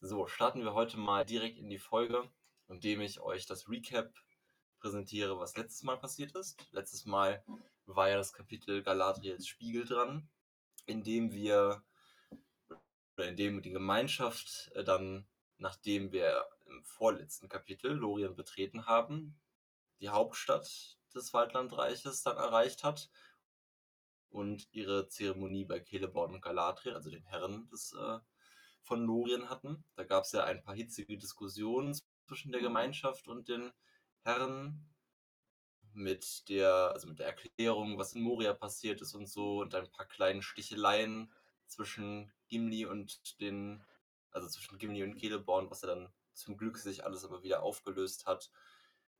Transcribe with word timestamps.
So, 0.00 0.28
starten 0.28 0.62
wir 0.62 0.74
heute 0.74 0.96
mal 0.96 1.24
direkt 1.24 1.58
in 1.58 1.68
die 1.68 1.78
Folge, 1.78 2.30
indem 2.68 3.00
ich 3.00 3.18
euch 3.18 3.46
das 3.46 3.68
Recap 3.68 4.14
präsentiere, 4.78 5.40
was 5.40 5.56
letztes 5.56 5.82
Mal 5.82 5.98
passiert 5.98 6.36
ist. 6.36 6.64
Letztes 6.70 7.04
Mal 7.04 7.44
war 7.84 8.08
ja 8.08 8.16
das 8.16 8.32
Kapitel 8.32 8.84
Galadriels 8.84 9.48
Spiegel 9.48 9.84
dran, 9.84 10.30
in 10.86 11.02
dem 11.02 11.32
wir, 11.32 11.82
oder 13.16 13.26
in 13.28 13.34
dem 13.34 13.60
die 13.60 13.72
Gemeinschaft 13.72 14.70
äh, 14.76 14.84
dann, 14.84 15.26
nachdem 15.56 16.12
wir 16.12 16.46
im 16.66 16.84
vorletzten 16.84 17.48
Kapitel 17.48 17.90
Lorien 17.90 18.36
betreten 18.36 18.86
haben, 18.86 19.40
die 19.98 20.10
Hauptstadt 20.10 20.96
des 21.12 21.34
Waldlandreiches 21.34 22.22
dann 22.22 22.36
erreicht 22.36 22.84
hat 22.84 23.10
und 24.28 24.68
ihre 24.70 25.08
Zeremonie 25.08 25.64
bei 25.64 25.80
Celeborn 25.80 26.34
und 26.34 26.40
Galadriel, 26.40 26.94
also 26.94 27.10
den 27.10 27.24
Herren 27.24 27.68
des 27.70 27.94
äh, 27.94 28.20
von 28.88 29.04
Lorien 29.04 29.50
hatten. 29.50 29.84
Da 29.94 30.04
gab 30.04 30.24
es 30.24 30.32
ja 30.32 30.44
ein 30.44 30.62
paar 30.62 30.74
hitzige 30.74 31.18
Diskussionen 31.18 31.96
zwischen 32.26 32.50
der 32.50 32.62
Gemeinschaft 32.62 33.28
und 33.28 33.48
den 33.48 33.70
Herren 34.24 34.88
mit 35.92 36.48
der, 36.48 36.92
also 36.92 37.06
mit 37.06 37.18
der 37.18 37.26
Erklärung, 37.26 37.98
was 37.98 38.14
in 38.14 38.22
Moria 38.22 38.54
passiert 38.54 39.00
ist 39.02 39.14
und 39.14 39.28
so 39.28 39.60
und 39.60 39.74
ein 39.74 39.90
paar 39.90 40.06
kleinen 40.06 40.42
Sticheleien 40.42 41.32
zwischen 41.66 42.32
Gimli 42.48 42.86
und 42.86 43.40
den, 43.40 43.84
also 44.30 44.48
zwischen 44.48 44.78
Gimli 44.78 45.02
und 45.02 45.18
Celeborn, 45.18 45.70
was 45.70 45.82
er 45.82 45.94
dann 45.94 46.12
zum 46.32 46.56
Glück 46.56 46.78
sich 46.78 47.04
alles 47.04 47.24
aber 47.24 47.42
wieder 47.42 47.62
aufgelöst 47.62 48.26
hat. 48.26 48.50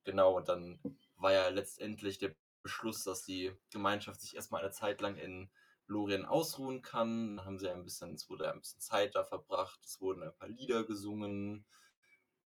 Genau, 0.05 0.37
und 0.37 0.48
dann 0.48 0.80
war 1.16 1.32
ja 1.32 1.48
letztendlich 1.48 2.19
der 2.19 2.35
Beschluss, 2.62 3.05
dass 3.05 3.23
die 3.23 3.52
Gemeinschaft 3.71 4.21
sich 4.21 4.35
erstmal 4.35 4.62
eine 4.62 4.71
Zeit 4.71 5.01
lang 5.01 5.16
in 5.16 5.51
Lorien 5.88 6.24
ausruhen 6.24 6.83
kann. 6.83 7.37
Dann 7.37 7.47
haben 7.47 7.59
sie 7.59 7.70
ein 7.70 7.83
bisschen, 7.83 8.15
es 8.15 8.29
wurde 8.30 8.52
ein 8.52 8.60
bisschen 8.60 8.80
Zeit 8.80 9.15
da 9.15 9.24
verbracht, 9.24 9.80
es 9.84 10.01
wurden 10.01 10.23
ein 10.23 10.34
paar 10.34 10.48
Lieder 10.48 10.84
gesungen. 10.84 11.66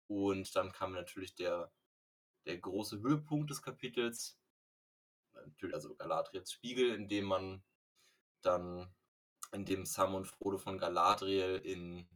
Und 0.09 0.56
dann 0.56 0.72
kam 0.72 0.92
natürlich 0.92 1.34
der, 1.34 1.70
der 2.47 2.58
große 2.58 3.00
Höhepunkt 3.00 3.50
des 3.50 3.62
Kapitels, 3.62 4.38
natürlich 5.34 5.75
also 5.75 5.94
Galadriels 5.94 6.53
Spiegel, 6.53 6.94
in 6.94 7.08
dem 7.08 7.27
man 7.27 7.62
dann, 8.41 8.92
in 9.53 9.64
dem 9.64 9.84
Sam 9.84 10.14
und 10.14 10.27
Frodo 10.27 10.58
von 10.58 10.78
Galadriel 10.78 11.60
in 11.62 12.08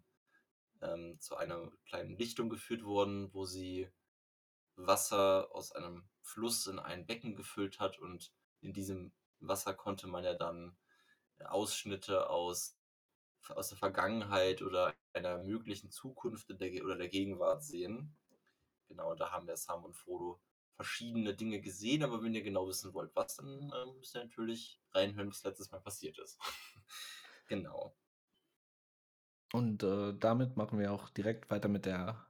ähm, 0.83 1.19
zu 1.21 1.37
einer 1.37 1.71
kleinen 1.87 2.17
Lichtung 2.17 2.49
geführt 2.49 2.85
wurden, 2.85 3.33
wo 3.33 3.45
sie 3.45 3.89
Wasser 4.77 5.49
aus 5.53 5.73
einem 5.73 6.09
Fluss 6.23 6.67
in 6.67 6.79
ein 6.79 7.07
Becken 7.07 7.35
gefüllt 7.35 7.81
hat. 7.81 7.99
Und 7.99 8.33
in 8.61 8.73
diesem 8.73 9.13
Wasser 9.39 9.75
konnte 9.75 10.07
man 10.07 10.25
ja 10.25 10.35
dann 10.35 10.77
Ausschnitte 11.47 12.29
aus, 12.31 12.77
aus 13.49 13.69
der 13.69 13.79
Vergangenheit 13.79 14.63
oder 14.63 14.95
einer 15.13 15.43
möglichen 15.43 15.91
Zukunft 15.91 16.49
der, 16.49 16.85
oder 16.85 16.97
der 16.97 17.09
Gegenwart 17.09 17.65
sehen. 17.65 18.17
Genau, 18.89 19.15
da 19.15 19.31
haben 19.31 19.47
wir 19.47 19.57
Sam 19.57 19.85
und 19.85 19.97
Frodo 19.97 20.41
verschiedene 20.77 21.35
Dinge 21.35 21.61
gesehen, 21.61 22.03
aber 22.03 22.23
wenn 22.23 22.35
ihr 22.35 22.43
genau 22.43 22.67
wissen 22.67 22.93
wollt, 22.95 23.15
was, 23.15 23.37
dann 23.37 23.73
äh, 23.73 23.93
müsst 23.99 24.17
ihr 24.17 24.25
natürlich 24.25 24.81
reinhören, 24.93 25.29
was 25.29 25.45
letztes 25.45 25.71
Mal 25.71 25.81
passiert 25.81 26.19
ist. 26.19 26.39
genau. 27.49 27.95
Und 29.53 29.83
äh, 29.83 30.15
damit 30.19 30.57
machen 30.57 30.79
wir 30.79 30.93
auch 30.93 31.11
direkt 31.11 31.51
weiter 31.51 31.69
mit 31.69 31.85
der 31.85 32.27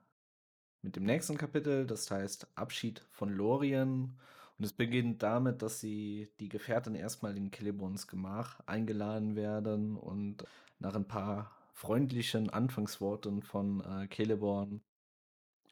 mit 0.82 0.96
dem 0.96 1.04
nächsten 1.04 1.38
Kapitel, 1.38 1.86
das 1.86 2.10
heißt 2.10 2.48
Abschied 2.56 3.06
von 3.12 3.30
Lorien. 3.30 4.18
Und 4.62 4.66
es 4.66 4.72
beginnt 4.74 5.24
damit, 5.24 5.60
dass 5.60 5.80
sie 5.80 6.28
die 6.38 6.48
Gefährten 6.48 6.94
erstmal 6.94 7.36
in 7.36 7.50
Celeborns 7.50 8.06
Gemach 8.06 8.60
eingeladen 8.64 9.34
werden 9.34 9.96
und 9.96 10.44
nach 10.78 10.94
ein 10.94 11.08
paar 11.08 11.50
freundlichen 11.72 12.48
Anfangsworten 12.48 13.42
von 13.42 13.80
äh, 13.80 14.08
Celeborn 14.08 14.80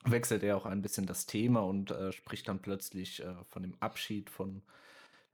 wechselt 0.06 0.42
er 0.42 0.56
auch 0.56 0.66
ein 0.66 0.82
bisschen 0.82 1.06
das 1.06 1.26
Thema 1.26 1.60
und 1.60 1.92
äh, 1.92 2.10
spricht 2.10 2.48
dann 2.48 2.62
plötzlich 2.62 3.22
äh, 3.22 3.44
von 3.44 3.62
dem 3.62 3.76
Abschied 3.78 4.28
von 4.28 4.64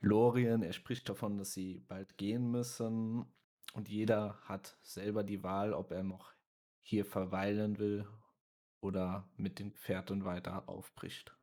Lorien. 0.00 0.62
Er 0.62 0.74
spricht 0.74 1.08
davon, 1.08 1.38
dass 1.38 1.54
sie 1.54 1.82
bald 1.88 2.18
gehen 2.18 2.50
müssen 2.50 3.24
und 3.72 3.88
jeder 3.88 4.38
hat 4.42 4.76
selber 4.82 5.24
die 5.24 5.42
Wahl, 5.42 5.72
ob 5.72 5.92
er 5.92 6.02
noch 6.02 6.34
hier 6.82 7.06
verweilen 7.06 7.78
will 7.78 8.06
oder 8.82 9.26
mit 9.38 9.60
den 9.60 9.72
Pferden 9.72 10.26
weiter 10.26 10.68
aufbricht. 10.68 11.35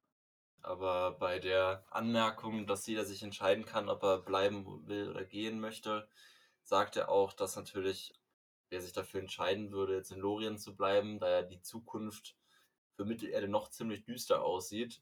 Aber 0.64 1.12
bei 1.12 1.40
der 1.40 1.86
Anmerkung, 1.92 2.66
dass 2.68 2.88
jeder 2.88 3.04
sich 3.04 3.22
entscheiden 3.22 3.66
kann, 3.66 3.90
ob 3.90 4.02
er 4.04 4.20
bleiben 4.20 4.88
will 4.88 5.10
oder 5.10 5.26
gehen 5.26 5.60
möchte, 5.60 6.08
sagt 6.64 6.96
er 6.96 7.10
auch, 7.10 7.34
dass 7.34 7.58
natürlich, 7.58 8.14
wer 8.70 8.82
sich 8.82 8.94
dafür 8.94 9.20
entscheiden 9.20 9.72
würde, 9.72 9.96
jetzt 9.96 10.12
in 10.12 10.20
Lorien 10.20 10.58
zu 10.58 10.76
bleiben, 10.76 11.20
da 11.20 11.30
ja 11.30 11.42
die 11.42 11.62
Zukunft 11.62 12.38
für 12.96 13.04
Mittelerde 13.04 13.50
noch 13.50 13.70
ziemlich 13.70 14.06
düster 14.06 14.42
aussieht, 14.44 15.02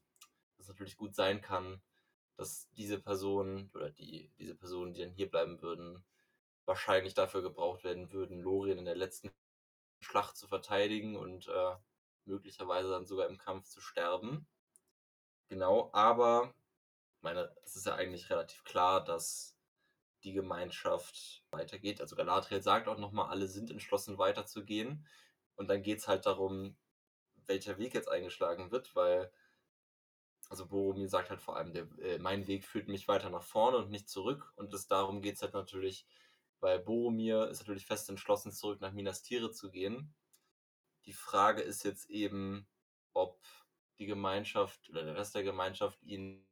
dass 0.58 0.66
natürlich 0.66 0.96
gut 0.96 1.14
sein 1.14 1.40
kann, 1.40 1.80
dass 2.36 2.68
diese 2.72 3.00
Person 3.00 3.70
oder 3.72 3.90
die, 3.90 4.32
diese 4.38 4.56
Personen, 4.56 4.94
die 4.94 5.02
dann 5.02 5.12
hier 5.12 5.30
bleiben 5.30 5.62
würden, 5.62 6.04
wahrscheinlich 6.64 7.14
dafür 7.14 7.42
gebraucht 7.42 7.84
werden 7.84 8.12
würden, 8.12 8.40
Lorien 8.40 8.78
in 8.78 8.84
der 8.84 8.96
letzten 8.96 9.30
Schlacht 10.00 10.36
zu 10.36 10.48
verteidigen 10.48 11.14
und 11.16 11.46
äh, 11.46 11.76
möglicherweise 12.24 12.90
dann 12.90 13.06
sogar 13.06 13.28
im 13.28 13.38
Kampf 13.38 13.68
zu 13.68 13.80
sterben. 13.80 14.48
Genau, 15.52 15.90
aber 15.92 16.54
meine, 17.20 17.54
es 17.62 17.76
ist 17.76 17.84
ja 17.84 17.94
eigentlich 17.94 18.30
relativ 18.30 18.64
klar, 18.64 19.04
dass 19.04 19.54
die 20.24 20.32
Gemeinschaft 20.32 21.44
weitergeht. 21.50 22.00
Also 22.00 22.16
Galadriel 22.16 22.62
sagt 22.62 22.88
auch 22.88 22.96
nochmal, 22.96 23.28
alle 23.28 23.46
sind 23.48 23.70
entschlossen 23.70 24.16
weiterzugehen. 24.16 25.06
Und 25.56 25.68
dann 25.68 25.82
geht 25.82 25.98
es 25.98 26.08
halt 26.08 26.24
darum, 26.24 26.78
welcher 27.46 27.76
Weg 27.76 27.92
jetzt 27.92 28.08
eingeschlagen 28.08 28.70
wird, 28.70 28.96
weil, 28.96 29.30
also 30.48 30.66
Boromir 30.66 31.10
sagt 31.10 31.28
halt 31.28 31.42
vor 31.42 31.58
allem, 31.58 31.74
der, 31.74 31.86
äh, 31.98 32.18
mein 32.18 32.46
Weg 32.46 32.64
führt 32.64 32.88
mich 32.88 33.06
weiter 33.06 33.28
nach 33.28 33.42
vorne 33.42 33.76
und 33.76 33.90
nicht 33.90 34.08
zurück. 34.08 34.54
Und 34.56 34.72
das, 34.72 34.86
darum 34.86 35.20
geht 35.20 35.34
es 35.36 35.42
halt 35.42 35.52
natürlich, 35.52 36.06
weil 36.60 36.78
Boromir 36.78 37.48
ist 37.50 37.60
natürlich 37.60 37.84
fest 37.84 38.08
entschlossen, 38.08 38.52
zurück 38.52 38.80
nach 38.80 38.92
Minas 38.92 39.22
Tirith 39.22 39.54
zu 39.54 39.70
gehen. 39.70 40.14
Die 41.04 41.12
Frage 41.12 41.60
ist 41.60 41.84
jetzt 41.84 42.08
eben, 42.08 42.66
ob 43.12 43.38
die 44.02 44.06
Gemeinschaft 44.06 44.90
oder 44.90 45.04
der 45.04 45.16
Rest 45.16 45.36
der 45.36 45.44
Gemeinschaft 45.44 46.02
ihn 46.02 46.44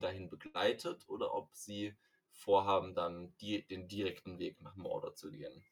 dahin 0.00 0.30
begleitet 0.30 1.06
oder 1.06 1.34
ob 1.34 1.54
sie 1.54 1.94
vorhaben, 2.30 2.94
dann 2.94 3.34
die, 3.42 3.66
den 3.66 3.88
direkten 3.88 4.38
Weg 4.38 4.60
nach 4.62 4.74
Mordor 4.74 5.14
zu 5.14 5.30
gehen. 5.30 5.62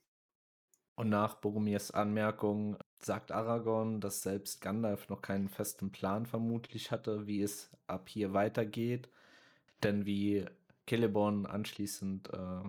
Und 0.96 1.08
nach 1.08 1.36
Boromirs 1.36 1.90
Anmerkung 1.90 2.76
sagt 2.98 3.32
Aragorn, 3.32 4.02
dass 4.02 4.22
selbst 4.22 4.60
Gandalf 4.60 5.08
noch 5.08 5.22
keinen 5.22 5.48
festen 5.48 5.90
Plan 5.90 6.26
vermutlich 6.26 6.90
hatte, 6.90 7.26
wie 7.26 7.40
es 7.40 7.70
ab 7.86 8.10
hier 8.10 8.34
weitergeht. 8.34 9.08
Denn 9.82 10.04
wie 10.04 10.44
Celeborn 10.86 11.46
anschließend 11.46 12.28
äh, 12.34 12.68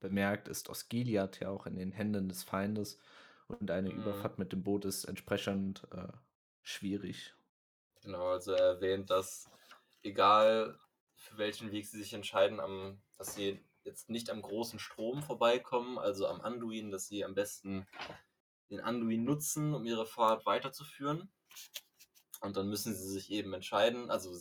bemerkt, 0.00 0.48
ist 0.48 0.68
Osgiliath 0.68 1.40
ja 1.40 1.48
auch 1.48 1.64
in 1.64 1.76
den 1.76 1.92
Händen 1.92 2.28
des 2.28 2.42
Feindes 2.42 2.98
und 3.48 3.70
eine 3.70 3.88
mhm. 3.88 4.02
Überfahrt 4.02 4.38
mit 4.38 4.52
dem 4.52 4.62
Boot 4.62 4.84
ist 4.84 5.06
entsprechend 5.06 5.88
äh, 5.92 6.12
schwierig. 6.62 7.34
Genau, 8.02 8.28
also 8.28 8.52
er 8.52 8.64
erwähnt, 8.64 9.10
dass 9.10 9.50
egal 10.02 10.78
für 11.16 11.38
welchen 11.38 11.70
Weg 11.72 11.86
sie 11.86 11.98
sich 11.98 12.14
entscheiden, 12.14 12.60
am, 12.60 13.00
dass 13.18 13.34
sie 13.34 13.62
jetzt 13.84 14.08
nicht 14.10 14.30
am 14.30 14.42
großen 14.42 14.78
Strom 14.78 15.22
vorbeikommen, 15.22 15.98
also 15.98 16.26
am 16.26 16.40
Anduin, 16.40 16.90
dass 16.90 17.08
sie 17.08 17.24
am 17.24 17.34
besten 17.34 17.86
den 18.70 18.80
Anduin 18.80 19.24
nutzen, 19.24 19.74
um 19.74 19.84
ihre 19.84 20.06
Fahrt 20.06 20.46
weiterzuführen. 20.46 21.30
Und 22.40 22.56
dann 22.56 22.68
müssen 22.68 22.94
sie 22.94 23.08
sich 23.08 23.30
eben 23.30 23.52
entscheiden. 23.52 24.10
Also 24.10 24.34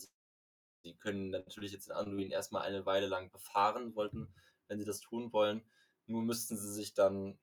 sie 0.84 0.96
können 0.96 1.30
natürlich 1.30 1.72
jetzt 1.72 1.88
den 1.88 1.96
Anduin 1.96 2.32
erstmal 2.32 2.62
eine 2.62 2.86
Weile 2.86 3.08
lang 3.08 3.32
befahren 3.32 3.96
wollten, 3.96 4.34
wenn 4.68 4.80
sie 4.80 4.86
das 4.86 5.02
tun 5.02 5.34
wollen. 5.34 5.64
Nur 6.06 6.22
müssten 6.22 6.58
sie 6.58 6.72
sich 6.72 6.94
dann 6.94 7.38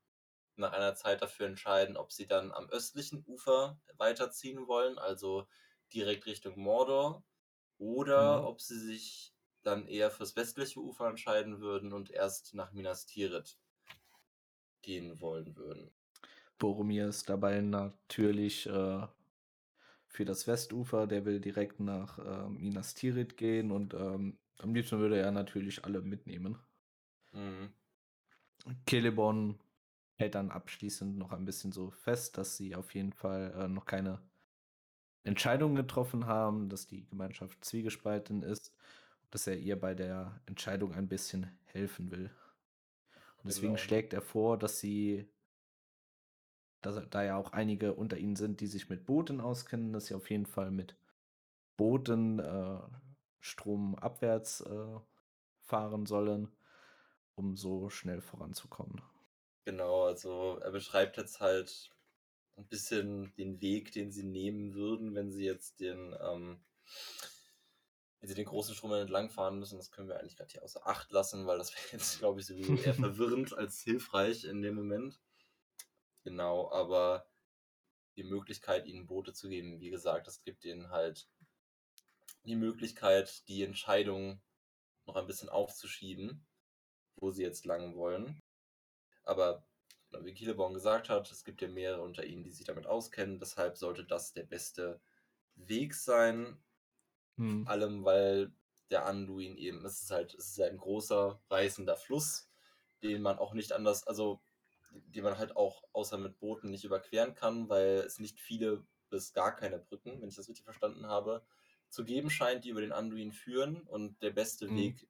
nach 0.59 0.72
einer 0.72 0.94
Zeit 0.94 1.22
dafür 1.22 1.47
entscheiden, 1.47 1.97
ob 1.97 2.13
sie 2.13 2.27
dann 2.27 2.53
am 2.53 2.69
östlichen 2.69 3.25
Ufer 3.27 3.78
weiterziehen 3.97 4.66
wollen, 4.66 4.98
also 4.98 5.47
direkt 5.92 6.27
Richtung 6.27 6.59
Mordor, 6.59 7.25
oder 7.78 8.41
mhm. 8.41 8.47
ob 8.47 8.60
sie 8.60 8.78
sich 8.78 9.33
dann 9.63 9.86
eher 9.86 10.10
fürs 10.10 10.36
westliche 10.36 10.81
Ufer 10.81 11.09
entscheiden 11.09 11.60
würden 11.60 11.92
und 11.92 12.10
erst 12.10 12.54
nach 12.54 12.72
Minas 12.72 13.07
Tirith 13.07 13.59
gehen 14.83 15.21
wollen 15.21 15.57
würden. 15.57 15.91
Boromir 16.59 17.09
ist 17.09 17.28
dabei 17.28 17.60
natürlich 17.60 18.66
äh, 18.66 19.07
für 20.07 20.25
das 20.25 20.47
Westufer, 20.47 21.07
der 21.07 21.25
will 21.25 21.41
direkt 21.41 21.81
nach 21.81 22.19
äh, 22.19 22.48
Minas 22.48 22.95
Tirith 22.95 23.36
gehen 23.36 23.72
und 23.72 23.92
ähm, 23.95 24.39
am 24.59 24.75
liebsten 24.75 24.98
würde 24.98 25.19
er 25.19 25.33
natürlich 25.33 25.84
alle 25.84 26.01
mitnehmen. 26.01 26.59
Mhm. 27.33 27.72
Celeborn 28.89 29.59
hält 30.16 30.34
dann 30.34 30.51
abschließend 30.51 31.16
noch 31.16 31.33
ein 31.33 31.45
bisschen 31.45 31.72
so 31.72 31.91
fest, 31.91 32.39
dass 32.39 32.57
sie 32.57 32.74
auf 32.74 32.95
jeden 32.95 33.13
Fall 33.13 33.54
äh, 33.57 33.68
noch 33.68 33.84
keine 33.84 34.21
Entscheidung 35.22 35.74
getroffen 35.74 36.27
haben, 36.27 36.68
dass 36.68 36.86
die 36.86 37.07
Gemeinschaft 37.07 37.65
zwiegespalten 37.65 38.42
ist, 38.42 38.72
dass 39.30 39.47
er 39.47 39.59
ihr 39.59 39.78
bei 39.78 39.95
der 39.95 40.41
Entscheidung 40.47 40.95
ein 40.95 41.09
bisschen 41.09 41.51
helfen 41.65 42.10
will. 42.10 42.30
Und 43.39 43.48
deswegen 43.48 43.74
genau. 43.74 43.83
schlägt 43.83 44.15
er 44.15 44.22
vor, 44.22 44.59
dass 44.59 44.80
sie 44.80 45.28
da, 46.80 47.01
da 47.01 47.24
ja 47.24 47.36
auch 47.36 47.53
einige 47.53 47.95
unter 47.95 48.16
ihnen 48.16 48.36
sind, 48.36 48.60
die 48.60 48.66
sich 48.66 48.89
mit 48.89 49.04
Booten 49.04 49.41
auskennen, 49.41 49.92
dass 49.92 50.07
sie 50.07 50.15
auf 50.15 50.30
jeden 50.30 50.47
Fall 50.47 50.71
mit 50.71 50.97
Booten 51.77 52.39
äh, 52.39 52.80
stromabwärts 53.41 54.62
äh, 54.62 55.01
fahren 55.60 56.07
sollen, 56.07 56.48
um 57.34 57.57
so 57.57 57.91
schnell 57.91 58.21
voranzukommen. 58.21 59.03
Genau, 59.66 60.04
also 60.04 60.60
er 60.63 60.71
beschreibt 60.71 61.16
jetzt 61.16 61.41
halt 61.41 61.91
ein 62.57 62.68
bisschen 62.68 63.34
den 63.34 63.60
Weg, 63.60 63.91
den 63.91 64.13
sie 64.13 64.22
nehmen 64.22 64.74
würden, 64.74 65.16
wenn 65.16 65.33
sie 65.33 65.45
jetzt 65.45 65.80
den, 65.80 66.16
ähm, 66.21 66.65
wenn 68.21 68.28
sie 68.28 68.36
den 68.36 68.45
großen 68.45 68.77
Strom 68.77 68.92
entlang 68.92 69.28
fahren 69.28 69.59
müssen. 69.59 69.77
Das 69.77 69.91
können 69.91 70.09
wir 70.09 70.21
eigentlich 70.21 70.36
gerade 70.36 70.53
hier 70.53 70.63
außer 70.63 70.86
Acht 70.86 71.10
lassen, 71.10 71.48
weil 71.48 71.59
das 71.59 71.72
wäre 71.74 71.84
jetzt, 71.95 72.21
glaube 72.21 72.39
ich, 72.39 72.47
sowieso 72.47 72.77
eher 72.77 72.95
verwirrend 72.95 73.54
als 73.54 73.80
hilfreich 73.80 74.45
in 74.45 74.63
dem 74.63 74.77
Moment. 74.77 75.21
Genau, 76.22 76.71
aber 76.71 77.28
die 78.15 78.22
Möglichkeit, 78.22 78.86
ihnen 78.86 79.09
Boote 79.09 79.33
zu 79.33 79.48
geben, 79.48 79.80
wie 79.80 79.91
gesagt, 79.91 80.28
das 80.28 80.45
gibt 80.45 80.65
ihnen 80.65 80.91
halt 80.91 81.28
die 82.45 82.54
Möglichkeit, 82.54 83.48
die 83.48 83.65
Entscheidung 83.65 84.41
noch 85.07 85.16
ein 85.16 85.27
bisschen 85.27 85.48
aufzuschieben, 85.48 86.47
wo 87.16 87.33
sie 87.33 87.42
jetzt 87.42 87.66
lang 87.66 87.97
wollen. 87.97 88.41
Aber 89.27 89.63
wie 90.21 90.33
Kieleborn 90.33 90.73
gesagt 90.73 91.09
hat, 91.09 91.31
es 91.31 91.45
gibt 91.45 91.61
ja 91.61 91.69
mehrere 91.69 92.03
unter 92.03 92.25
ihnen, 92.25 92.43
die 92.43 92.53
sich 92.53 92.65
damit 92.65 92.87
auskennen. 92.87 93.39
Deshalb 93.39 93.77
sollte 93.77 94.05
das 94.05 94.33
der 94.33 94.45
beste 94.45 95.01
Weg 95.57 95.95
sein. 95.95 96.57
Hm. 97.37 97.65
Vor 97.65 97.73
allem, 97.73 98.05
weil 98.05 98.53
der 98.91 99.05
Anduin 99.05 99.57
eben, 99.57 99.84
es 99.84 100.03
ist 100.03 100.11
halt, 100.11 100.34
es 100.34 100.49
ist 100.49 100.61
ein 100.61 100.78
großer, 100.78 101.41
reißender 101.51 101.97
Fluss, 101.97 102.49
den 103.03 103.21
man 103.21 103.39
auch 103.39 103.53
nicht 103.53 103.73
anders, 103.73 104.07
also 104.07 104.41
den 104.91 105.25
man 105.25 105.39
halt 105.39 105.57
auch 105.57 105.83
außer 105.93 106.17
mit 106.19 106.39
Booten 106.39 106.71
nicht 106.71 106.84
überqueren 106.84 107.34
kann, 107.34 107.69
weil 107.69 107.99
es 107.99 108.19
nicht 108.19 108.41
viele 108.41 108.87
bis 109.11 109.33
gar 109.33 109.55
keine 109.55 109.79
Brücken, 109.79 110.21
wenn 110.21 110.29
ich 110.29 110.37
das 110.37 110.49
richtig 110.49 110.65
verstanden 110.65 111.07
habe, 111.07 111.45
zu 111.89 112.05
geben 112.05 112.31
scheint, 112.31 112.65
die 112.65 112.71
über 112.71 112.81
den 112.81 112.93
Anduin 112.93 113.33
führen. 113.33 113.83
Und 113.83 114.22
der 114.22 114.31
beste 114.31 114.69
mhm. 114.69 114.77
Weg, 114.77 115.09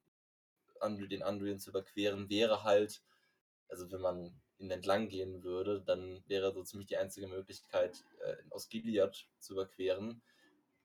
den 1.09 1.23
Anduin 1.23 1.59
zu 1.59 1.69
überqueren, 1.69 2.29
wäre 2.29 2.63
halt, 2.63 3.01
also 3.69 3.91
wenn 3.91 4.01
man 4.01 4.39
ihn 4.57 4.71
entlang 4.71 5.07
gehen 5.07 5.43
würde, 5.43 5.81
dann 5.81 6.23
wäre 6.27 6.51
so 6.53 6.63
ziemlich 6.63 6.87
die 6.87 6.97
einzige 6.97 7.27
Möglichkeit, 7.27 8.03
äh, 8.23 8.35
aus 8.49 8.69
Gilead 8.69 9.27
zu 9.39 9.53
überqueren. 9.53 10.21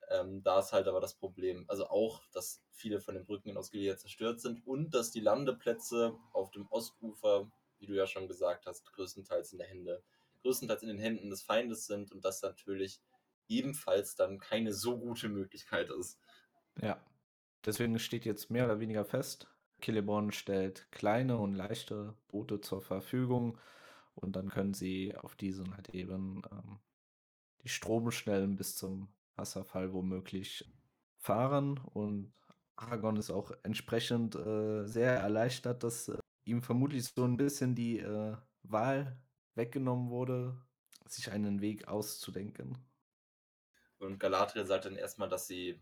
Ähm, 0.09 0.43
da 0.43 0.59
ist 0.59 0.73
halt 0.73 0.87
aber 0.87 0.99
das 0.99 1.15
Problem, 1.15 1.65
also 1.67 1.87
auch, 1.87 2.23
dass 2.33 2.61
viele 2.71 2.99
von 2.99 3.15
den 3.15 3.25
Brücken 3.25 3.49
in 3.49 3.57
Osgiliath 3.57 3.99
zerstört 3.99 4.41
sind 4.41 4.65
und 4.67 4.93
dass 4.93 5.11
die 5.11 5.21
Landeplätze 5.21 6.15
auf 6.33 6.51
dem 6.51 6.67
Ostufer, 6.69 7.49
wie 7.79 7.87
du 7.87 7.93
ja 7.93 8.05
schon 8.05 8.27
gesagt 8.27 8.65
hast, 8.65 8.91
größtenteils 8.93 9.53
in 9.53 9.59
der 9.59 9.67
Hände, 9.67 10.03
größtenteils 10.41 10.83
in 10.83 10.89
den 10.89 10.99
Händen 10.99 11.29
des 11.29 11.41
Feindes 11.41 11.87
sind 11.87 12.11
und 12.11 12.25
das 12.25 12.41
natürlich 12.41 13.01
ebenfalls 13.47 14.15
dann 14.15 14.39
keine 14.39 14.73
so 14.73 14.97
gute 14.97 15.29
Möglichkeit 15.29 15.89
ist. 15.89 16.19
Ja, 16.81 17.03
deswegen 17.65 17.97
steht 17.99 18.25
jetzt 18.25 18.49
mehr 18.49 18.65
oder 18.65 18.79
weniger 18.79 19.05
fest, 19.05 19.47
Killeborn 19.83 20.31
stellt 20.31 20.89
kleine 20.91 21.37
und 21.37 21.55
leichte 21.55 22.15
Boote 22.29 22.61
zur 22.61 22.81
Verfügung 22.81 23.57
und 24.15 24.37
dann 24.37 24.47
können 24.47 24.73
sie 24.73 25.13
auf 25.13 25.35
diesen 25.35 25.75
halt 25.75 25.89
eben 25.89 26.41
ähm, 26.49 26.79
die 27.63 27.67
Stromschnellen 27.67 28.55
bis 28.55 28.77
zum 28.77 29.13
Wasserfall 29.35 29.91
womöglich 29.91 30.71
fahren 31.17 31.79
und 31.79 32.31
Aragon 32.77 33.17
ist 33.17 33.29
auch 33.29 33.51
entsprechend 33.63 34.35
äh, 34.35 34.85
sehr 34.85 35.17
erleichtert, 35.17 35.83
dass 35.83 36.07
äh, 36.07 36.17
ihm 36.45 36.61
vermutlich 36.61 37.03
so 37.03 37.25
ein 37.25 37.35
bisschen 37.35 37.75
die 37.75 37.99
äh, 37.99 38.37
Wahl 38.63 39.21
weggenommen 39.55 40.09
wurde, 40.09 40.57
sich 41.07 41.29
einen 41.29 41.59
Weg 41.59 41.89
auszudenken. 41.89 42.77
Und 43.99 44.17
Galadriel 44.17 44.65
sagt 44.65 44.85
dann 44.85 44.95
erstmal, 44.95 45.27
dass 45.27 45.45
sie, 45.45 45.77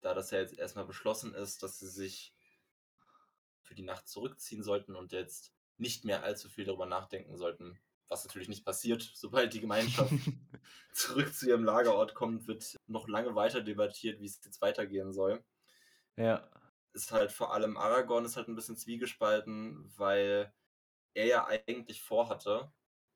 da 0.00 0.14
das 0.14 0.30
ja 0.30 0.38
jetzt 0.38 0.58
erstmal 0.58 0.86
beschlossen 0.86 1.34
ist, 1.34 1.62
dass 1.62 1.78
sie 1.78 1.88
sich 1.88 2.34
für 3.72 3.76
die 3.76 3.82
Nacht 3.82 4.06
zurückziehen 4.06 4.62
sollten 4.62 4.94
und 4.94 5.12
jetzt 5.12 5.54
nicht 5.78 6.04
mehr 6.04 6.22
allzu 6.22 6.50
viel 6.50 6.66
darüber 6.66 6.84
nachdenken 6.84 7.38
sollten, 7.38 7.80
was 8.08 8.24
natürlich 8.26 8.48
nicht 8.48 8.66
passiert. 8.66 9.02
Sobald 9.14 9.54
die 9.54 9.60
Gemeinschaft 9.60 10.12
zurück 10.92 11.34
zu 11.34 11.48
ihrem 11.48 11.64
Lagerort 11.64 12.14
kommt, 12.14 12.46
wird 12.46 12.76
noch 12.86 13.08
lange 13.08 13.34
weiter 13.34 13.62
debattiert, 13.62 14.20
wie 14.20 14.26
es 14.26 14.44
jetzt 14.44 14.60
weitergehen 14.60 15.14
soll. 15.14 15.42
Ja. 16.16 16.50
Ist 16.92 17.12
halt 17.12 17.32
vor 17.32 17.54
allem 17.54 17.78
Aragorn 17.78 18.26
ist 18.26 18.36
halt 18.36 18.48
ein 18.48 18.54
bisschen 18.54 18.76
zwiegespalten, 18.76 19.90
weil 19.96 20.52
er 21.14 21.26
ja 21.26 21.46
eigentlich 21.46 22.02
vorhatte, 22.02 22.70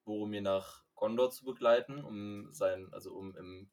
Boromir 0.05 0.41
nach 0.41 0.85
Gondor 0.95 1.31
zu 1.31 1.45
begleiten, 1.45 2.03
um 2.03 2.51
sein, 2.55 2.89
also 2.95 3.13
um 3.13 3.37
im 3.37 3.71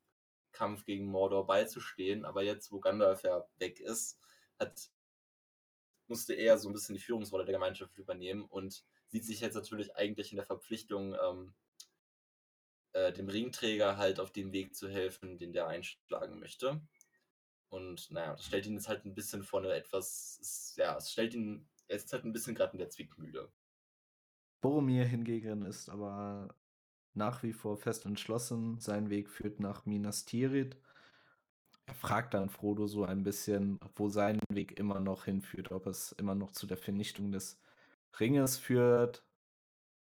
Kampf 0.51 0.83
gegen 0.83 1.05
Mordor 1.05 1.47
beizustehen. 1.47 2.25
Aber 2.25 2.43
jetzt, 2.43 2.73
wo 2.73 2.81
Gandalf 2.81 3.23
ja 3.23 3.47
weg 3.59 3.79
ist, 3.79 4.19
hat 4.59 4.91
musste 6.07 6.33
er 6.33 6.57
so 6.57 6.69
ein 6.69 6.73
bisschen 6.73 6.95
die 6.95 7.01
Führungsrolle 7.01 7.45
der 7.45 7.53
Gemeinschaft 7.53 7.97
übernehmen 7.97 8.45
und 8.45 8.83
sieht 9.07 9.25
sich 9.25 9.41
jetzt 9.41 9.55
natürlich 9.55 9.95
eigentlich 9.95 10.31
in 10.31 10.37
der 10.37 10.45
Verpflichtung, 10.45 11.15
ähm, 11.15 11.53
äh, 12.93 13.11
dem 13.13 13.29
Ringträger 13.29 13.97
halt 13.97 14.19
auf 14.19 14.31
dem 14.31 14.51
Weg 14.51 14.75
zu 14.75 14.89
helfen, 14.89 15.37
den 15.37 15.53
der 15.53 15.67
einschlagen 15.67 16.39
möchte. 16.39 16.81
Und 17.69 18.11
naja, 18.11 18.33
das 18.35 18.45
stellt 18.45 18.67
ihn 18.67 18.73
jetzt 18.73 18.87
halt 18.87 19.05
ein 19.05 19.15
bisschen 19.15 19.43
vor 19.43 19.61
eine 19.61 19.73
etwas, 19.73 20.75
ja, 20.77 20.95
es 20.95 21.11
stellt 21.11 21.33
ihn, 21.33 21.67
er 21.87 21.95
ist 21.95 22.13
halt 22.13 22.23
ein 22.23 22.33
bisschen 22.33 22.53
gerade 22.53 22.73
in 22.73 22.79
der 22.79 22.89
Zwickmühle. 22.89 23.51
Boromir 24.61 25.05
hingegen 25.05 25.65
ist 25.65 25.89
aber 25.89 26.55
nach 27.13 27.43
wie 27.43 27.53
vor 27.53 27.77
fest 27.77 28.05
entschlossen, 28.05 28.79
sein 28.79 29.09
Weg 29.09 29.29
führt 29.29 29.59
nach 29.59 29.85
Minas 29.85 30.25
Tirith 30.25 30.77
er 31.85 31.93
fragt 31.93 32.33
dann 32.33 32.49
Frodo 32.49 32.87
so 32.87 33.03
ein 33.03 33.23
bisschen, 33.23 33.79
wo 33.95 34.09
sein 34.09 34.39
Weg 34.49 34.79
immer 34.79 34.99
noch 34.99 35.25
hinführt, 35.25 35.71
ob 35.71 35.87
es 35.87 36.11
immer 36.13 36.35
noch 36.35 36.51
zu 36.51 36.67
der 36.67 36.77
Vernichtung 36.77 37.31
des 37.31 37.59
Ringes 38.19 38.57
führt, 38.57 39.23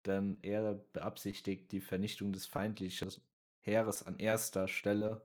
denn 0.07 0.39
er 0.43 0.75
beabsichtigt 0.93 1.73
die 1.73 1.81
Vernichtung 1.81 2.33
des 2.33 2.47
feindlichen 2.47 3.11
Heeres 3.61 4.07
an 4.07 4.19
erster 4.19 4.69
Stelle 4.69 5.23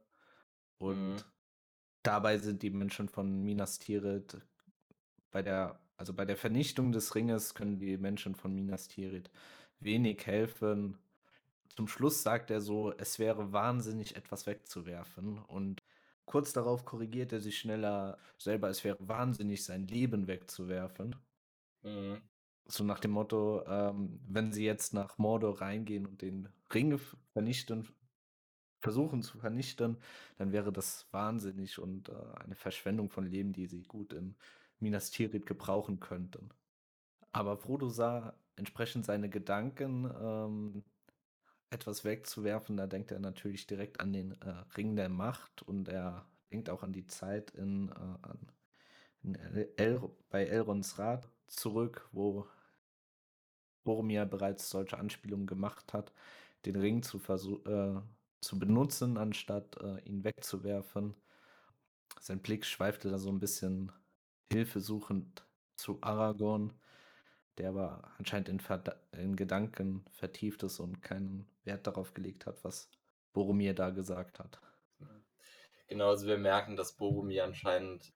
und 0.77 1.15
mhm. 1.15 1.23
dabei 2.03 2.37
sind 2.37 2.61
die 2.61 2.69
Menschen 2.69 3.09
von 3.09 3.43
Minas 3.43 3.79
Tirith 3.79 4.37
bei 5.31 5.41
der 5.41 5.79
also 5.97 6.13
bei 6.13 6.25
der 6.25 6.37
Vernichtung 6.37 6.91
des 6.91 7.15
Ringes 7.15 7.53
können 7.53 7.79
die 7.79 7.97
Menschen 7.97 8.35
von 8.35 8.53
Minas 8.53 8.87
Tirith 8.87 9.29
wenig 9.79 10.25
helfen. 10.25 10.97
Zum 11.75 11.87
Schluss 11.87 12.23
sagt 12.23 12.51
er 12.51 12.61
so, 12.61 12.93
es 12.97 13.19
wäre 13.19 13.51
wahnsinnig 13.51 14.15
etwas 14.15 14.45
wegzuwerfen 14.45 15.39
und 15.39 15.81
Kurz 16.25 16.53
darauf 16.53 16.85
korrigiert 16.85 17.31
er 17.33 17.39
sich 17.39 17.59
schneller 17.59 18.17
selber, 18.37 18.69
es 18.69 18.83
wäre 18.83 18.97
wahnsinnig, 18.99 19.63
sein 19.63 19.87
Leben 19.87 20.27
wegzuwerfen. 20.27 21.15
Mhm. 21.83 22.21
So 22.67 22.83
nach 22.83 22.99
dem 22.99 23.11
Motto, 23.11 23.63
ähm, 23.67 24.19
wenn 24.27 24.51
sie 24.51 24.65
jetzt 24.65 24.93
nach 24.93 25.19
Mordor 25.19 25.61
reingehen 25.61 26.07
und 26.07 26.21
den 26.23 26.49
Ring 26.73 26.99
vernichten, 27.31 27.87
versuchen 28.81 29.21
zu 29.21 29.37
vernichten, 29.37 29.97
dann 30.37 30.51
wäre 30.51 30.71
das 30.71 31.07
wahnsinnig 31.11 31.79
und 31.79 32.09
äh, 32.09 32.13
eine 32.43 32.55
Verschwendung 32.55 33.09
von 33.09 33.25
Leben, 33.25 33.53
die 33.53 33.67
sie 33.67 33.83
gut 33.83 34.13
in 34.13 34.35
Minas 34.79 35.11
Tirith 35.11 35.45
gebrauchen 35.45 35.99
könnten. 35.99 36.49
Aber 37.31 37.57
Frodo 37.57 37.89
sah 37.89 38.35
entsprechend 38.55 39.05
seine 39.05 39.29
Gedanken 39.29 40.09
ähm, 40.21 40.83
etwas 41.75 42.03
wegzuwerfen, 42.05 42.77
da 42.77 42.87
denkt 42.87 43.11
er 43.11 43.19
natürlich 43.19 43.67
direkt 43.67 43.99
an 43.99 44.13
den 44.13 44.31
äh, 44.41 44.49
Ring 44.77 44.95
der 44.95 45.09
Macht 45.09 45.61
und 45.63 45.87
er 45.89 46.25
denkt 46.51 46.69
auch 46.69 46.83
an 46.83 46.93
die 46.93 47.05
Zeit 47.05 47.51
in, 47.51 47.89
äh, 47.89 47.93
an, 47.93 48.39
in 49.23 49.35
El 49.77 50.01
bei 50.29 50.45
Elrons 50.45 50.97
Rat 50.97 51.29
zurück, 51.47 52.07
wo 52.11 52.47
Boromir 53.83 54.25
bereits 54.25 54.69
solche 54.69 54.97
Anspielungen 54.97 55.47
gemacht 55.47 55.93
hat, 55.93 56.11
den 56.65 56.75
Ring 56.75 57.03
zu, 57.03 57.17
äh, 57.17 58.01
zu 58.41 58.59
benutzen, 58.59 59.17
anstatt 59.17 59.77
äh, 59.81 59.99
ihn 60.05 60.23
wegzuwerfen. 60.23 61.13
Sein 62.19 62.41
Blick 62.41 62.65
schweifte 62.65 63.09
da 63.09 63.19
so 63.19 63.29
ein 63.29 63.39
bisschen 63.39 63.91
hilfesuchend 64.51 65.45
zu 65.75 65.99
Aragorn 66.01 66.73
der 67.57 67.69
aber 67.69 68.11
anscheinend 68.17 68.49
in, 68.49 68.61
in, 69.19 69.35
Gedanken 69.35 70.05
vertieft 70.11 70.63
ist 70.63 70.79
und 70.79 71.01
keinen 71.01 71.47
Wert 71.63 71.87
darauf 71.87 72.13
gelegt 72.13 72.45
hat, 72.45 72.63
was 72.63 72.89
Boromir 73.33 73.73
da 73.73 73.89
gesagt 73.89 74.39
hat. 74.39 74.59
Genau, 75.87 76.09
also 76.09 76.27
wir 76.27 76.37
merken, 76.37 76.75
dass 76.75 76.95
Boromir 76.95 77.43
anscheinend 77.43 78.13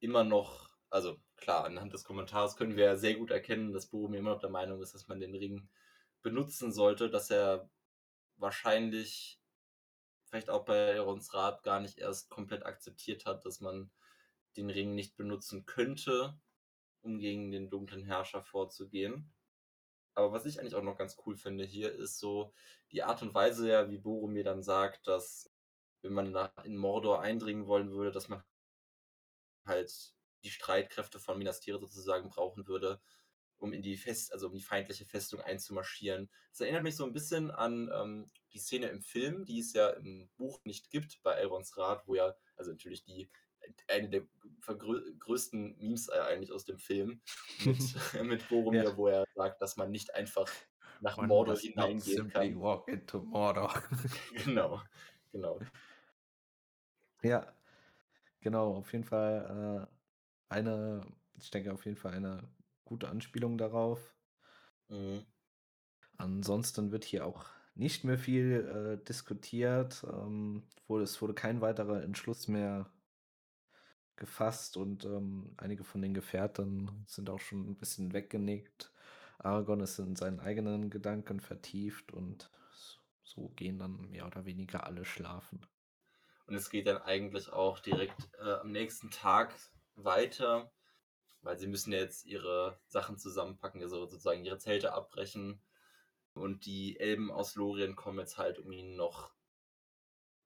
immer 0.00 0.24
noch, 0.24 0.70
also 0.90 1.20
klar, 1.36 1.64
anhand 1.64 1.92
des 1.92 2.04
Kommentars 2.04 2.56
können 2.56 2.76
wir 2.76 2.96
sehr 2.96 3.14
gut 3.14 3.30
erkennen, 3.30 3.72
dass 3.72 3.86
Boromir 3.86 4.20
immer 4.20 4.32
noch 4.32 4.40
der 4.40 4.50
Meinung 4.50 4.82
ist, 4.82 4.94
dass 4.94 5.08
man 5.08 5.20
den 5.20 5.34
Ring 5.34 5.68
benutzen 6.22 6.72
sollte, 6.72 7.10
dass 7.10 7.30
er 7.30 7.68
wahrscheinlich 8.36 9.40
vielleicht 10.24 10.50
auch 10.50 10.64
bei 10.64 10.74
Elrons 10.74 11.34
Rat 11.34 11.62
gar 11.62 11.80
nicht 11.80 11.98
erst 11.98 12.30
komplett 12.30 12.64
akzeptiert 12.64 13.26
hat, 13.26 13.44
dass 13.44 13.60
man 13.60 13.90
den 14.56 14.70
Ring 14.70 14.94
nicht 14.94 15.16
benutzen 15.16 15.66
könnte, 15.66 16.38
um 17.02 17.18
gegen 17.18 17.50
den 17.50 17.70
dunklen 17.70 18.04
Herrscher 18.04 18.42
vorzugehen. 18.42 19.32
Aber 20.14 20.32
was 20.32 20.46
ich 20.46 20.60
eigentlich 20.60 20.74
auch 20.74 20.82
noch 20.82 20.98
ganz 20.98 21.16
cool 21.26 21.36
finde 21.36 21.64
hier, 21.64 21.92
ist 21.92 22.18
so 22.18 22.52
die 22.90 23.02
Art 23.02 23.22
und 23.22 23.34
Weise, 23.34 23.68
ja, 23.68 23.90
wie 23.90 23.98
Boromir 23.98 24.44
dann 24.44 24.62
sagt, 24.62 25.06
dass 25.06 25.50
wenn 26.02 26.12
man 26.12 26.34
in 26.64 26.76
Mordor 26.76 27.22
eindringen 27.22 27.66
wollen 27.66 27.92
würde, 27.92 28.10
dass 28.10 28.28
man 28.28 28.42
halt 29.64 30.14
die 30.44 30.50
Streitkräfte 30.50 31.20
von 31.20 31.38
Minas 31.38 31.60
Tirith 31.60 31.80
sozusagen 31.80 32.28
brauchen 32.28 32.66
würde, 32.66 33.00
um 33.58 33.72
in 33.72 33.82
die 33.82 33.96
Fest, 33.96 34.32
also 34.32 34.48
um 34.48 34.54
die 34.54 34.62
feindliche 34.62 35.06
Festung 35.06 35.40
einzumarschieren. 35.40 36.28
Das 36.50 36.60
erinnert 36.60 36.82
mich 36.82 36.96
so 36.96 37.04
ein 37.04 37.12
bisschen 37.12 37.50
an 37.52 37.90
ähm, 37.94 38.30
die 38.52 38.58
Szene 38.58 38.88
im 38.88 39.02
Film, 39.02 39.44
die 39.44 39.60
es 39.60 39.72
ja 39.72 39.90
im 39.90 40.28
Buch 40.36 40.60
nicht 40.64 40.90
gibt, 40.90 41.22
bei 41.22 41.34
Elrons 41.34 41.76
Rat, 41.78 42.06
wo 42.06 42.16
ja, 42.16 42.34
also 42.56 42.72
natürlich 42.72 43.04
die 43.04 43.30
eine 43.88 44.08
der 44.08 44.22
größten 44.66 45.76
Memes 45.78 46.08
eigentlich 46.08 46.52
aus 46.52 46.64
dem 46.64 46.78
Film 46.78 47.20
mit, 47.64 47.78
mit 48.22 48.48
Boromir, 48.48 48.84
ja. 48.84 48.96
wo 48.96 49.08
er 49.08 49.24
sagt, 49.34 49.60
dass 49.60 49.76
man 49.76 49.90
nicht 49.90 50.14
einfach 50.14 50.48
nach 51.00 51.18
One 51.18 51.28
Mordor 51.28 51.56
hineingehen 51.56 52.28
kann. 52.28 52.60
Walk 52.60 52.88
into 52.88 53.22
Mordor. 53.22 53.74
genau, 54.44 54.80
genau. 55.32 55.58
Ja, 57.22 57.52
genau, 58.40 58.76
auf 58.76 58.92
jeden 58.92 59.04
Fall 59.04 59.88
äh, 59.88 60.54
eine, 60.54 61.00
ich 61.38 61.50
denke 61.50 61.72
auf 61.72 61.84
jeden 61.84 61.96
Fall 61.96 62.14
eine 62.14 62.48
gute 62.84 63.08
Anspielung 63.08 63.58
darauf. 63.58 64.14
Mhm. 64.88 65.24
Ansonsten 66.18 66.92
wird 66.92 67.04
hier 67.04 67.26
auch 67.26 67.46
nicht 67.74 68.04
mehr 68.04 68.18
viel 68.18 68.98
äh, 69.00 69.04
diskutiert. 69.04 70.04
Ähm, 70.04 70.62
wurde, 70.86 71.04
es 71.04 71.20
wurde 71.20 71.34
kein 71.34 71.60
weiterer 71.60 72.02
Entschluss 72.02 72.46
mehr 72.46 72.91
gefasst 74.16 74.76
und 74.76 75.04
ähm, 75.04 75.54
einige 75.56 75.84
von 75.84 76.02
den 76.02 76.14
Gefährten 76.14 77.04
sind 77.06 77.30
auch 77.30 77.40
schon 77.40 77.70
ein 77.70 77.76
bisschen 77.76 78.12
weggenickt. 78.12 78.92
Aragorn 79.38 79.80
ist 79.80 79.98
in 79.98 80.16
seinen 80.16 80.40
eigenen 80.40 80.90
Gedanken 80.90 81.40
vertieft 81.40 82.12
und 82.12 82.50
so 83.24 83.48
gehen 83.56 83.78
dann 83.78 84.10
mehr 84.10 84.26
oder 84.26 84.44
weniger 84.44 84.86
alle 84.86 85.04
schlafen. 85.04 85.66
Und 86.46 86.54
es 86.54 86.70
geht 86.70 86.86
dann 86.86 86.98
eigentlich 86.98 87.50
auch 87.50 87.78
direkt 87.78 88.28
äh, 88.38 88.52
am 88.54 88.72
nächsten 88.72 89.10
Tag 89.10 89.54
weiter, 89.94 90.70
weil 91.40 91.58
sie 91.58 91.66
müssen 91.66 91.92
ja 91.92 91.98
jetzt 91.98 92.26
ihre 92.26 92.78
Sachen 92.86 93.18
zusammenpacken, 93.18 93.80
also 93.82 94.06
sozusagen 94.06 94.44
ihre 94.44 94.58
Zelte 94.58 94.92
abbrechen. 94.92 95.60
Und 96.34 96.66
die 96.66 96.98
Elben 96.98 97.30
aus 97.30 97.56
Lorien 97.56 97.96
kommen 97.96 98.18
jetzt 98.18 98.38
halt, 98.38 98.58
um 98.58 98.70
ihnen 98.72 98.96
noch 98.96 99.32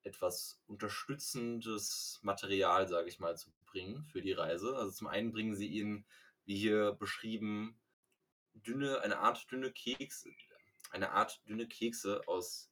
etwas 0.03 0.63
unterstützendes 0.67 2.21
Material, 2.23 2.89
sage 2.89 3.09
ich 3.09 3.19
mal, 3.19 3.37
zu 3.37 3.51
bringen 3.67 4.05
für 4.05 4.23
die 4.23 4.33
Reise. 4.33 4.77
Also 4.77 4.91
zum 4.91 5.07
einen 5.07 5.33
bringen 5.33 5.55
sie 5.55 5.67
ihnen, 5.67 6.07
wie 6.45 6.57
hier 6.57 6.93
beschrieben, 6.93 7.79
dünne, 8.55 9.01
eine 9.01 9.19
Art 9.19 9.51
dünne 9.51 9.73
Kekse, 9.73 10.31
eine 10.91 11.11
Art 11.11 11.41
dünne 11.49 11.67
Kekse 11.67 12.23
aus, 12.27 12.71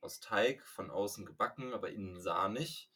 aus 0.00 0.20
Teig, 0.20 0.66
von 0.66 0.90
außen 0.90 1.26
gebacken, 1.26 1.74
aber 1.74 1.90
innen 1.90 2.20
sahnig. 2.20 2.90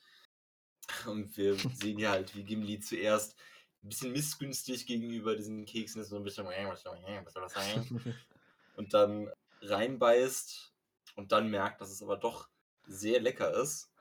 Und 1.07 1.37
wir 1.37 1.57
sehen 1.57 1.99
ja 1.99 2.11
halt, 2.11 2.35
wie 2.35 2.45
Gimli 2.45 2.81
zuerst 2.81 3.37
ein 3.83 3.89
bisschen 3.89 4.13
missgünstig 4.13 4.87
gegenüber 4.87 5.37
diesen 5.37 5.67
Keksen 5.67 6.01
ist, 6.01 6.09
so 6.09 6.17
ein 6.17 6.25
bisschen, 6.25 6.47
was 6.47 6.83
soll 6.83 7.43
das 7.43 7.53
sein? 7.53 8.17
und 8.77 8.95
dann 8.95 9.31
reinbeißt 9.61 10.73
und 11.17 11.33
dann 11.33 11.51
merkt, 11.51 11.81
dass 11.81 11.91
es 11.91 12.03
aber 12.03 12.17
doch 12.17 12.49
sehr 12.87 13.21
lecker 13.21 13.53
ist 13.55 13.94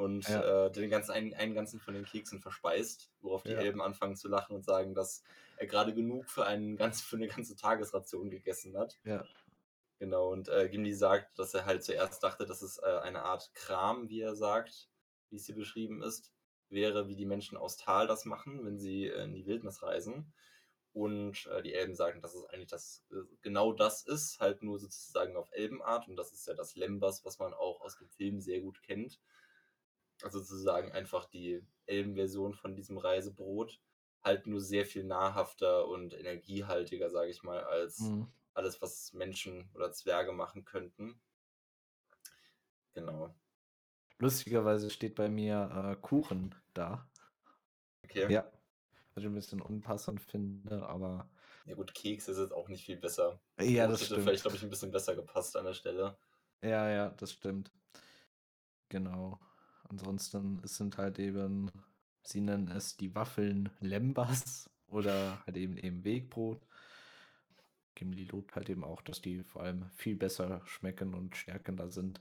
und 0.00 0.26
ja. 0.28 0.66
äh, 0.66 0.72
den 0.72 0.88
ganzen, 0.90 1.12
einen, 1.12 1.34
einen 1.34 1.54
ganzen 1.54 1.78
von 1.78 1.94
den 1.94 2.04
Keksen 2.04 2.40
verspeist, 2.40 3.10
worauf 3.20 3.42
die 3.42 3.50
ja. 3.50 3.58
Elben 3.58 3.82
anfangen 3.82 4.16
zu 4.16 4.28
lachen 4.28 4.56
und 4.56 4.64
sagen, 4.64 4.94
dass 4.94 5.22
er 5.58 5.66
gerade 5.66 5.94
genug 5.94 6.28
für, 6.28 6.46
einen 6.46 6.76
ganz, 6.76 7.02
für 7.02 7.16
eine 7.16 7.28
ganze 7.28 7.54
Tagesration 7.54 8.30
gegessen 8.30 8.76
hat. 8.76 8.98
Ja. 9.04 9.24
Genau, 9.98 10.30
und 10.30 10.48
äh, 10.48 10.70
Gimli 10.70 10.94
sagt, 10.94 11.38
dass 11.38 11.52
er 11.52 11.66
halt 11.66 11.84
zuerst 11.84 12.22
dachte, 12.22 12.46
dass 12.46 12.62
es 12.62 12.78
äh, 12.78 13.00
eine 13.02 13.22
Art 13.22 13.52
Kram, 13.54 14.08
wie 14.08 14.22
er 14.22 14.34
sagt, 14.34 14.88
wie 15.28 15.36
es 15.36 15.44
hier 15.44 15.54
beschrieben 15.54 16.02
ist, 16.02 16.32
wäre, 16.70 17.06
wie 17.08 17.16
die 17.16 17.26
Menschen 17.26 17.58
aus 17.58 17.76
Tal 17.76 18.06
das 18.06 18.24
machen, 18.24 18.64
wenn 18.64 18.78
sie 18.78 19.06
äh, 19.06 19.24
in 19.24 19.34
die 19.34 19.44
Wildnis 19.44 19.82
reisen. 19.82 20.32
Und 20.92 21.46
äh, 21.46 21.62
die 21.62 21.74
Elben 21.74 21.94
sagen, 21.94 22.22
dass 22.22 22.34
es 22.34 22.46
eigentlich 22.46 22.70
das, 22.70 23.04
äh, 23.12 23.16
genau 23.42 23.74
das 23.74 24.02
ist, 24.06 24.40
halt 24.40 24.62
nur 24.62 24.78
sozusagen 24.78 25.36
auf 25.36 25.52
Elbenart. 25.52 26.08
Und 26.08 26.16
das 26.16 26.32
ist 26.32 26.46
ja 26.48 26.54
das 26.54 26.74
Lembas, 26.74 27.24
was 27.26 27.38
man 27.38 27.52
auch 27.52 27.82
aus 27.82 27.98
dem 27.98 28.08
Film 28.08 28.40
sehr 28.40 28.62
gut 28.62 28.82
kennt. 28.82 29.20
Also 30.22 30.40
sozusagen 30.40 30.92
einfach 30.92 31.24
die 31.26 31.64
Elbenversion 31.86 32.54
von 32.54 32.74
diesem 32.74 32.98
Reisebrot. 32.98 33.80
Halt 34.22 34.46
nur 34.46 34.60
sehr 34.60 34.84
viel 34.84 35.04
nahrhafter 35.04 35.88
und 35.88 36.12
energiehaltiger, 36.12 37.10
sage 37.10 37.30
ich 37.30 37.42
mal, 37.42 37.64
als 37.64 38.00
mhm. 38.00 38.26
alles, 38.52 38.82
was 38.82 39.12
Menschen 39.14 39.70
oder 39.74 39.92
Zwerge 39.92 40.32
machen 40.32 40.64
könnten. 40.64 41.20
Genau. 42.92 43.34
Lustigerweise 44.18 44.90
steht 44.90 45.14
bei 45.14 45.28
mir 45.28 45.70
äh, 45.92 45.96
Kuchen 46.00 46.54
da. 46.74 47.08
Okay. 48.04 48.30
Ja, 48.30 48.50
was 49.14 49.22
ich 49.22 49.30
ein 49.30 49.34
bisschen 49.34 49.62
unpassend 49.62 50.20
finde, 50.20 50.86
aber. 50.86 51.30
Ja 51.64 51.74
gut, 51.74 51.94
Keks 51.94 52.28
ist 52.28 52.38
jetzt 52.38 52.52
auch 52.52 52.68
nicht 52.68 52.84
viel 52.84 52.96
besser. 52.96 53.40
Ja, 53.58 53.86
das, 53.86 54.00
das 54.00 54.06
stimmt. 54.08 54.24
vielleicht, 54.24 54.42
glaube 54.42 54.56
ich, 54.56 54.62
ein 54.62 54.70
bisschen 54.70 54.90
besser 54.90 55.14
gepasst 55.14 55.56
an 55.56 55.64
der 55.64 55.74
Stelle. 55.74 56.18
Ja, 56.62 56.90
ja, 56.90 57.10
das 57.10 57.32
stimmt. 57.32 57.70
Genau. 58.88 59.38
Ansonsten 59.90 60.60
sind 60.64 60.98
halt 60.98 61.18
eben, 61.18 61.70
sie 62.22 62.40
nennen 62.40 62.68
es 62.68 62.96
die 62.96 63.14
Waffeln 63.14 63.70
Lembas 63.80 64.70
oder 64.88 65.42
halt 65.44 65.56
eben 65.56 65.76
eben 65.76 66.04
Wegbrot. 66.04 66.64
Gimli 67.96 68.24
lobt 68.24 68.54
halt 68.54 68.70
eben 68.70 68.84
auch, 68.84 69.02
dass 69.02 69.20
die 69.20 69.42
vor 69.42 69.62
allem 69.62 69.90
viel 69.96 70.16
besser 70.16 70.62
schmecken 70.64 71.12
und 71.12 71.36
stärkender 71.36 71.90
sind. 71.90 72.20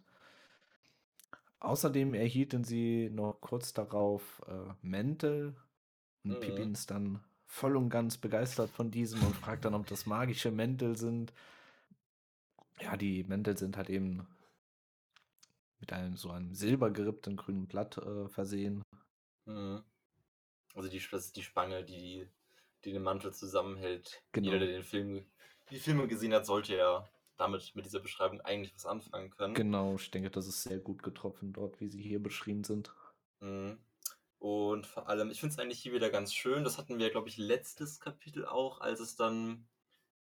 Außerdem 1.60 2.14
erhielten 2.14 2.64
sie 2.64 3.10
noch 3.10 3.40
kurz 3.40 3.74
darauf 3.74 4.42
äh, 4.48 4.74
Mäntel 4.82 5.56
und 6.24 6.32
mhm. 6.32 6.40
Pippin 6.40 6.72
ist 6.72 6.90
dann 6.90 7.24
voll 7.46 7.76
und 7.76 7.90
ganz 7.90 8.18
begeistert 8.18 8.70
von 8.70 8.92
diesem 8.92 9.22
und 9.24 9.36
fragt 9.36 9.66
dann, 9.66 9.74
ob 9.74 9.86
das 9.88 10.06
magische 10.06 10.52
Mäntel 10.52 10.98
sind. 10.98 11.34
Ja, 12.82 12.96
die 12.96 13.24
Mäntel 13.24 13.58
sind 13.58 13.78
halt 13.78 13.90
eben 13.90 14.28
mit 15.90 15.98
einem 15.98 16.18
so 16.18 16.30
einem 16.30 16.54
silbergerippten 16.54 17.36
grünen 17.36 17.68
Blatt 17.68 17.98
äh, 17.98 18.28
versehen. 18.28 18.84
Mhm. 19.46 19.84
Also 20.76 20.90
die, 20.90 21.02
das 21.12 21.26
ist 21.26 21.36
die 21.36 21.44
Spange, 21.44 21.84
die, 21.84 22.28
die 22.84 22.94
den 22.94 23.02
Mantel 23.02 23.34
zusammenhält. 23.34 24.22
Genau. 24.32 24.52
Jeder, 24.52 24.60
der 24.60 24.68
den 24.68 24.84
Film, 24.84 25.26
die 25.72 25.80
Filme 25.80 26.08
gesehen 26.08 26.34
hat, 26.34 26.46
sollte 26.46 26.76
ja 26.76 27.10
damit 27.38 27.76
mit 27.76 27.86
dieser 27.86 28.02
Beschreibung 28.02 28.42
eigentlich 28.42 28.76
was 28.76 28.86
anfangen 28.86 29.32
können. 29.32 29.54
Genau, 29.56 29.96
ich 29.96 30.12
denke, 30.12 30.30
das 30.30 30.48
ist 30.48 30.64
sehr 30.64 30.78
gut 30.78 31.02
getroffen 31.02 31.54
dort, 31.54 31.80
wie 31.80 31.88
sie 31.88 32.02
hier 32.02 32.22
beschrieben 32.22 32.64
sind. 32.64 32.94
Mhm. 33.40 33.80
Und 34.38 34.86
vor 34.86 35.10
allem, 35.10 35.32
ich 35.32 35.40
finde 35.40 35.54
es 35.54 35.60
eigentlich 35.60 35.80
hier 35.80 35.94
wieder 35.94 36.10
ganz 36.10 36.34
schön. 36.34 36.64
Das 36.64 36.78
hatten 36.78 37.00
wir, 37.00 37.10
glaube 37.10 37.30
ich, 37.30 37.38
letztes 37.38 38.00
Kapitel 38.00 38.46
auch, 38.46 38.80
als 38.80 39.00
es 39.00 39.16
dann 39.16 39.68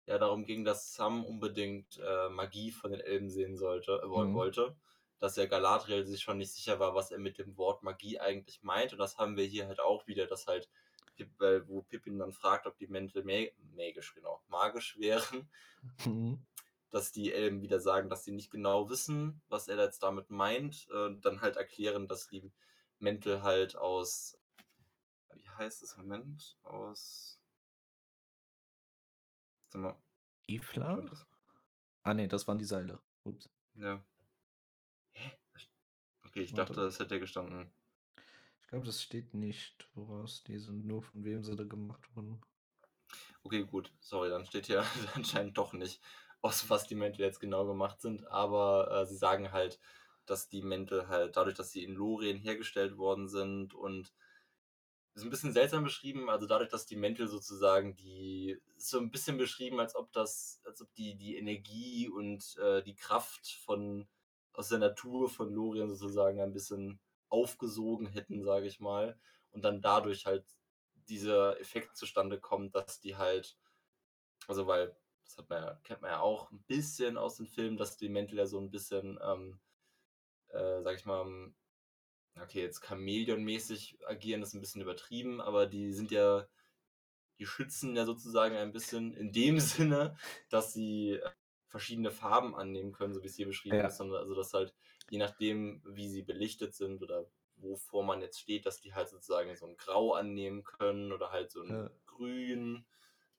ja 0.06 0.18
darum 0.18 0.46
ging, 0.46 0.64
dass 0.64 0.96
Sam 0.96 1.26
unbedingt 1.26 2.00
äh, 2.00 2.30
Magie 2.30 2.72
von 2.72 2.92
den 2.92 3.02
Elben 3.02 3.30
sehen 3.30 3.58
sollte, 3.58 4.02
äh, 4.04 4.08
mhm. 4.08 4.34
wollte. 4.34 4.76
Dass 5.20 5.36
ja 5.36 5.46
Galadriel 5.46 6.06
sich 6.06 6.22
schon 6.22 6.38
nicht 6.38 6.54
sicher 6.54 6.80
war, 6.80 6.96
was 6.96 7.12
er 7.12 7.20
mit 7.20 7.38
dem 7.38 7.58
Wort 7.58 7.84
Magie 7.84 8.20
eigentlich 8.20 8.64
meint. 8.64 8.94
Und 8.94 9.00
das 9.00 9.18
haben 9.18 9.36
wir 9.36 9.46
hier 9.46 9.68
halt 9.68 9.80
auch 9.80 10.08
wieder, 10.08 10.28
dass 10.28 10.48
halt, 10.48 10.70
wo 11.66 11.82
Pippin 11.82 12.18
dann 12.18 12.32
fragt, 12.32 12.66
ob 12.66 12.78
die 12.78 12.88
Mäntel 12.88 13.24
magisch, 13.26 14.14
genau, 14.16 14.42
magisch 14.48 14.98
wären. 14.98 15.50
Mhm. 16.06 16.46
Dass 16.90 17.12
die 17.12 17.34
Elben 17.34 17.62
wieder 17.62 17.80
sagen, 17.80 18.10
dass 18.10 18.24
sie 18.24 18.32
nicht 18.32 18.50
genau 18.50 18.90
wissen, 18.90 19.42
was 19.50 19.68
er 19.68 19.78
jetzt 19.78 20.02
damit 20.02 20.30
meint. 20.30 20.88
Und 20.90 21.26
dann 21.26 21.42
halt 21.42 21.58
erklären, 21.58 22.08
dass 22.08 22.28
die 22.28 22.52
Mäntel 23.00 23.44
halt 23.44 23.76
aus, 23.76 24.40
wie 25.34 25.48
heißt 25.50 25.84
es 25.84 25.94
im 25.94 26.04
Moment? 26.04 26.58
Aus, 26.64 27.40
sag 29.68 29.82
mal. 29.82 29.96
Ifla? 30.48 31.04
Ah 32.04 32.14
ne, 32.14 32.28
das 32.28 32.48
waren 32.48 32.58
die 32.58 32.66
Seile. 32.66 33.00
Ups. 33.24 33.50
Ja. 33.76 34.04
Okay, 36.40 36.46
ich 36.46 36.54
dachte, 36.54 36.74
das 36.76 37.00
hätte 37.00 37.20
gestanden. 37.20 37.70
Ich 38.62 38.68
glaube, 38.68 38.86
das 38.86 39.02
steht 39.02 39.34
nicht, 39.34 39.90
woraus 39.94 40.44
die 40.44 40.58
sind, 40.58 40.86
nur 40.86 41.02
von 41.02 41.26
wem 41.26 41.44
sie 41.44 41.56
da 41.56 41.64
gemacht 41.66 42.16
wurden. 42.16 42.42
Okay, 43.44 43.66
gut. 43.66 43.92
Sorry, 44.00 44.30
dann 44.30 44.46
steht 44.46 44.68
hier 44.68 44.84
anscheinend 45.16 45.58
doch 45.58 45.74
nicht, 45.74 46.02
aus 46.42 46.70
was 46.70 46.88
die 46.88 46.96
Mäntel 46.96 47.22
jetzt 47.22 47.40
genau 47.40 47.66
gemacht 47.66 48.00
sind, 48.00 48.26
aber 48.28 48.90
äh, 48.92 49.06
sie 49.06 49.18
sagen 49.18 49.52
halt, 49.52 49.80
dass 50.26 50.48
die 50.48 50.62
Mäntel 50.62 51.10
halt 51.10 51.36
dadurch, 51.36 51.56
dass 51.56 51.72
sie 51.72 51.84
in 51.84 51.94
Lorien 51.94 52.38
hergestellt 52.38 52.98
worden 52.98 53.28
sind 53.28 53.74
und 53.74 54.14
ist 55.16 55.24
ein 55.24 55.32
bisschen 55.32 55.52
seltsam 55.52 55.84
beschrieben, 55.84 56.30
also 56.30 56.46
dadurch, 56.46 56.70
dass 56.70 56.86
die 56.86 56.96
Mäntel 56.96 57.28
sozusagen 57.28 57.96
die 57.98 58.58
so 58.78 59.00
ein 59.00 59.12
bisschen 59.12 59.38
beschrieben, 59.38 59.80
als 59.80 59.96
ob 59.96 60.12
das, 60.14 60.62
als 60.64 60.82
ob 60.82 60.94
die 60.94 61.16
die 61.16 61.36
Energie 61.36 62.08
und 62.08 62.56
äh, 62.58 62.82
die 62.84 62.96
Kraft 62.96 63.48
von 63.66 64.08
aus 64.54 64.70
der 64.70 64.80
Natur 64.80 65.30
von 65.30 65.54
Lorien 65.54 65.90
sozusagen 65.90 66.42
ein 66.42 66.54
bisschen 66.54 67.00
aufgesogen 67.30 68.08
hätten, 68.08 68.44
sage 68.44 68.68
ich 68.68 68.80
mal, 68.80 69.20
und 69.52 69.64
dann 69.64 69.82
dadurch 69.82 70.26
halt 70.26 70.46
dieser 71.08 71.60
Effekt 71.60 71.96
zustande 71.98 72.40
kommt, 72.40 72.76
dass 72.76 73.00
die 73.00 73.16
halt, 73.16 73.58
also 74.48 74.68
weil 74.68 74.96
das 75.26 75.38
hat 75.38 75.50
man 75.50 75.64
ja, 75.64 75.76
kennt 75.84 76.02
man 76.02 76.12
ja 76.12 76.20
auch 76.22 76.52
ein 76.52 76.64
bisschen 76.64 77.18
aus 77.18 77.36
den 77.36 77.48
Filmen, 77.48 77.78
dass 77.78 77.98
die 77.98 78.10
Mäntel 78.10 78.38
ja 78.40 78.46
so 78.48 78.60
ein 78.60 78.72
bisschen, 78.72 79.20
ähm, 79.22 79.60
äh, 80.50 80.82
sag 80.82 80.96
ich 80.96 81.06
mal, 81.06 81.54
okay, 82.36 82.62
jetzt 82.62 82.84
Chamäleon-mäßig 82.84 84.06
agieren, 84.08 84.42
ist 84.42 84.54
ein 84.54 84.62
bisschen 84.62 84.82
übertrieben, 84.82 85.42
aber 85.42 85.68
die 85.68 85.94
sind 85.94 86.12
ja, 86.12 86.48
die 87.38 87.46
schützen 87.46 87.96
ja 87.96 88.06
sozusagen 88.06 88.56
ein 88.56 88.72
bisschen 88.72 89.14
in 89.14 89.32
dem 89.32 89.60
Sinne, 89.60 90.18
dass 90.50 90.74
sie 90.74 91.20
verschiedene 91.70 92.12
Farben 92.12 92.56
annehmen 92.56 92.92
können, 92.92 93.14
so 93.14 93.22
wie 93.24 93.28
es 93.28 93.36
hier 93.36 93.46
beschrieben 93.48 93.78
Ja. 93.78 93.88
ist, 93.88 93.98
sondern 93.98 94.20
also 94.20 94.36
dass 94.36 94.54
halt 94.54 94.74
je 95.10 95.18
nachdem, 95.20 95.82
wie 95.86 96.10
sie 96.10 96.24
belichtet 96.24 96.74
sind 96.76 97.02
oder 97.02 97.26
wovor 97.58 98.04
man 98.04 98.22
jetzt 98.22 98.40
steht, 98.40 98.66
dass 98.66 98.82
die 98.82 98.94
halt 98.94 99.10
sozusagen 99.10 99.56
so 99.56 99.66
ein 99.68 99.78
Grau 99.78 100.14
annehmen 100.14 100.64
können 100.64 101.12
oder 101.12 101.32
halt 101.32 101.52
so 101.52 101.62
ein 101.62 101.70
Ja. 101.70 101.90
Grün, 102.08 102.86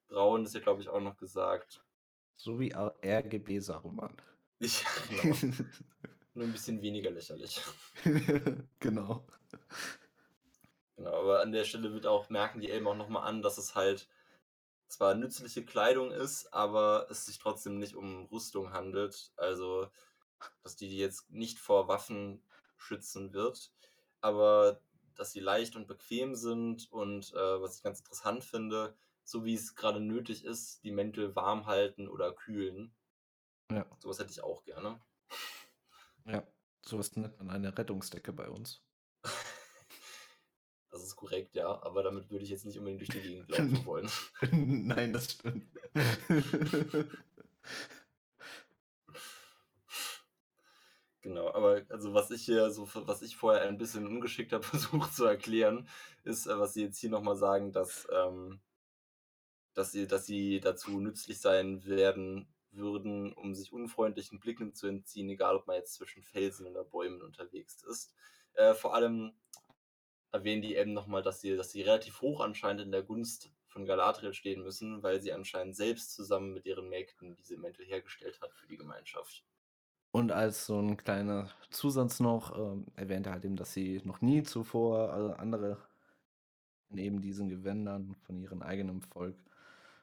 Braun 0.08 0.44
ist 0.44 0.54
ja 0.54 0.60
glaube 0.60 0.80
ich 0.82 0.88
auch 0.88 1.00
noch 1.00 1.16
gesagt. 1.16 1.84
So 2.36 2.58
wie 2.58 2.72
RGB 2.74 3.58
Saruman. 3.60 4.16
Ich, 4.62 4.84
genau, 5.08 5.22
nur 6.34 6.44
ein 6.44 6.52
bisschen 6.52 6.82
weniger 6.82 7.10
lächerlich. 7.10 7.62
genau. 8.78 9.26
Genau, 10.96 11.14
aber 11.14 11.40
an 11.40 11.50
der 11.52 11.64
Stelle 11.64 11.94
wird 11.94 12.04
auch, 12.04 12.28
merken 12.28 12.60
die 12.60 12.70
Elben 12.70 12.86
auch 12.86 12.94
nochmal 12.94 13.26
an, 13.26 13.40
dass 13.40 13.56
es 13.56 13.74
halt 13.74 14.06
zwar 14.90 15.14
nützliche 15.14 15.64
Kleidung 15.64 16.10
ist, 16.10 16.52
aber 16.52 17.06
es 17.10 17.26
sich 17.26 17.38
trotzdem 17.38 17.78
nicht 17.78 17.94
um 17.94 18.26
Rüstung 18.26 18.72
handelt. 18.72 19.32
Also, 19.36 19.88
dass 20.62 20.76
die 20.76 20.96
jetzt 20.96 21.30
nicht 21.30 21.58
vor 21.58 21.88
Waffen 21.88 22.42
schützen 22.76 23.32
wird, 23.32 23.72
aber 24.20 24.80
dass 25.14 25.32
sie 25.32 25.40
leicht 25.40 25.76
und 25.76 25.86
bequem 25.86 26.34
sind 26.34 26.90
und 26.90 27.32
äh, 27.34 27.62
was 27.62 27.76
ich 27.76 27.82
ganz 27.82 28.00
interessant 28.00 28.42
finde, 28.42 28.96
so 29.22 29.44
wie 29.44 29.54
es 29.54 29.74
gerade 29.74 30.00
nötig 30.00 30.44
ist, 30.44 30.82
die 30.82 30.90
Mäntel 30.90 31.36
warm 31.36 31.66
halten 31.66 32.08
oder 32.08 32.32
kühlen. 32.32 32.94
Ja. 33.70 33.86
Sowas 34.00 34.18
hätte 34.18 34.32
ich 34.32 34.42
auch 34.42 34.64
gerne. 34.64 35.00
Ja. 36.24 36.42
Sowas 36.82 37.14
nennt 37.14 37.38
man 37.38 37.50
eine 37.50 37.76
Rettungsdecke 37.76 38.32
bei 38.32 38.48
uns. 38.48 38.82
Korrekt, 41.20 41.54
ja, 41.54 41.68
aber 41.82 42.02
damit 42.02 42.30
würde 42.30 42.44
ich 42.44 42.50
jetzt 42.50 42.64
nicht 42.64 42.78
unbedingt 42.78 43.02
durch 43.02 43.10
die 43.10 43.20
Gegend 43.20 43.50
laufen 43.50 43.84
wollen. 43.84 44.08
Nein, 44.52 45.12
das 45.12 45.32
stimmt. 45.32 45.66
Genau, 51.20 51.52
aber 51.52 51.82
also 51.90 52.14
was 52.14 52.30
ich 52.30 52.42
hier 52.42 52.70
so, 52.70 52.88
was 52.94 53.20
ich 53.20 53.36
vorher 53.36 53.68
ein 53.68 53.76
bisschen 53.76 54.06
ungeschickt 54.06 54.52
habe 54.54 54.64
versucht 54.64 55.14
zu 55.14 55.26
erklären, 55.26 55.86
ist, 56.24 56.46
äh, 56.46 56.58
was 56.58 56.72
sie 56.72 56.84
jetzt 56.84 56.98
hier 56.98 57.10
nochmal 57.10 57.36
sagen, 57.36 57.70
dass, 57.72 58.08
ähm, 58.10 58.60
dass 59.74 59.92
sie, 59.92 60.06
dass 60.06 60.24
sie 60.24 60.60
dazu 60.60 61.00
nützlich 61.00 61.38
sein 61.38 61.84
werden 61.84 62.48
würden, 62.70 63.34
um 63.34 63.54
sich 63.54 63.74
unfreundlichen 63.74 64.40
Blicken 64.40 64.74
zu 64.74 64.86
entziehen, 64.86 65.28
egal 65.28 65.56
ob 65.56 65.66
man 65.66 65.76
jetzt 65.76 65.94
zwischen 65.94 66.22
Felsen 66.22 66.66
oder 66.66 66.84
Bäumen 66.84 67.20
unterwegs 67.20 67.82
ist. 67.82 68.14
Äh, 68.54 68.72
vor 68.72 68.94
allem 68.94 69.34
erwähnen 70.32 70.62
die 70.62 70.76
eben 70.76 70.92
nochmal, 70.92 71.22
dass 71.22 71.40
sie, 71.40 71.56
dass 71.56 71.72
sie 71.72 71.82
relativ 71.82 72.20
hoch 72.20 72.40
anscheinend 72.40 72.82
in 72.82 72.92
der 72.92 73.02
Gunst 73.02 73.52
von 73.66 73.86
Galadriel 73.86 74.34
stehen 74.34 74.62
müssen, 74.62 75.02
weil 75.02 75.20
sie 75.20 75.32
anscheinend 75.32 75.76
selbst 75.76 76.14
zusammen 76.14 76.52
mit 76.54 76.66
ihren 76.66 76.88
Mägden 76.88 77.34
diese 77.36 77.56
Mäntel 77.56 77.86
hergestellt 77.86 78.40
hat 78.40 78.54
für 78.54 78.66
die 78.66 78.76
Gemeinschaft. 78.76 79.44
Und 80.12 80.30
als 80.32 80.66
so 80.66 80.78
ein 80.80 80.96
kleiner 80.96 81.50
Zusatz 81.70 82.20
noch 82.20 82.56
ähm, 82.56 82.86
erwähnt 82.96 83.26
er 83.26 83.32
halt 83.32 83.44
eben, 83.44 83.56
dass 83.56 83.72
sie 83.72 84.00
noch 84.04 84.20
nie 84.20 84.42
zuvor 84.44 85.34
äh, 85.36 85.40
andere 85.40 85.78
in 86.90 86.98
eben 86.98 87.20
diesen 87.20 87.48
Gewändern 87.48 88.16
von 88.26 88.36
ihrem 88.38 88.62
eigenen 88.62 89.00
Volk 89.02 89.36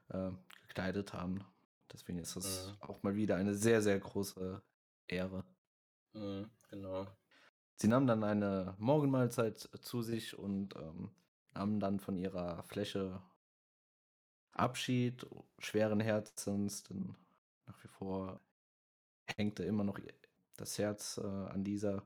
äh, 0.10 0.32
gekleidet 0.68 1.14
haben. 1.14 1.44
Deswegen 1.92 2.20
ist 2.20 2.36
das 2.36 2.74
Mhm. 2.74 2.80
auch 2.80 3.04
mal 3.04 3.16
wieder 3.16 3.36
eine 3.38 3.56
sehr, 3.56 3.82
sehr 3.82 4.00
große 4.00 4.62
Ehre. 5.08 5.46
Mhm, 6.14 6.52
genau. 6.70 7.08
Sie 7.78 7.88
nahmen 7.88 8.08
dann 8.08 8.24
eine 8.24 8.76
Morgenmahlzeit 8.80 9.60
zu 9.60 10.02
sich 10.02 10.38
und 10.38 10.76
ähm, 10.76 11.12
nahmen 11.54 11.80
dann 11.80 12.00
von 12.00 12.18
ihrer 12.18 12.64
Fläche 12.64 13.22
Abschied, 14.52 15.26
schweren 15.60 16.00
Herzens, 16.00 16.84
denn 16.84 17.16
nach 17.68 17.84
wie 17.84 17.88
vor 17.88 18.42
hängte 19.28 19.64
immer 19.64 19.84
noch 19.84 20.00
das 20.56 20.80
Herz 20.80 21.20
äh, 21.24 21.28
an 21.28 21.64
dieser. 21.64 22.04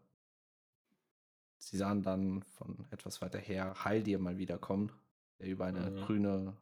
Sie 1.57 1.77
sahen 1.77 2.01
dann 2.03 2.43
von 2.43 2.86
etwas 2.91 3.21
weiter 3.21 3.39
her 3.39 3.86
Haldir 3.86 4.19
mal 4.19 4.38
wiederkommen, 4.38 4.91
der 5.39 5.47
über 5.47 5.65
eine 5.65 5.91
Mhm. 5.91 5.95
grüne 6.01 6.57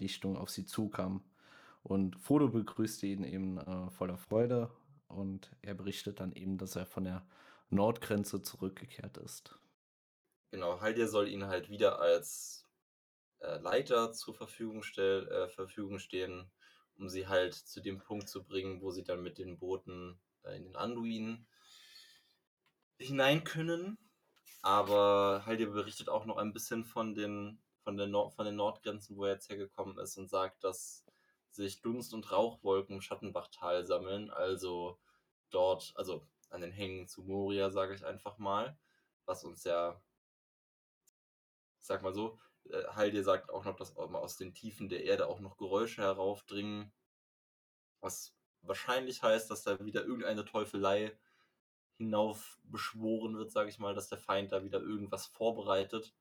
Lichtung 0.00 0.36
auf 0.36 0.50
sie 0.50 0.66
zukam. 0.66 1.22
Und 1.84 2.16
Frodo 2.16 2.48
begrüßte 2.48 3.06
ihn 3.06 3.22
eben 3.22 3.58
äh, 3.58 3.90
voller 3.90 4.16
Freude 4.18 4.70
und 5.06 5.54
er 5.62 5.74
berichtet 5.74 6.18
dann 6.18 6.32
eben, 6.32 6.58
dass 6.58 6.74
er 6.74 6.86
von 6.86 7.04
der 7.04 7.24
Nordgrenze 7.74 8.42
zurückgekehrt 8.42 9.16
ist. 9.18 9.58
Genau, 10.50 10.80
Haldir 10.80 11.08
soll 11.08 11.28
ihnen 11.28 11.48
halt 11.48 11.68
wieder 11.68 12.00
als 12.00 12.64
äh, 13.40 13.58
Leiter 13.58 14.12
zur 14.12 14.34
Verfügung, 14.34 14.82
stell, 14.82 15.28
äh, 15.28 15.48
Verfügung 15.48 15.98
stehen, 15.98 16.50
um 16.96 17.08
sie 17.08 17.26
halt 17.26 17.54
zu 17.54 17.80
dem 17.80 17.98
Punkt 17.98 18.28
zu 18.28 18.44
bringen, 18.44 18.80
wo 18.80 18.90
sie 18.90 19.04
dann 19.04 19.22
mit 19.22 19.38
den 19.38 19.58
Booten 19.58 20.20
äh, 20.44 20.56
in 20.56 20.64
den 20.64 20.76
Anduin 20.76 21.46
hinein 22.98 23.44
können. 23.44 23.98
Aber 24.62 25.44
Haldir 25.44 25.70
berichtet 25.70 26.08
auch 26.08 26.24
noch 26.24 26.38
ein 26.38 26.52
bisschen 26.52 26.84
von 26.84 27.14
den, 27.14 27.60
von, 27.82 27.96
den 27.96 28.10
Nord 28.10 28.34
von 28.34 28.46
den 28.46 28.56
Nordgrenzen, 28.56 29.16
wo 29.16 29.24
er 29.24 29.32
jetzt 29.32 29.50
hergekommen 29.50 29.98
ist 29.98 30.16
und 30.16 30.30
sagt, 30.30 30.64
dass 30.64 31.04
sich 31.50 31.82
Dunst- 31.82 32.14
und 32.14 32.32
Rauchwolken 32.32 32.96
im 32.96 33.02
Schattenbachtal 33.02 33.84
sammeln, 33.84 34.30
also 34.30 34.98
dort, 35.50 35.92
also 35.96 36.26
an 36.54 36.62
den 36.62 36.72
Hängen 36.72 37.08
zu 37.08 37.22
Moria, 37.22 37.70
sage 37.70 37.94
ich 37.94 38.04
einfach 38.04 38.38
mal, 38.38 38.78
was 39.26 39.44
uns 39.44 39.64
ja 39.64 40.00
ich 41.84 41.88
sag 41.88 42.02
mal 42.02 42.14
so, 42.14 42.38
äh, 42.70 42.82
Haldir 42.94 43.22
sagt 43.22 43.50
auch 43.50 43.66
noch, 43.66 43.76
dass 43.76 43.94
aus 43.94 44.38
den 44.38 44.54
Tiefen 44.54 44.88
der 44.88 45.04
Erde 45.04 45.26
auch 45.26 45.40
noch 45.40 45.58
Geräusche 45.58 46.00
heraufdringen, 46.00 46.90
was 48.00 48.34
wahrscheinlich 48.62 49.22
heißt, 49.22 49.50
dass 49.50 49.64
da 49.64 49.84
wieder 49.84 50.02
irgendeine 50.02 50.46
Teufelei 50.46 51.14
hinauf 51.98 52.58
beschworen 52.62 53.36
wird, 53.36 53.50
sage 53.52 53.68
ich 53.68 53.78
mal, 53.78 53.94
dass 53.94 54.08
der 54.08 54.16
Feind 54.16 54.50
da 54.50 54.64
wieder 54.64 54.80
irgendwas 54.80 55.26
vorbereitet. 55.26 56.14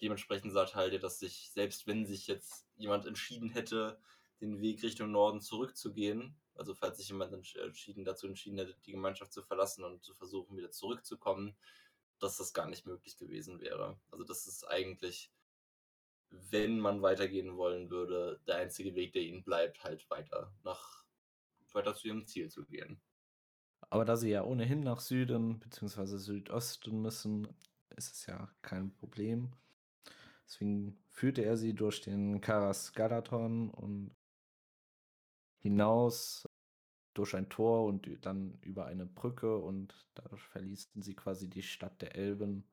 Dementsprechend 0.00 0.54
sagt 0.54 0.74
Haldir, 0.74 0.98
dass 0.98 1.18
sich, 1.18 1.50
selbst 1.52 1.86
wenn 1.86 2.06
sich 2.06 2.26
jetzt 2.26 2.66
jemand 2.76 3.04
entschieden 3.04 3.50
hätte, 3.50 4.00
den 4.40 4.62
Weg 4.62 4.82
Richtung 4.82 5.12
Norden 5.12 5.42
zurückzugehen, 5.42 6.40
also 6.54 6.74
falls 6.74 6.98
sich 6.98 7.08
jemand 7.08 7.32
entsch- 7.32 7.60
entschieden, 7.60 8.04
dazu 8.04 8.26
entschieden 8.26 8.58
hätte, 8.58 8.76
die 8.86 8.92
Gemeinschaft 8.92 9.32
zu 9.32 9.42
verlassen 9.42 9.84
und 9.84 10.02
zu 10.02 10.14
versuchen, 10.14 10.56
wieder 10.56 10.70
zurückzukommen, 10.70 11.56
dass 12.18 12.36
das 12.36 12.52
gar 12.52 12.68
nicht 12.68 12.86
möglich 12.86 13.16
gewesen 13.16 13.60
wäre. 13.60 13.98
Also 14.10 14.24
das 14.24 14.46
ist 14.46 14.64
eigentlich, 14.68 15.32
wenn 16.30 16.78
man 16.78 17.02
weitergehen 17.02 17.56
wollen 17.56 17.90
würde, 17.90 18.40
der 18.46 18.56
einzige 18.56 18.94
Weg, 18.94 19.12
der 19.12 19.22
ihnen 19.22 19.44
bleibt, 19.44 19.84
halt 19.84 20.08
weiter 20.10 20.52
nach 20.62 21.04
weiter 21.74 21.94
zu 21.94 22.08
ihrem 22.08 22.26
Ziel 22.26 22.48
zu 22.50 22.64
gehen. 22.64 23.00
Aber 23.90 24.04
da 24.04 24.16
sie 24.16 24.30
ja 24.30 24.44
ohnehin 24.44 24.80
nach 24.80 25.00
Süden 25.00 25.58
bzw. 25.58 26.16
Südosten 26.16 27.02
müssen, 27.02 27.48
ist 27.96 28.12
es 28.12 28.26
ja 28.26 28.50
kein 28.62 28.92
Problem. 28.92 29.52
Deswegen 30.46 30.98
führte 31.08 31.44
er 31.44 31.56
sie 31.56 31.74
durch 31.74 32.00
den 32.00 32.40
Karas 32.40 32.92
Galaton 32.92 33.70
und 33.70 34.14
hinaus 35.64 36.46
durch 37.14 37.34
ein 37.34 37.48
Tor 37.48 37.86
und 37.86 38.06
dann 38.26 38.58
über 38.60 38.84
eine 38.84 39.06
Brücke 39.06 39.56
und 39.56 39.94
dadurch 40.14 40.42
verließen 40.42 41.00
sie 41.00 41.14
quasi 41.14 41.48
die 41.48 41.62
Stadt 41.62 42.02
der 42.02 42.14
Elben 42.16 42.68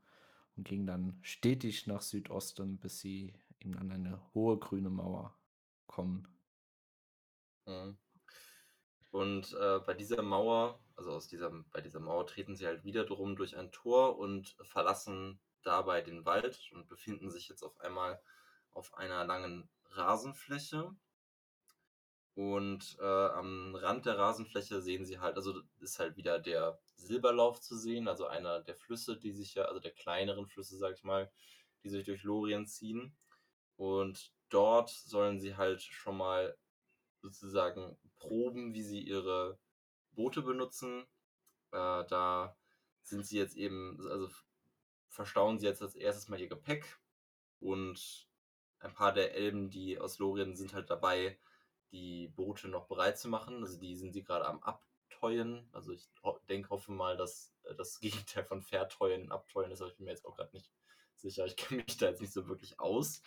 und 0.58 0.68
gingen 0.68 0.86
dann 0.86 1.18
stetig 1.22 1.88
nach 1.88 2.02
Südosten, 2.02 2.80
bis 2.80 3.00
sie 3.00 3.34
eben 3.62 3.78
an 3.78 3.92
eine 3.92 4.22
hohe 4.34 4.60
grüne 4.60 4.90
Mauer 4.90 5.34
kommen. 5.88 6.28
Mhm. 7.66 7.98
Und 9.12 9.54
äh, 9.54 9.80
bei 9.86 9.94
dieser 9.94 10.22
Mauer, 10.22 10.84
also 10.98 11.12
aus 11.12 11.30
dieser, 11.30 11.50
bei 11.72 11.80
dieser 11.80 12.02
Mauer 12.02 12.28
treten 12.28 12.58
sie 12.58 12.66
halt 12.66 12.84
wieder 12.84 13.06
drum 13.06 13.38
durch 13.38 13.56
ein 13.56 13.72
Tor 13.72 14.18
und 14.18 14.58
verlassen 14.64 15.40
dabei 15.64 16.02
den 16.02 16.26
Wald 16.26 16.70
und 16.74 16.90
befinden 16.90 17.30
sich 17.30 17.48
jetzt 17.48 17.64
auf 17.64 17.80
einmal 17.80 18.22
auf 18.72 18.94
einer 18.96 19.24
langen 19.24 19.70
Rasenfläche. 19.92 20.94
Und 22.36 22.98
äh, 23.00 23.04
am 23.04 23.76
Rand 23.76 24.06
der 24.06 24.18
Rasenfläche 24.18 24.82
sehen 24.82 25.06
sie 25.06 25.20
halt, 25.20 25.36
also 25.36 25.62
ist 25.80 26.00
halt 26.00 26.16
wieder 26.16 26.40
der 26.40 26.80
Silberlauf 26.96 27.60
zu 27.60 27.76
sehen, 27.78 28.08
also 28.08 28.26
einer 28.28 28.62
der 28.62 28.76
Flüsse, 28.76 29.18
die 29.18 29.32
sich 29.32 29.56
ja, 29.56 29.66
also 29.66 29.80
der 29.80 29.92
kleineren 29.92 30.48
Flüsse, 30.48 30.78
sag 30.78 30.96
ich 30.96 31.04
mal, 31.04 31.32
die 31.84 31.90
sich 31.90 32.06
durch 32.06 32.24
Lorien 32.24 32.68
ziehen. 32.68 33.16
Und 33.76 34.34
dort 34.50 34.90
sollen 34.90 35.40
sie 35.40 35.58
halt 35.58 35.82
schon 35.82 36.18
mal 36.18 36.58
sozusagen 37.22 37.98
proben, 38.16 38.74
wie 38.74 38.84
sie 38.84 39.02
ihre 39.02 39.60
Boote 40.14 40.42
benutzen. 40.42 41.02
Äh, 41.72 42.06
da 42.08 42.56
sind 43.04 43.26
sie 43.26 43.38
jetzt 43.38 43.58
eben, 43.58 44.00
also 44.10 44.30
verstauen 45.10 45.60
sie 45.60 45.66
jetzt 45.66 45.82
als 45.82 45.96
erstes 45.96 46.30
mal 46.30 46.40
ihr 46.40 46.48
Gepäck 46.48 47.00
und 47.60 48.28
ein 48.80 48.94
paar 48.94 49.14
der 49.14 49.36
Elben, 49.36 49.70
die 49.70 50.00
aus 50.00 50.18
Lorien 50.20 50.56
sind 50.56 50.74
halt 50.74 50.90
dabei, 50.90 51.38
die 51.92 52.30
Boote 52.30 52.68
noch 52.68 52.88
bereit 52.88 53.20
zu 53.20 53.30
machen. 53.30 53.64
Also 53.64 53.78
die 53.78 53.96
sind 53.96 54.14
sie 54.14 54.24
gerade 54.24 54.46
am 54.46 54.62
Abteuen. 54.64 55.70
Also 55.72 55.92
ich 55.92 56.10
denke, 56.50 56.70
hoffe 56.70 56.92
mal, 56.92 57.18
dass 57.18 57.54
äh, 57.64 57.76
das 57.76 58.00
Gegenteil 58.02 58.44
von 58.44 58.62
Verteuen 58.62 59.32
Abteuen 59.32 59.72
ist, 59.72 59.82
aber 59.82 59.92
ich 59.92 59.98
bin 59.98 60.06
mir 60.06 60.12
jetzt 60.12 60.26
auch 60.26 60.36
gerade 60.36 60.56
nicht 60.56 60.72
sicher. 61.16 61.46
Ich 61.46 61.56
kenne 61.56 61.84
mich 61.84 61.98
da 61.98 62.08
jetzt 62.08 62.22
nicht 62.22 62.34
so 62.34 62.48
wirklich 62.48 62.80
aus. 62.80 63.22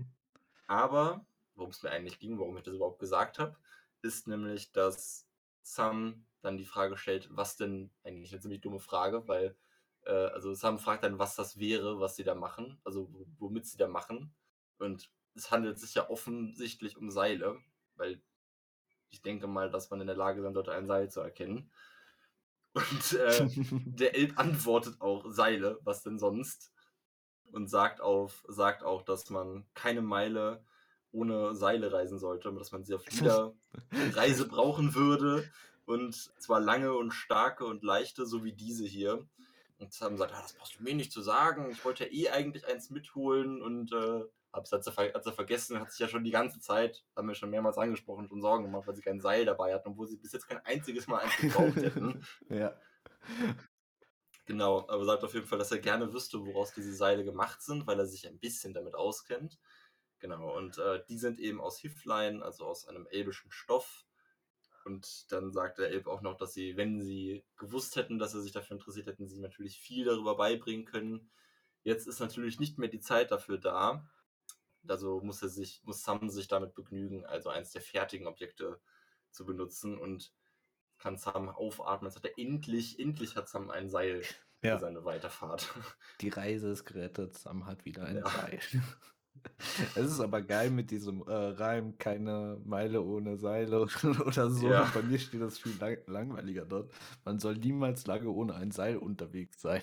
aber 0.66 1.24
worum 1.54 1.70
es 1.70 1.82
mir 1.82 1.90
eigentlich 1.90 2.18
ging, 2.18 2.38
warum 2.38 2.56
ich 2.56 2.62
das 2.62 2.74
überhaupt 2.74 2.98
gesagt 2.98 3.38
habe, 3.38 3.56
ist 4.02 4.26
nämlich, 4.26 4.72
dass 4.72 5.26
Sam 5.62 6.24
dann 6.40 6.56
die 6.56 6.64
Frage 6.64 6.96
stellt, 6.96 7.28
was 7.30 7.56
denn 7.56 7.90
eigentlich 8.02 8.32
eine 8.32 8.40
ziemlich 8.40 8.62
dumme 8.62 8.80
Frage, 8.80 9.28
weil 9.28 9.56
äh, 10.04 10.12
also 10.12 10.54
Sam 10.54 10.78
fragt 10.78 11.04
dann, 11.04 11.18
was 11.18 11.36
das 11.36 11.58
wäre, 11.58 12.00
was 12.00 12.16
sie 12.16 12.24
da 12.24 12.34
machen, 12.34 12.80
also 12.84 13.10
womit 13.38 13.66
sie 13.66 13.76
da 13.76 13.88
machen. 13.88 14.34
Und 14.78 15.10
es 15.34 15.50
handelt 15.50 15.78
sich 15.78 15.94
ja 15.94 16.08
offensichtlich 16.08 16.96
um 16.96 17.10
Seile, 17.10 17.60
weil 18.00 18.20
ich 19.10 19.22
denke 19.22 19.46
mal, 19.46 19.70
dass 19.70 19.90
man 19.90 20.00
in 20.00 20.06
der 20.06 20.16
Lage 20.16 20.42
sein 20.42 20.54
sollte, 20.54 20.72
ein 20.72 20.86
Seil 20.86 21.10
zu 21.10 21.20
erkennen. 21.20 21.70
Und 22.72 23.12
äh, 23.12 23.48
der 23.86 24.14
Elb 24.14 24.38
antwortet 24.38 25.00
auch 25.00 25.24
Seile, 25.28 25.78
was 25.82 26.02
denn 26.02 26.18
sonst? 26.18 26.72
Und 27.52 27.68
sagt, 27.68 28.00
auf, 28.00 28.44
sagt 28.48 28.84
auch, 28.84 29.02
dass 29.02 29.28
man 29.28 29.66
keine 29.74 30.02
Meile 30.02 30.64
ohne 31.12 31.56
Seile 31.56 31.92
reisen 31.92 32.20
sollte, 32.20 32.52
dass 32.52 32.70
man 32.70 32.84
sie 32.84 32.94
auf 32.94 33.10
jeder 33.10 33.52
Reise 34.12 34.46
brauchen 34.46 34.94
würde. 34.94 35.50
Und 35.84 36.14
zwar 36.14 36.60
lange 36.60 36.94
und 36.94 37.10
starke 37.10 37.64
und 37.64 37.82
leichte, 37.82 38.24
so 38.24 38.44
wie 38.44 38.52
diese 38.52 38.84
hier. 38.84 39.26
Und 39.78 40.00
haben 40.00 40.12
gesagt, 40.12 40.32
ah, 40.32 40.42
das 40.42 40.52
brauchst 40.52 40.78
du 40.78 40.84
mir 40.84 40.94
nicht 40.94 41.10
zu 41.10 41.22
sagen. 41.22 41.70
Ich 41.72 41.84
wollte 41.84 42.04
ja 42.04 42.12
eh 42.12 42.28
eigentlich 42.30 42.66
eins 42.68 42.90
mitholen 42.90 43.60
und 43.60 43.92
äh, 43.92 44.22
hab's 44.52 44.72
hat 44.72 44.84
sie, 44.84 44.90
hat 44.90 45.24
sie 45.24 45.32
vergessen, 45.32 45.80
hat 45.80 45.90
sich 45.90 46.00
ja 46.00 46.08
schon 46.08 46.24
die 46.24 46.30
ganze 46.30 46.60
Zeit, 46.60 47.04
haben 47.16 47.28
wir 47.28 47.34
schon 47.34 47.50
mehrmals 47.50 47.78
angesprochen, 47.78 48.26
schon 48.28 48.40
Sorgen 48.40 48.64
gemacht, 48.64 48.86
weil 48.86 48.96
sie 48.96 49.02
kein 49.02 49.20
Seil 49.20 49.44
dabei 49.44 49.74
hatten, 49.74 49.90
obwohl 49.90 50.08
sie 50.08 50.16
bis 50.16 50.32
jetzt 50.32 50.48
kein 50.48 50.64
einziges 50.64 51.06
Mal 51.06 51.18
eins 51.18 51.36
gebraucht 51.36 51.76
hätten. 51.76 52.24
ja. 52.48 52.74
Genau, 54.46 54.88
aber 54.88 55.04
sagt 55.04 55.22
auf 55.22 55.34
jeden 55.34 55.46
Fall, 55.46 55.58
dass 55.58 55.70
er 55.70 55.78
gerne 55.78 56.12
wüsste, 56.12 56.44
woraus 56.44 56.72
diese 56.74 56.92
Seile 56.92 57.24
gemacht 57.24 57.62
sind, 57.62 57.86
weil 57.86 58.00
er 58.00 58.06
sich 58.06 58.26
ein 58.26 58.40
bisschen 58.40 58.74
damit 58.74 58.96
auskennt. 58.96 59.58
Genau, 60.18 60.56
und 60.56 60.76
äh, 60.78 61.02
die 61.08 61.18
sind 61.18 61.38
eben 61.38 61.60
aus 61.60 61.78
Hiflein, 61.78 62.42
also 62.42 62.66
aus 62.66 62.86
einem 62.88 63.06
elbischen 63.10 63.50
Stoff. 63.52 64.04
Und 64.84 65.30
dann 65.30 65.52
sagt 65.52 65.78
der 65.78 65.90
Elb 65.90 66.08
auch 66.08 66.20
noch, 66.20 66.36
dass 66.36 66.52
sie, 66.52 66.76
wenn 66.76 67.00
sie 67.00 67.44
gewusst 67.56 67.96
hätten, 67.96 68.18
dass 68.18 68.34
er 68.34 68.40
sich 68.40 68.52
dafür 68.52 68.76
interessiert, 68.76 69.06
hätten 69.06 69.28
sie 69.28 69.40
natürlich 69.40 69.78
viel 69.78 70.04
darüber 70.04 70.36
beibringen 70.36 70.84
können. 70.84 71.30
Jetzt 71.82 72.06
ist 72.06 72.18
natürlich 72.18 72.58
nicht 72.58 72.78
mehr 72.78 72.88
die 72.88 73.00
Zeit 73.00 73.30
dafür 73.30 73.56
da. 73.56 74.04
Also 74.88 75.20
muss 75.20 75.42
er 75.42 75.48
sich, 75.48 75.82
muss 75.84 76.02
Sam 76.02 76.28
sich 76.30 76.48
damit 76.48 76.74
begnügen, 76.74 77.24
also 77.26 77.50
eins 77.50 77.72
der 77.72 77.82
fertigen 77.82 78.26
Objekte 78.26 78.80
zu 79.30 79.44
benutzen 79.44 79.98
und 79.98 80.32
kann 80.98 81.16
Sam 81.16 81.48
aufatmen. 81.48 82.10
Jetzt 82.10 82.16
hat 82.16 82.24
er 82.24 82.38
endlich, 82.38 82.98
endlich 82.98 83.36
hat 83.36 83.48
Sam 83.48 83.70
ein 83.70 83.88
Seil 83.88 84.22
Ja. 84.62 84.74
für 84.74 84.80
seine 84.80 85.04
Weiterfahrt. 85.04 85.72
Die 86.20 86.28
Reise 86.28 86.70
ist 86.70 86.84
gerettet, 86.84 87.34
Sam 87.36 87.66
hat 87.66 87.84
wieder 87.84 88.04
ein 88.04 88.16
Ja. 88.18 88.28
Seil. 88.28 88.60
Es 89.94 90.06
ist 90.06 90.20
aber 90.20 90.42
geil 90.42 90.70
mit 90.70 90.90
diesem 90.90 91.22
äh, 91.22 91.32
Reim, 91.32 91.96
keine 91.98 92.58
Meile 92.64 93.02
ohne 93.02 93.36
Seile 93.36 93.82
oder 94.26 94.50
so. 94.50 94.68
Ja. 94.68 94.90
Bei 94.94 95.02
mir 95.02 95.18
steht 95.18 95.40
das 95.40 95.58
viel 95.58 95.76
lang 95.78 95.98
langweiliger 96.06 96.64
dort. 96.64 96.92
Man 97.24 97.38
soll 97.38 97.56
niemals 97.56 98.06
lange 98.06 98.28
ohne 98.28 98.54
ein 98.54 98.70
Seil 98.70 98.96
unterwegs 98.96 99.60
sein. 99.60 99.82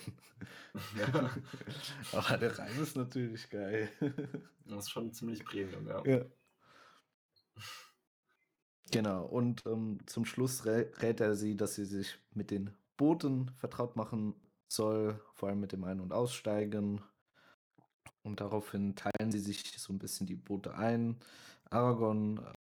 ja, 0.98 1.32
Aber 2.12 2.38
der 2.38 2.58
Reim 2.58 2.82
ist 2.82 2.96
natürlich 2.96 3.50
geil. 3.50 3.90
das 4.66 4.86
ist 4.86 4.92
schon 4.92 5.12
ziemlich 5.12 5.44
Premium, 5.44 5.88
ja. 5.88 6.04
Ja. 6.06 6.26
Genau, 8.92 9.26
und 9.26 9.66
ähm, 9.66 10.00
zum 10.06 10.26
Schluss 10.26 10.66
rä 10.66 10.88
rät 11.02 11.20
er 11.20 11.36
sie, 11.36 11.58
dass 11.58 11.76
sie 11.76 11.86
sich 11.86 12.18
mit 12.34 12.52
den 12.52 12.72
Booten 12.96 13.52
vertraut 13.56 13.96
machen 13.96 14.34
soll, 14.70 15.20
vor 15.34 15.50
allem 15.50 15.60
mit 15.60 15.74
dem 15.74 15.84
Ein- 15.84 16.00
und 16.00 16.14
Aussteigen. 16.14 17.02
Und 18.28 18.42
daraufhin 18.42 18.96
teilen 18.96 19.32
sie 19.32 19.40
sich 19.40 19.64
so 19.80 19.94
ein 19.94 20.00
bisschen 20.00 20.28
die 20.28 20.36
Boote 20.36 20.76
ein. 20.76 21.18
Aragorn 21.70 22.38
äh, 22.40 22.54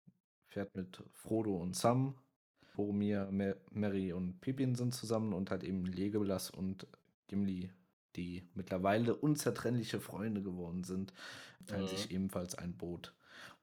fährt 0.48 0.76
mit 0.76 1.04
Frodo 1.14 1.58
und 1.58 1.76
Sam. 1.76 2.16
Boromir, 2.74 3.30
Mer 3.32 3.58
Merry 3.72 4.14
und 4.14 4.40
Pippin 4.42 4.76
sind 4.76 4.94
zusammen 4.96 5.34
und 5.34 5.52
halt 5.52 5.64
eben 5.64 5.86
Legolas 5.86 6.50
und 6.52 6.88
Gimli, 7.28 7.72
die 8.16 8.48
mittlerweile 8.54 9.16
unzertrennliche 9.16 10.00
Freunde 10.00 10.42
geworden 10.44 10.84
sind, 10.84 11.14
teilen 11.68 11.84
Mhm. 11.84 11.88
sich 11.88 12.12
ebenfalls 12.12 12.56
ein 12.56 12.78
Boot. 12.78 13.14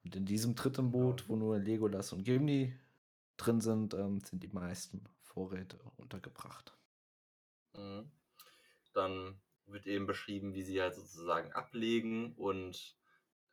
Und 0.05 0.17
in 0.17 0.27
diesem 0.27 0.55
dritten 0.55 0.90
Boot, 0.90 1.29
wo 1.29 1.37
nur 1.37 1.59
Legolas 1.59 2.12
und 2.12 2.25
Gimli 2.25 2.75
drin 3.37 3.61
sind, 3.61 3.95
ähm, 3.95 4.21
sind 4.21 4.43
die 4.43 4.49
meisten 4.49 5.05
Vorräte 5.23 5.79
untergebracht. 5.97 6.77
Mhm. 7.77 8.11
Dann 8.93 9.40
wird 9.66 9.87
eben 9.87 10.07
beschrieben, 10.07 10.55
wie 10.55 10.62
sie 10.62 10.81
halt 10.81 10.94
sozusagen 10.94 11.53
ablegen 11.53 12.35
und 12.35 12.96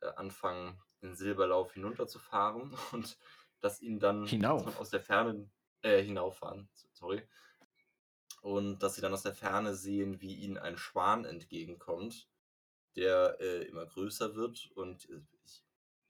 äh, 0.00 0.08
anfangen, 0.16 0.78
den 1.02 1.14
Silberlauf 1.14 1.72
hinunterzufahren 1.72 2.76
und 2.92 3.18
dass 3.60 3.80
ihnen 3.80 4.00
dann 4.00 4.26
dass 4.66 4.76
aus 4.76 4.90
der 4.90 5.00
Ferne 5.00 5.48
äh, 5.82 6.02
hinauffahren, 6.02 6.68
sorry. 6.92 7.22
Und 8.40 8.82
dass 8.82 8.96
sie 8.96 9.00
dann 9.00 9.12
aus 9.12 9.22
der 9.22 9.34
Ferne 9.34 9.74
sehen, 9.74 10.20
wie 10.20 10.34
ihnen 10.34 10.58
ein 10.58 10.76
Schwan 10.76 11.24
entgegenkommt, 11.24 12.28
der 12.96 13.36
äh, 13.40 13.62
immer 13.68 13.86
größer 13.86 14.34
wird 14.34 14.70
und 14.74 15.08
äh, 15.08 15.20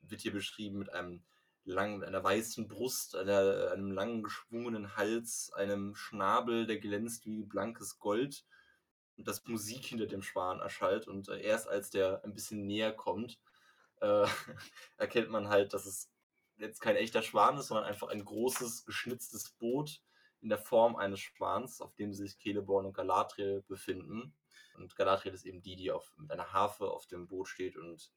wird 0.00 0.22
hier 0.22 0.32
beschrieben 0.32 0.78
mit 0.78 0.90
einem 0.92 1.22
langen, 1.64 1.98
mit 1.98 2.08
einer 2.08 2.24
weißen 2.24 2.68
Brust, 2.68 3.14
einer, 3.14 3.70
einem 3.70 3.92
langen 3.92 4.22
geschwungenen 4.22 4.96
Hals, 4.96 5.52
einem 5.54 5.94
Schnabel, 5.94 6.66
der 6.66 6.78
glänzt 6.78 7.26
wie 7.26 7.44
blankes 7.44 7.98
Gold 7.98 8.44
dass 9.16 9.44
Musik 9.46 9.84
hinter 9.84 10.06
dem 10.06 10.22
Schwan 10.22 10.60
erschallt 10.60 11.06
und 11.06 11.28
äh, 11.28 11.40
erst 11.40 11.68
als 11.68 11.90
der 11.90 12.24
ein 12.24 12.34
bisschen 12.34 12.66
näher 12.66 12.92
kommt, 12.92 13.38
äh, 14.00 14.26
erkennt 14.96 15.30
man 15.30 15.48
halt, 15.48 15.74
dass 15.74 15.86
es 15.86 16.10
jetzt 16.58 16.80
kein 16.80 16.96
echter 16.96 17.22
Schwan 17.22 17.58
ist, 17.58 17.68
sondern 17.68 17.86
einfach 17.86 18.08
ein 18.08 18.24
großes, 18.24 18.84
geschnitztes 18.84 19.50
Boot 19.50 20.00
in 20.40 20.48
der 20.48 20.58
Form 20.58 20.96
eines 20.96 21.20
Schwans, 21.20 21.80
auf 21.80 21.94
dem 21.94 22.12
sich 22.12 22.38
Celeborn 22.38 22.86
und 22.86 22.94
Galadriel 22.94 23.62
befinden. 23.68 24.34
Und 24.74 24.96
Galadriel 24.96 25.34
ist 25.34 25.44
eben 25.44 25.62
die, 25.62 25.76
die 25.76 25.92
auf, 25.92 26.12
mit 26.16 26.30
einer 26.30 26.52
Harfe 26.52 26.90
auf 26.90 27.06
dem 27.06 27.28
Boot 27.28 27.48
steht 27.48 27.76
und 27.76 28.10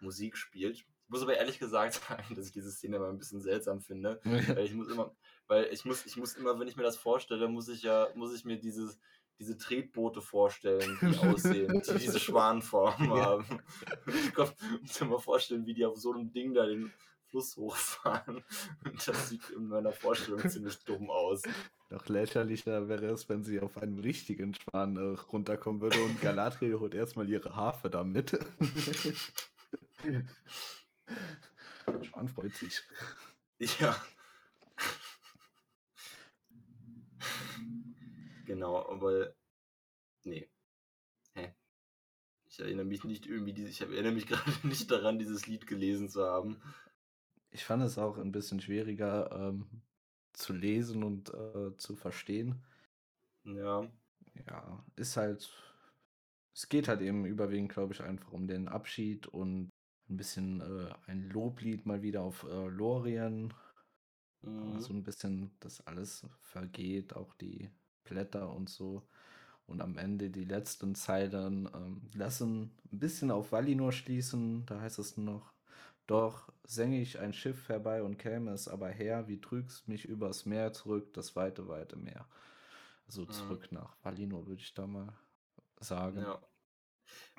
Musik 0.00 0.36
spielt. 0.36 0.76
Ich 0.76 0.86
muss 1.08 1.22
aber 1.22 1.36
ehrlich 1.36 1.58
gesagt 1.58 1.94
sagen, 2.08 2.34
dass 2.34 2.46
ich 2.46 2.52
diese 2.52 2.70
Szene 2.70 2.96
immer 2.96 3.08
ein 3.08 3.18
bisschen 3.18 3.40
seltsam 3.40 3.80
finde. 3.80 4.20
Weil 4.24 4.64
ich 4.64 4.74
muss 4.74 4.88
immer, 4.88 5.14
weil 5.48 5.66
ich 5.66 5.84
muss, 5.84 6.04
ich 6.06 6.16
muss 6.16 6.34
immer, 6.34 6.58
wenn 6.58 6.68
ich 6.68 6.76
mir 6.76 6.82
das 6.82 6.96
vorstelle, 6.96 7.48
muss 7.48 7.68
ich 7.68 7.82
ja, 7.82 8.08
muss 8.14 8.34
ich 8.34 8.44
mir 8.44 8.58
dieses, 8.58 8.98
diese 9.38 9.56
Tretboote 9.58 10.20
vorstellen, 10.22 10.98
die 11.00 11.18
aussehen, 11.18 11.82
die 11.86 11.98
diese 11.98 12.18
Schwanenform 12.18 12.94
Ja. 13.04 13.24
haben. 13.24 13.44
Ich 14.06 14.36
muss 14.36 15.00
mir 15.00 15.06
mal 15.08 15.18
vorstellen, 15.18 15.66
wie 15.66 15.74
die 15.74 15.84
auf 15.84 15.96
so 15.96 16.12
einem 16.12 16.32
Ding 16.32 16.54
da 16.54 16.66
den 16.66 16.92
Fluss 17.26 17.56
hochfahren. 17.56 18.42
Und 18.84 19.08
das 19.08 19.28
sieht 19.28 19.50
in 19.50 19.68
meiner 19.68 19.92
Vorstellung 19.92 20.48
ziemlich 20.48 20.78
dumm 20.84 21.10
aus. 21.10 21.42
Noch 21.90 22.08
lächerlicher 22.08 22.88
wäre 22.88 23.06
es, 23.06 23.28
wenn 23.28 23.44
sie 23.44 23.60
auf 23.60 23.76
einem 23.78 23.98
richtigen 23.98 24.54
Schwan 24.54 24.96
äh, 24.96 25.18
runterkommen 25.32 25.80
würde 25.80 26.02
und 26.02 26.20
Galadriel 26.20 26.78
holt 26.80 26.94
erstmal 26.94 27.28
ihre 27.28 27.54
Harfe 27.54 27.90
da 27.90 28.04
mit. 28.04 28.38
Schwan 32.02 32.28
freut 32.28 32.54
sich. 32.54 32.82
Ja. 33.78 33.96
Genau, 38.46 38.76
aber 38.88 39.34
nee. 40.24 40.48
Hä? 41.34 41.54
Ich 42.48 42.60
erinnere 42.60 42.86
mich 42.86 43.04
nicht 43.04 43.26
irgendwie, 43.26 43.52
diese- 43.54 43.70
ich 43.70 43.80
erinnere 43.82 44.12
mich 44.12 44.26
gerade 44.28 44.68
nicht 44.68 44.90
daran, 44.90 45.18
dieses 45.18 45.46
Lied 45.46 45.66
gelesen 45.66 46.08
zu 46.08 46.24
haben. 46.24 46.60
Ich 47.50 47.64
fand 47.64 47.82
es 47.82 47.98
auch 47.98 48.18
ein 48.18 48.30
bisschen 48.32 48.60
schwieriger 48.60 49.30
ähm, 49.32 49.66
zu 50.32 50.52
lesen 50.52 51.02
und 51.02 51.30
äh, 51.34 51.76
zu 51.76 51.96
verstehen. 51.96 52.62
Ja. 53.44 53.88
Ja, 54.46 54.84
ist 54.96 55.16
halt. 55.16 55.50
Es 56.54 56.68
geht 56.68 56.88
halt 56.88 57.02
eben 57.02 57.24
überwiegend, 57.26 57.70
glaube 57.72 57.92
ich, 57.94 58.02
einfach 58.02 58.32
um 58.32 58.48
den 58.48 58.66
Abschied 58.68 59.26
und 59.28 59.70
ein 60.08 60.16
bisschen 60.16 60.60
äh, 60.60 60.92
ein 61.06 61.28
Loblied 61.30 61.86
mal 61.86 62.02
wieder 62.02 62.22
auf 62.22 62.44
äh, 62.44 62.68
Lorien. 62.68 63.52
Mhm. 64.42 64.80
So 64.80 64.92
ein 64.94 65.02
bisschen, 65.02 65.50
dass 65.60 65.86
alles 65.86 66.26
vergeht, 66.40 67.14
auch 67.14 67.34
die 67.34 67.70
Blätter 68.06 68.50
und 68.52 68.70
so. 68.70 69.02
Und 69.66 69.80
am 69.82 69.98
Ende 69.98 70.30
die 70.30 70.44
letzten 70.44 70.94
Zeilen 70.94 71.68
ähm, 71.74 72.02
lassen 72.14 72.72
ein 72.92 72.98
bisschen 73.00 73.30
auf 73.30 73.52
Valinor 73.52 73.92
schließen. 73.92 74.64
Da 74.66 74.80
heißt 74.80 74.98
es 75.00 75.16
noch: 75.16 75.52
Doch 76.06 76.52
sänge 76.64 77.00
ich 77.00 77.18
ein 77.20 77.32
Schiff 77.34 77.68
herbei 77.68 78.02
und 78.02 78.18
käme 78.18 78.52
es 78.52 78.68
aber 78.68 78.88
her, 78.90 79.28
wie 79.28 79.40
trügst 79.40 79.88
mich 79.88 80.04
übers 80.06 80.46
Meer 80.46 80.72
zurück, 80.72 81.12
das 81.14 81.36
weite, 81.36 81.68
weite 81.68 81.96
Meer. 81.96 82.26
Also 83.06 83.26
Mhm. 83.26 83.32
zurück 83.32 83.72
nach 83.72 83.96
Valinor, 84.04 84.46
würde 84.46 84.62
ich 84.62 84.74
da 84.74 84.86
mal 84.86 85.12
sagen. 85.80 86.22
Ja. 86.22 86.40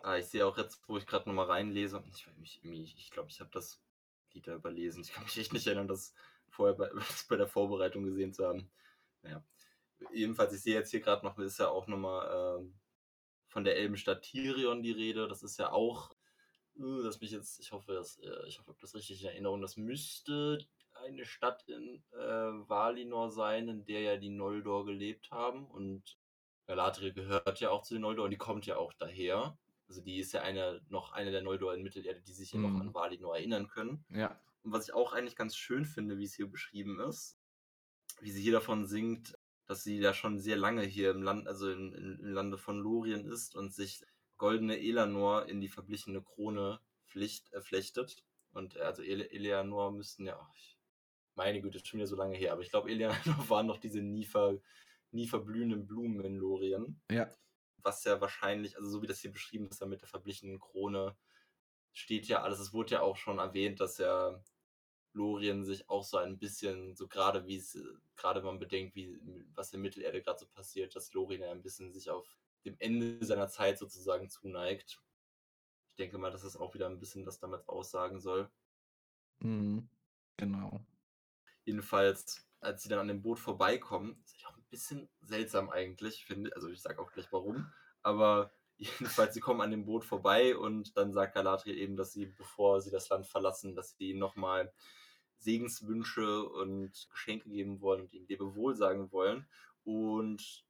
Ah, 0.03 0.17
ich 0.17 0.25
sehe 0.27 0.45
auch 0.45 0.57
jetzt, 0.57 0.81
wo 0.87 0.97
ich 0.97 1.05
gerade 1.07 1.27
nochmal 1.29 1.47
reinlese, 1.47 2.03
ich, 2.11 2.27
ich, 2.41 2.63
ich, 2.63 2.97
ich 2.97 3.11
glaube, 3.11 3.29
ich 3.29 3.39
habe 3.39 3.49
das 3.51 3.81
Lieder 4.33 4.55
überlesen. 4.55 5.01
Ich 5.03 5.11
kann 5.13 5.23
mich 5.23 5.37
echt 5.37 5.53
nicht 5.53 5.67
erinnern, 5.67 5.87
das 5.87 6.13
vorher 6.49 6.75
bei, 6.75 6.89
das 6.95 7.25
bei 7.25 7.35
der 7.35 7.47
Vorbereitung 7.47 8.03
gesehen 8.03 8.33
zu 8.33 8.45
haben. 8.47 8.69
Naja. 9.23 9.43
Jedenfalls, 10.13 10.53
ich 10.53 10.61
sehe 10.61 10.75
jetzt 10.75 10.91
hier 10.91 11.01
gerade 11.01 11.25
noch, 11.25 11.37
ist 11.39 11.59
ja 11.59 11.69
auch 11.69 11.87
nochmal 11.87 12.59
ähm, 12.59 12.79
von 13.47 13.63
der 13.63 13.77
Elbenstadt 13.77 14.21
Tirion 14.21 14.83
die 14.83 14.91
Rede. 14.91 15.27
Das 15.27 15.43
ist 15.43 15.57
ja 15.57 15.71
auch, 15.71 16.11
äh, 16.77 17.03
dass 17.03 17.19
mich 17.21 17.31
jetzt, 17.31 17.59
ich 17.59 17.71
hoffe, 17.71 17.93
dass, 17.93 18.19
äh, 18.19 18.47
ich 18.47 18.59
hoffe, 18.59 18.71
ich 18.71 18.75
habe 18.75 18.77
das 18.81 18.95
richtig 18.95 19.21
in 19.23 19.29
Erinnerung, 19.29 19.61
das 19.61 19.77
müsste 19.77 20.59
eine 20.93 21.25
Stadt 21.25 21.63
in 21.67 22.03
äh, 22.11 22.17
Valinor 22.69 23.29
sein, 23.29 23.67
in 23.67 23.85
der 23.85 24.01
ja 24.01 24.17
die 24.17 24.29
Noldor 24.29 24.85
gelebt 24.85 25.31
haben. 25.31 25.65
Und 25.67 26.17
Galadriel 26.65 27.13
gehört 27.13 27.59
ja 27.59 27.69
auch 27.69 27.83
zu 27.83 27.93
den 27.93 28.01
Noldor 28.01 28.25
und 28.25 28.31
die 28.31 28.37
kommt 28.37 28.65
ja 28.65 28.77
auch 28.77 28.93
daher. 28.93 29.57
Also 29.87 30.01
die 30.01 30.17
ist 30.19 30.33
ja 30.33 30.41
eine, 30.41 30.81
noch 30.89 31.11
eine 31.13 31.31
der 31.31 31.41
Noldor 31.43 31.73
in 31.73 31.83
Mittelerde, 31.83 32.21
die 32.21 32.33
sich 32.33 32.51
ja 32.51 32.59
Mhm. 32.59 32.73
noch 32.73 32.81
an 32.81 32.93
Valinor 32.93 33.37
erinnern 33.37 33.67
können. 33.67 34.05
Ja. 34.09 34.39
Und 34.63 34.73
was 34.73 34.87
ich 34.87 34.93
auch 34.93 35.13
eigentlich 35.13 35.35
ganz 35.35 35.55
schön 35.55 35.85
finde, 35.85 36.17
wie 36.17 36.25
es 36.25 36.33
hier 36.33 36.47
beschrieben 36.49 36.99
ist, 36.99 37.39
wie 38.19 38.31
sie 38.31 38.41
hier 38.41 38.51
davon 38.53 38.85
singt, 38.85 39.37
dass 39.67 39.83
sie 39.83 39.99
ja 39.99 40.13
schon 40.13 40.39
sehr 40.39 40.57
lange 40.57 40.83
hier 40.83 41.11
im 41.11 41.21
Land, 41.21 41.47
also 41.47 41.69
im, 41.69 41.93
im 41.93 42.33
Lande 42.33 42.57
von 42.57 42.79
Lorien 42.79 43.25
ist 43.25 43.55
und 43.55 43.73
sich 43.73 44.01
goldene 44.37 44.79
Elanor 44.79 45.45
in 45.47 45.61
die 45.61 45.67
verblichene 45.67 46.21
Krone 46.23 46.79
pflicht, 47.05 47.51
äh, 47.53 47.61
flechtet. 47.61 48.23
Und 48.51 48.75
äh, 48.77 48.81
also 48.81 49.03
Ele 49.03 49.29
Eleanor 49.29 49.91
müssten 49.91 50.25
ja, 50.25 50.39
ich- 50.55 50.77
meine 51.35 51.61
Güte, 51.61 51.77
ist 51.77 51.87
schon 51.87 51.99
wieder 51.99 52.07
so 52.07 52.15
lange 52.15 52.35
her, 52.35 52.53
aber 52.53 52.61
ich 52.61 52.69
glaube, 52.71 52.89
Eleanor 52.91 53.49
waren 53.49 53.67
noch 53.67 53.77
diese 53.77 54.01
nie, 54.01 54.25
ver, 54.25 54.59
nie 55.11 55.27
verblühenden 55.27 55.85
Blumen 55.85 56.21
in 56.25 56.37
Lorien. 56.37 57.01
Ja. 57.11 57.29
Was 57.83 58.03
ja 58.05 58.19
wahrscheinlich, 58.21 58.75
also 58.77 58.89
so 58.89 59.01
wie 59.01 59.07
das 59.07 59.19
hier 59.19 59.31
beschrieben 59.31 59.67
ist, 59.69 59.81
dann 59.81 59.89
mit 59.89 60.01
der 60.01 60.07
verblichenen 60.07 60.59
Krone, 60.59 61.15
steht 61.93 62.27
ja 62.27 62.41
alles, 62.43 62.59
es 62.59 62.73
wurde 62.73 62.95
ja 62.95 63.01
auch 63.01 63.17
schon 63.17 63.39
erwähnt, 63.39 63.79
dass 63.79 63.97
ja 63.97 64.41
Lorien 65.17 65.65
sich 65.65 65.89
auch 65.89 66.03
so 66.03 66.17
ein 66.17 66.37
bisschen, 66.37 66.95
so 66.95 67.07
gerade 67.07 67.45
wie 67.45 67.57
es, 67.57 67.77
gerade 68.15 68.39
wenn 68.39 68.47
man 68.47 68.59
bedenkt, 68.59 68.95
wie, 68.95 69.19
was 69.53 69.73
in 69.73 69.81
Mittelerde 69.81 70.21
gerade 70.21 70.39
so 70.39 70.45
passiert, 70.47 70.95
dass 70.95 71.13
Lorien 71.13 71.41
ja 71.41 71.51
ein 71.51 71.63
bisschen 71.63 71.91
sich 71.91 72.09
auf 72.09 72.37
dem 72.63 72.75
Ende 72.79 73.25
seiner 73.25 73.49
Zeit 73.49 73.77
sozusagen 73.79 74.29
zuneigt. 74.29 75.01
Ich 75.89 75.95
denke 75.97 76.17
mal, 76.17 76.31
dass 76.31 76.43
das 76.43 76.55
auch 76.55 76.73
wieder 76.73 76.87
ein 76.87 76.99
bisschen 76.99 77.25
das 77.25 77.39
damit 77.39 77.67
aussagen 77.67 78.19
soll. 78.19 78.49
Mhm. 79.39 79.89
Genau. 80.37 80.79
Jedenfalls, 81.65 82.47
als 82.59 82.83
sie 82.83 82.89
dann 82.89 82.99
an 82.99 83.07
dem 83.07 83.23
Boot 83.23 83.39
vorbeikommen, 83.39 84.21
ist 84.23 84.45
auch 84.45 84.55
ein 84.55 84.65
bisschen 84.69 85.09
seltsam 85.21 85.69
eigentlich, 85.69 86.25
finde 86.25 86.55
Also 86.55 86.69
ich 86.69 86.81
sage 86.81 87.01
auch 87.01 87.11
gleich 87.11 87.31
warum. 87.31 87.71
Aber 88.03 88.51
jedenfalls, 88.77 89.33
sie 89.33 89.39
kommen 89.39 89.61
an 89.61 89.71
dem 89.71 89.85
Boot 89.85 90.05
vorbei 90.05 90.55
und 90.55 90.95
dann 90.95 91.11
sagt 91.11 91.33
Galadriel 91.33 91.77
eben, 91.77 91.97
dass 91.97 92.13
sie, 92.13 92.27
bevor 92.27 92.81
sie 92.81 92.91
das 92.91 93.09
Land 93.09 93.25
verlassen, 93.25 93.73
dass 93.73 93.97
sie 93.97 94.13
nochmal 94.13 94.71
Segenswünsche 95.39 96.43
und 96.43 97.07
Geschenke 97.11 97.49
geben 97.49 97.81
wollen 97.81 98.01
und 98.01 98.13
ihm 98.13 98.25
Lebewohl 98.27 98.75
sagen 98.75 99.11
wollen. 99.11 99.47
Und 99.83 100.65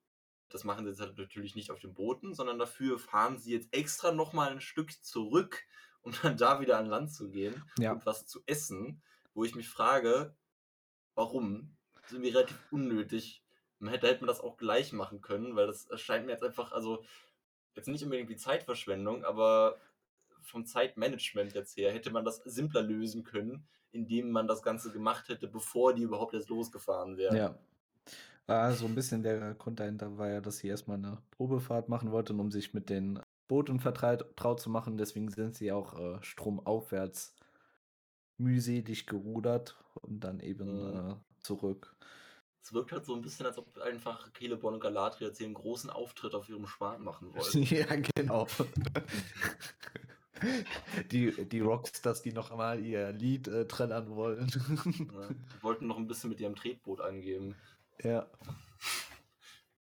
das 0.50 0.64
machen 0.64 0.86
sie 0.86 0.92
jetzt 0.92 1.02
halt 1.02 1.18
natürlich 1.18 1.56
nicht 1.56 1.72
auf 1.72 1.80
den 1.80 1.94
Booten, 1.94 2.34
sondern 2.34 2.60
dafür 2.60 3.00
fahren 3.00 3.38
sie 3.40 3.52
jetzt 3.54 3.74
extra 3.74 4.12
nochmal 4.12 4.52
ein 4.52 4.62
Stück 4.62 4.92
zurück, 5.04 5.64
um 6.02 6.14
dann 6.22 6.38
da 6.38 6.62
wieder 6.62 6.78
an 6.78 6.88
Land 6.88 7.12
zu 7.14 7.30
gehen 7.30 7.64
Ja. 7.80 7.92
und 7.94 8.06
was 8.06 8.26
zu 8.28 8.42
essen, 8.46 9.02
wo 9.34 9.44
ich 9.44 9.56
mich 9.56 9.68
frage, 9.70 10.36
warum? 11.16 11.76
Das 11.96 12.04
ist 12.06 12.12
irgendwie 12.14 12.30
relativ 12.32 12.58
unnötig. 12.72 13.44
Man 13.80 13.92
hätte, 13.92 14.08
hätte 14.08 14.22
man 14.22 14.28
das 14.28 14.40
auch 14.40 14.58
gleich 14.58 14.94
machen 14.94 15.22
können, 15.22 15.56
weil 15.56 15.68
das 15.68 15.86
erscheint 15.86 16.26
mir 16.26 16.32
jetzt 16.32 16.44
einfach, 16.44 16.72
also 16.72 17.04
jetzt 17.76 17.88
nicht 17.88 18.04
unbedingt 18.04 18.30
wie 18.30 18.38
Zeitverschwendung, 18.38 19.24
aber 19.24 19.78
vom 20.48 20.66
Zeitmanagement 20.66 21.54
jetzt 21.54 21.78
her 21.78 21.92
hätte 21.92 22.12
man 22.12 22.26
das 22.26 22.38
simpler 22.46 22.82
lösen 22.82 23.24
können, 23.24 23.68
indem 23.92 24.32
man 24.32 24.48
das 24.48 24.62
Ganze 24.64 24.92
gemacht 24.92 25.30
hätte, 25.30 25.48
bevor 25.48 25.94
die 25.94 26.04
überhaupt 26.04 26.34
erst 26.34 26.50
losgefahren 26.50 27.18
wären. 27.18 27.36
Ja. 27.36 27.58
Ah, 28.48 28.72
so 28.72 28.86
ein 28.86 28.96
bisschen 28.96 29.24
der 29.24 29.56
Grund 29.56 29.80
dahinter 29.80 30.18
war 30.18 30.30
ja, 30.30 30.40
dass 30.42 30.60
sie 30.60 30.70
erstmal 30.70 30.98
eine 30.98 31.22
Probefahrt 31.32 31.90
machen 31.90 32.12
wollten, 32.12 32.40
um 32.40 32.50
sich 32.50 32.74
mit 32.74 32.90
den 32.90 33.20
Booten 33.50 33.80
vertraut 33.80 34.60
zu 34.62 34.70
machen. 34.70 34.98
Deswegen 34.98 35.30
sind 35.30 35.56
sie 35.56 35.72
auch 35.74 36.00
äh, 36.00 36.18
stromaufwärts 36.24 37.36
mühselig 38.38 39.06
gerudert 39.08 39.78
und 40.02 40.22
dann 40.24 40.40
eben 40.40 40.92
Mhm. 40.92 41.10
äh, 41.12 41.16
zurück. 41.44 41.96
Es 42.62 42.74
wirkt 42.74 42.92
halt 42.92 43.06
so 43.06 43.16
ein 43.16 43.22
bisschen, 43.22 43.46
als 43.46 43.58
ob 43.58 43.78
einfach 43.80 44.32
Celeborn 44.34 44.76
und 44.76 44.80
Galadriel 44.82 45.28
jetzt 45.30 45.38
hier 45.38 45.46
einen 45.48 45.54
großen 45.54 45.90
Auftritt 45.90 46.34
auf 46.36 46.48
ihrem 46.50 46.68
Schwan 46.68 47.02
machen 47.04 47.34
wollten. 47.36 47.64
ja, 47.64 47.86
genau. 48.16 48.48
die, 51.12 51.32
die 51.46 51.60
Rockstars, 51.60 52.22
die 52.22 52.32
noch 52.34 52.52
einmal 52.52 52.80
ihr 52.84 53.12
Lied 53.12 53.48
äh, 53.48 53.66
trällern 53.68 54.10
wollen. 54.16 54.48
Ja, 55.14 55.28
die 55.30 55.64
wollten 55.64 55.88
noch 55.88 55.98
ein 55.98 56.08
bisschen 56.08 56.30
mit 56.30 56.40
ihrem 56.40 56.56
Tretboot 56.56 57.02
angeben. 57.02 57.56
ja. 58.04 58.28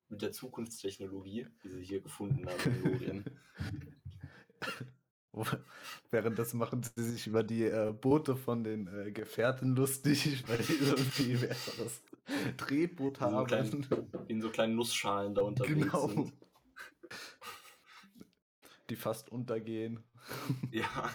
Mit 0.09 0.23
der 0.23 0.31
Zukunftstechnologie, 0.31 1.49
die 1.65 1.69
sie 1.69 1.83
hier 1.83 2.01
gefunden 2.01 2.47
haben 2.47 2.73
in 2.77 2.85
Lorien. 2.93 3.25
Währenddessen 6.11 6.59
machen 6.59 6.83
sie 6.83 7.03
sich 7.03 7.27
über 7.27 7.43
die 7.43 7.65
äh, 7.65 7.93
Boote 7.93 8.37
von 8.37 8.65
den 8.65 8.87
äh, 8.87 9.11
Gefährten 9.11 9.75
lustig, 9.77 10.45
weil 10.49 10.59
die 10.59 10.73
irgendwie 10.75 11.33
ein 11.35 11.41
besseres 11.49 12.03
Drehboot 12.57 13.17
Die 13.17 13.21
so 13.21 13.27
haben. 13.33 13.47
kleinen- 13.47 13.87
in 14.29 14.41
so 14.41 14.49
kleinen 14.51 14.77
Nussschalen 14.77 15.35
da 15.35 15.43
unterwegs 15.43 15.75
Genau. 15.83 16.09
sind. 16.09 16.33
Die 18.91 18.97
fast 18.97 19.31
untergehen. 19.31 20.05
Ja. 20.73 21.11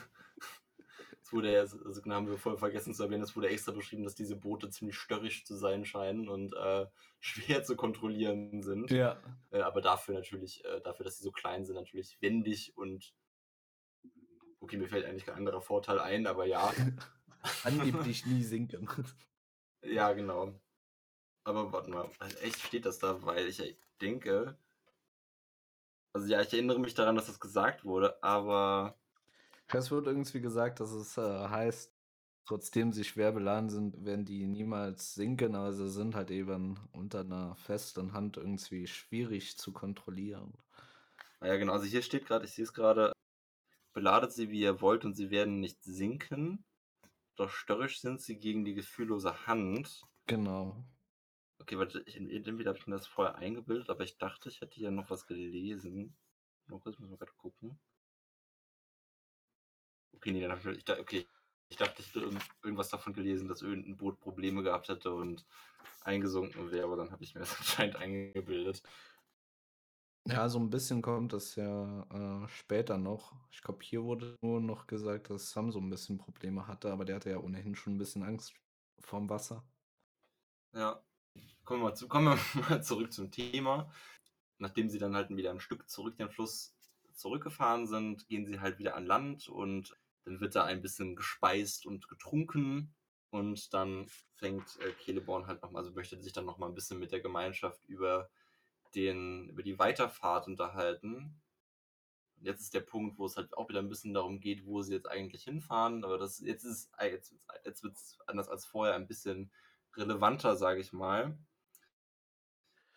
Es 1.21 1.33
wurde 1.33 1.53
ja, 1.53 1.61
also 1.61 2.01
genau, 2.01 2.15
haben 2.15 2.27
wir 2.27 2.37
voll 2.37 2.57
vergessen 2.57 2.93
zu 2.93 3.03
erwähnen, 3.03 3.23
es 3.23 3.35
wurde 3.37 3.47
extra 3.47 3.71
beschrieben, 3.71 4.03
dass 4.03 4.15
diese 4.15 4.35
Boote 4.35 4.69
ziemlich 4.69 4.97
störrisch 4.97 5.45
zu 5.45 5.55
sein 5.55 5.85
scheinen 5.85 6.27
und 6.27 6.53
äh, 6.53 6.85
schwer 7.21 7.63
zu 7.63 7.77
kontrollieren 7.77 8.61
sind. 8.63 8.91
Ja. 8.91 9.17
Äh, 9.49 9.61
aber 9.61 9.79
dafür 9.81 10.15
natürlich, 10.15 10.65
äh, 10.65 10.81
dafür, 10.81 11.05
dass 11.05 11.17
sie 11.17 11.23
so 11.23 11.31
klein 11.31 11.63
sind, 11.63 11.75
natürlich 11.75 12.21
wendig 12.21 12.75
und 12.75 13.13
okay, 14.59 14.77
mir 14.77 14.89
fällt 14.89 15.05
eigentlich 15.05 15.25
kein 15.25 15.35
anderer 15.35 15.61
Vorteil 15.61 15.99
ein, 15.99 16.27
aber 16.27 16.45
ja. 16.45 16.71
Angeblich 17.63 18.25
nie 18.25 18.43
sinken. 18.43 18.87
Ja, 19.83 20.13
genau. 20.13 20.59
Aber 21.43 21.71
warte 21.71 21.89
mal, 21.89 22.09
echt 22.41 22.59
steht 22.59 22.85
das 22.85 22.99
da, 22.99 23.23
weil 23.23 23.47
ich 23.47 23.77
denke, 23.99 24.57
also 26.13 26.27
ja, 26.27 26.41
ich 26.41 26.53
erinnere 26.53 26.79
mich 26.79 26.93
daran, 26.93 27.15
dass 27.15 27.27
das 27.27 27.39
gesagt 27.39 27.83
wurde, 27.85 28.21
aber 28.23 28.97
Es 29.73 29.89
wird 29.91 30.05
irgendwie 30.07 30.39
gesagt, 30.41 30.79
dass 30.79 30.91
es 30.91 31.17
äh, 31.17 31.21
heißt, 31.21 31.93
trotzdem 32.45 32.91
sie 32.93 33.03
schwer 33.05 33.31
beladen 33.31 33.69
sind, 33.69 34.05
werden 34.05 34.25
die 34.25 34.45
niemals 34.47 35.13
sinken, 35.15 35.55
aber 35.55 35.73
sie 35.73 35.89
sind 35.89 36.13
halt 36.15 36.29
eben 36.31 36.77
unter 36.91 37.21
einer 37.21 37.55
festen 37.55 38.13
Hand 38.13 38.37
irgendwie 38.37 38.87
schwierig 38.87 39.57
zu 39.57 39.71
kontrollieren. 39.73 40.53
Ja, 41.41 41.55
genau. 41.57 41.73
Also 41.73 41.85
hier 41.85 42.01
steht 42.01 42.25
gerade, 42.25 42.45
ich 42.45 42.51
sehe 42.53 42.63
es 42.63 42.73
gerade, 42.73 43.13
beladet 43.93 44.33
sie, 44.33 44.51
wie 44.51 44.61
ihr 44.61 44.81
wollt, 44.81 45.05
und 45.05 45.15
sie 45.15 45.31
werden 45.31 45.59
nicht 45.59 45.83
sinken. 45.83 46.65
Doch 47.37 47.51
störrisch 47.51 48.01
sind 48.01 48.21
sie 48.21 48.39
gegen 48.39 48.65
die 48.65 48.75
gefühllose 48.75 49.47
Hand. 49.47 50.07
Genau. 50.27 50.83
Okay, 51.61 51.77
warte, 51.77 52.01
ich, 52.07 52.17
entweder 52.17 52.69
habe 52.71 52.79
ich 52.79 52.87
mir 52.87 52.95
das 52.95 53.07
vorher 53.07 53.35
eingebildet, 53.35 53.89
aber 53.89 54.03
ich 54.03 54.17
dachte, 54.17 54.49
ich 54.49 54.61
hätte 54.61 54.81
ja 54.81 54.91
noch 54.91 55.09
was 55.09 55.27
gelesen. 55.27 56.17
Noch 56.67 56.81
kurz, 56.81 56.97
müssen 56.99 57.11
wir 57.11 57.17
gerade 57.17 57.33
gucken. 57.33 57.79
Okay, 60.13 60.31
nee, 60.31 60.41
dann 60.41 60.51
habe 60.51 60.71
ich, 60.71 60.79
ich 60.79 60.85
dachte, 60.85 61.01
okay, 61.01 61.27
ich 61.69 61.77
dachte, 61.77 62.01
ich 62.01 62.09
hätte 62.09 62.19
irgend- 62.21 62.49
irgendwas 62.63 62.89
davon 62.89 63.13
gelesen, 63.13 63.47
dass 63.47 63.61
irgendein 63.61 63.97
Boot 63.97 64.19
Probleme 64.19 64.63
gehabt 64.63 64.89
hätte 64.89 65.13
und 65.13 65.45
eingesunken 66.01 66.71
wäre, 66.71 66.85
aber 66.85 66.97
dann 66.97 67.11
habe 67.11 67.23
ich 67.23 67.33
mir 67.35 67.41
das 67.41 67.55
anscheinend 67.59 67.95
eingebildet. 67.97 68.83
Ja, 70.27 70.49
so 70.49 70.59
ein 70.59 70.69
bisschen 70.69 71.01
kommt 71.01 71.33
das 71.33 71.55
ja 71.55 72.43
äh, 72.45 72.47
später 72.47 72.97
noch. 72.97 73.33
Ich 73.51 73.61
glaube, 73.61 73.83
hier 73.83 74.03
wurde 74.03 74.37
nur 74.41 74.61
noch 74.61 74.85
gesagt, 74.87 75.29
dass 75.31 75.49
Sam 75.51 75.71
so 75.71 75.79
ein 75.79 75.89
bisschen 75.89 76.17
Probleme 76.19 76.67
hatte, 76.67 76.91
aber 76.91 77.05
der 77.05 77.15
hatte 77.15 77.31
ja 77.31 77.39
ohnehin 77.39 77.75
schon 77.75 77.95
ein 77.95 77.97
bisschen 77.97 78.23
Angst 78.23 78.53
vorm 78.99 79.29
Wasser. 79.29 79.67
Ja. 80.73 81.03
Kommen 81.71 81.83
wir 81.83 81.93
zu, 81.93 82.09
kommen 82.09 82.37
wir 82.37 82.61
mal 82.69 82.83
zurück 82.83 83.13
zum 83.13 83.31
Thema. 83.31 83.89
Nachdem 84.57 84.89
sie 84.89 84.97
dann 84.99 85.15
halt 85.15 85.29
wieder 85.29 85.51
ein 85.51 85.61
Stück 85.61 85.89
zurück 85.89 86.17
den 86.17 86.29
Fluss 86.29 86.75
zurückgefahren 87.15 87.87
sind, 87.87 88.27
gehen 88.27 88.45
sie 88.45 88.59
halt 88.59 88.77
wieder 88.77 88.97
an 88.97 89.05
Land 89.05 89.47
und 89.47 89.95
dann 90.25 90.41
wird 90.41 90.53
da 90.53 90.65
ein 90.65 90.81
bisschen 90.81 91.15
gespeist 91.15 91.85
und 91.85 92.09
getrunken 92.09 92.93
und 93.29 93.73
dann 93.73 94.05
fängt 94.35 94.81
äh, 94.81 94.93
Celeborn 95.01 95.47
halt 95.47 95.61
nochmal, 95.61 95.83
also 95.83 95.95
möchte 95.95 96.21
sich 96.21 96.33
dann 96.33 96.43
nochmal 96.43 96.67
ein 96.67 96.75
bisschen 96.75 96.99
mit 96.99 97.13
der 97.13 97.21
Gemeinschaft 97.21 97.85
über 97.85 98.29
den, 98.93 99.47
über 99.47 99.63
die 99.63 99.79
Weiterfahrt 99.79 100.47
unterhalten. 100.47 101.41
Und 102.35 102.45
jetzt 102.45 102.63
ist 102.63 102.73
der 102.73 102.81
Punkt, 102.81 103.17
wo 103.17 103.25
es 103.27 103.37
halt 103.37 103.55
auch 103.57 103.69
wieder 103.69 103.79
ein 103.79 103.87
bisschen 103.87 104.13
darum 104.13 104.41
geht, 104.41 104.65
wo 104.65 104.81
sie 104.81 104.91
jetzt 104.91 105.07
eigentlich 105.07 105.45
hinfahren, 105.45 106.03
aber 106.03 106.17
das 106.17 106.41
jetzt 106.41 106.65
ist 106.65 106.91
jetzt, 107.01 107.33
jetzt 107.63 107.81
wird 107.81 107.95
es 107.95 108.19
anders 108.27 108.49
als 108.49 108.65
vorher 108.65 108.95
ein 108.95 109.07
bisschen 109.07 109.53
relevanter, 109.95 110.57
sage 110.57 110.81
ich 110.81 110.91
mal. 110.91 111.37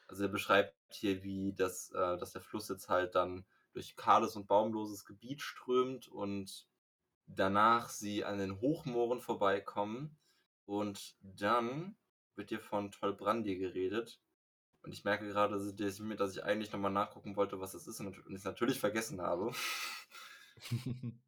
Also 0.06 0.24
er 0.24 0.28
beschreibt 0.28 0.74
hier, 0.90 1.22
wie 1.22 1.52
das, 1.54 1.90
äh, 1.92 2.16
dass 2.18 2.32
der 2.32 2.42
Fluss 2.42 2.68
jetzt 2.68 2.88
halt 2.88 3.14
dann 3.14 3.44
durch 3.72 3.96
kahles 3.96 4.36
und 4.36 4.46
baumloses 4.46 5.04
Gebiet 5.04 5.42
strömt 5.42 6.08
und 6.08 6.66
danach 7.26 7.88
sie 7.88 8.24
an 8.24 8.38
den 8.38 8.60
Hochmooren 8.60 9.20
vorbeikommen 9.20 10.16
und 10.66 11.16
dann 11.22 11.96
wird 12.36 12.50
hier 12.50 12.60
von 12.60 12.90
Tolbrandi 12.90 13.56
geredet. 13.56 14.20
Und 14.82 14.92
ich 14.92 15.04
merke 15.04 15.26
gerade, 15.26 15.54
dass 15.54 16.36
ich 16.36 16.44
eigentlich 16.44 16.72
nochmal 16.72 16.92
nachgucken 16.92 17.36
wollte, 17.36 17.58
was 17.58 17.72
das 17.72 17.86
ist 17.86 18.00
und 18.00 18.16
es 18.34 18.44
natürlich 18.44 18.78
vergessen 18.78 19.22
habe. 19.22 19.52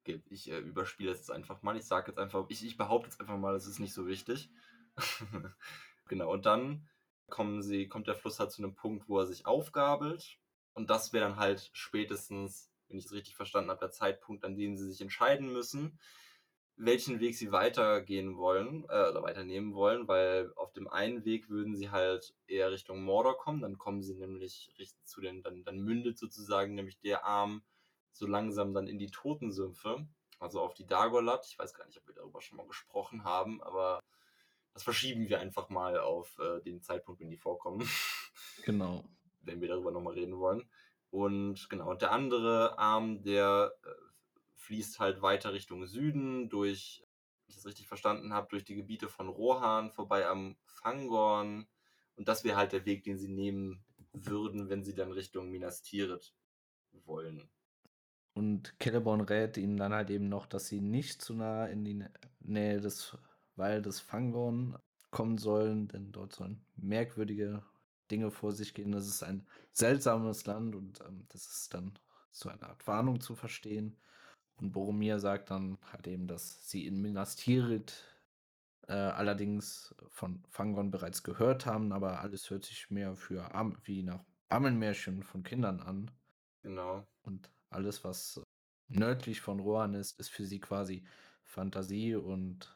okay, 0.00 0.20
ich 0.28 0.50
äh, 0.50 0.58
überspiele 0.58 1.10
jetzt 1.10 1.30
einfach 1.30 1.62
mal. 1.62 1.76
Ich 1.76 1.84
sage 1.84 2.10
jetzt 2.10 2.18
einfach, 2.18 2.46
ich, 2.48 2.64
ich 2.64 2.76
behaupte 2.76 3.08
jetzt 3.08 3.20
einfach 3.20 3.38
mal, 3.38 3.54
es 3.54 3.66
ist 3.66 3.78
nicht 3.78 3.94
so 3.94 4.08
wichtig. 4.08 4.50
genau, 6.08 6.32
und 6.32 6.44
dann 6.44 6.88
kommen 7.28 7.62
sie, 7.62 7.88
kommt 7.88 8.06
der 8.06 8.14
Fluss 8.14 8.40
halt 8.40 8.50
zu 8.50 8.62
einem 8.62 8.74
Punkt, 8.74 9.08
wo 9.08 9.18
er 9.18 9.26
sich 9.26 9.46
aufgabelt. 9.46 10.38
Und 10.72 10.90
das 10.90 11.12
wäre 11.12 11.28
dann 11.28 11.38
halt 11.38 11.70
spätestens, 11.72 12.70
wenn 12.88 12.98
ich 12.98 13.06
es 13.06 13.12
richtig 13.12 13.36
verstanden 13.36 13.70
habe, 13.70 13.80
der 13.80 13.90
Zeitpunkt, 13.90 14.44
an 14.44 14.56
dem 14.56 14.76
sie 14.76 14.88
sich 14.90 15.00
entscheiden 15.00 15.52
müssen, 15.52 15.98
welchen 16.78 17.18
Weg 17.18 17.36
sie 17.36 17.50
weitergehen 17.50 18.36
wollen 18.36 18.84
äh, 18.84 19.10
oder 19.10 19.22
weiternehmen 19.22 19.74
wollen, 19.74 20.06
weil 20.06 20.52
auf 20.54 20.72
dem 20.72 20.88
einen 20.88 21.24
Weg 21.24 21.50
würden 21.50 21.74
sie 21.74 21.90
halt 21.90 22.34
eher 22.46 22.70
Richtung 22.70 23.02
Mordor 23.02 23.36
kommen, 23.36 23.60
dann 23.60 23.78
kommen 23.78 24.02
sie 24.02 24.14
nämlich 24.14 24.72
zu 25.02 25.20
den, 25.20 25.42
dann, 25.42 25.64
dann 25.64 25.80
mündet 25.80 26.18
sozusagen 26.18 26.74
nämlich 26.74 27.00
der 27.00 27.24
Arm 27.24 27.62
so 28.12 28.26
langsam 28.26 28.74
dann 28.74 28.86
in 28.86 28.98
die 28.98 29.10
Totensümpfe, 29.10 30.06
also 30.38 30.60
auf 30.60 30.74
die 30.74 30.86
Dagorlat. 30.86 31.46
Ich 31.46 31.58
weiß 31.58 31.74
gar 31.74 31.86
nicht, 31.86 31.98
ob 31.98 32.06
wir 32.06 32.14
darüber 32.14 32.40
schon 32.40 32.56
mal 32.56 32.66
gesprochen 32.66 33.24
haben, 33.24 33.60
aber 33.62 34.00
das 34.78 34.84
verschieben 34.84 35.28
wir 35.28 35.40
einfach 35.40 35.70
mal 35.70 35.98
auf 35.98 36.38
äh, 36.38 36.60
den 36.62 36.80
Zeitpunkt, 36.80 37.20
wenn 37.20 37.30
die 37.30 37.36
vorkommen. 37.36 37.80
Genau. 38.64 39.04
wenn 39.40 39.60
wir 39.60 39.68
darüber 39.68 39.90
nochmal 39.90 40.12
reden 40.12 40.38
wollen. 40.38 40.68
Und 41.10 41.70
genau, 41.70 41.90
und 41.90 42.02
der 42.02 42.12
andere 42.12 42.78
Arm, 42.78 43.22
der 43.22 43.72
äh, 43.82 43.88
fließt 44.54 45.00
halt 45.00 45.22
weiter 45.22 45.52
Richtung 45.52 45.86
Süden 45.86 46.48
durch, 46.48 47.02
wenn 47.46 47.50
ich 47.50 47.56
das 47.56 47.66
richtig 47.66 47.88
verstanden 47.88 48.34
habe, 48.34 48.48
durch 48.50 48.64
die 48.64 48.74
Gebiete 48.74 49.08
von 49.08 49.28
Rohan, 49.28 49.90
vorbei 49.90 50.26
am 50.26 50.56
Fangorn. 50.66 51.66
Und 52.16 52.28
das 52.28 52.44
wäre 52.44 52.56
halt 52.56 52.72
der 52.72 52.84
Weg, 52.84 53.04
den 53.04 53.18
sie 53.18 53.28
nehmen 53.28 53.82
würden, 54.12 54.68
wenn 54.68 54.84
sie 54.84 54.94
dann 54.94 55.12
Richtung 55.12 55.50
Minas 55.50 55.82
Tirith 55.82 56.34
wollen. 56.92 57.48
Und 58.34 58.74
Celeborn 58.80 59.22
rät 59.22 59.56
ihnen 59.56 59.76
dann 59.78 59.94
halt 59.94 60.10
eben 60.10 60.28
noch, 60.28 60.46
dass 60.46 60.68
sie 60.68 60.80
nicht 60.80 61.22
zu 61.22 61.34
nah 61.34 61.66
in 61.66 61.84
die 61.84 62.04
Nähe 62.40 62.80
des 62.80 63.16
Waldes 63.58 64.00
Fangorn 64.00 64.78
kommen 65.10 65.38
sollen, 65.38 65.88
denn 65.88 66.12
dort 66.12 66.34
sollen 66.34 66.60
merkwürdige 66.76 67.62
Dinge 68.10 68.30
vor 68.30 68.52
sich 68.52 68.74
gehen. 68.74 68.92
Das 68.92 69.06
ist 69.06 69.22
ein 69.22 69.46
seltsames 69.72 70.46
Land 70.46 70.74
und 70.74 71.00
ähm, 71.00 71.26
das 71.28 71.46
ist 71.46 71.74
dann 71.74 71.92
zu 72.30 72.48
einer 72.48 72.68
Art 72.68 72.86
Warnung 72.86 73.20
zu 73.20 73.34
verstehen. 73.34 73.96
Und 74.56 74.72
Boromir 74.72 75.18
sagt 75.18 75.50
dann 75.50 75.78
halt 75.92 76.06
eben, 76.06 76.26
dass 76.26 76.68
sie 76.68 76.86
in 76.86 77.00
Minas 77.00 77.36
Tirith 77.36 78.04
äh, 78.88 78.92
allerdings 78.92 79.94
von 80.08 80.42
Fangon 80.48 80.90
bereits 80.90 81.22
gehört 81.22 81.66
haben, 81.66 81.92
aber 81.92 82.20
alles 82.20 82.50
hört 82.50 82.64
sich 82.64 82.90
mehr 82.90 83.14
für 83.14 83.54
Am 83.54 83.76
wie 83.84 84.02
nach 84.02 84.24
Ammenmärchen 84.48 85.22
von 85.22 85.42
Kindern 85.42 85.80
an. 85.80 86.10
Genau. 86.62 87.06
Und 87.22 87.50
alles, 87.70 88.02
was 88.02 88.40
nördlich 88.88 89.40
von 89.40 89.60
Rohan 89.60 89.94
ist, 89.94 90.18
ist 90.18 90.30
für 90.30 90.46
sie 90.46 90.58
quasi 90.58 91.04
Fantasie 91.44 92.14
und 92.14 92.74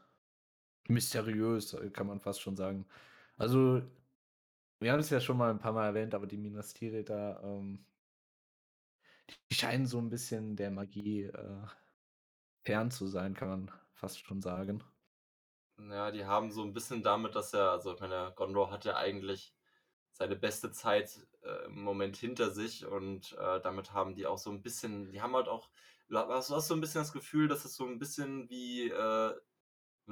mysteriös, 0.88 1.75
äh, 1.75 1.90
kann 1.90 2.07
man 2.07 2.21
fast 2.21 2.40
schon 2.40 2.57
sagen. 2.57 2.87
Also, 3.37 3.83
wir 4.81 4.92
haben 4.92 5.01
es 5.01 5.11
ja 5.11 5.21
schon 5.21 5.38
mal 5.38 5.51
ein 5.51 5.59
paar 5.59 5.73
Mal 5.73 5.87
erwähnt, 5.87 6.14
aber 6.14 6.27
die 6.27 6.38
Minas 6.38 6.75
Tirith 6.75 7.09
da, 7.09 7.42
ähm, 7.42 7.87
die 9.51 9.55
scheinen 9.55 9.87
so 9.87 9.99
ein 9.99 10.11
bisschen 10.11 10.57
der 10.57 10.71
Magie 10.71 11.23
äh, 11.25 11.66
fern 12.64 12.90
zu 12.90 13.07
sein, 13.07 13.35
kann 13.35 13.49
man 13.49 13.71
fast 13.95 14.21
schon 14.21 14.42
sagen. 14.42 14.83
Ja, 15.79 16.11
die 16.11 16.25
haben 16.25 16.51
so 16.51 16.62
ein 16.62 16.73
bisschen 16.75 17.03
damit, 17.03 17.35
dass 17.35 17.53
er, 17.55 17.71
also 17.71 17.95
ich 17.95 18.01
meine, 18.01 18.33
Gondor 18.37 18.71
hat 18.71 18.85
ja 18.85 18.97
eigentlich 18.97 19.55
seine 20.12 20.37
beste 20.37 20.71
Zeit 20.71 21.27
äh, 21.42 21.66
im 21.66 21.83
Moment 21.83 22.16
hinter 22.16 22.51
sich 22.51 22.85
und 22.87 23.33
äh, 23.33 23.61
damit 23.61 23.92
haben 23.92 24.14
die 24.14 24.27
auch 24.27 24.38
so 24.38 24.51
ein 24.51 24.62
bisschen, 24.62 25.11
die 25.11 25.23
haben 25.23 25.35
halt 25.35 25.49
auch, 25.49 25.71
du 26.09 26.18
hast, 26.18 26.51
du 26.51 26.55
hast 26.57 26.68
so 26.68 26.75
ein 26.75 26.81
bisschen 26.81 27.01
das 27.03 27.12
Gefühl, 27.12 27.49
dass 27.49 27.64
es 27.64 27.75
so 27.77 27.87
ein 27.87 27.99
bisschen 27.99 28.49
wie, 28.51 28.88
äh, 28.90 29.35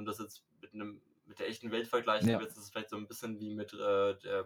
wenn 0.01 0.05
das 0.05 0.19
jetzt 0.19 0.43
mit 0.61 0.73
einem 0.73 1.01
mit 1.25 1.39
der 1.39 1.47
echten 1.47 1.71
Welt 1.71 1.87
vergleichen 1.87 2.29
ja. 2.29 2.39
willst, 2.39 2.57
ist 2.57 2.63
es 2.63 2.69
vielleicht 2.71 2.89
so 2.89 2.97
ein 2.97 3.07
bisschen 3.07 3.39
wie 3.39 3.53
mit 3.53 3.73
äh, 3.73 4.17
der, 4.19 4.45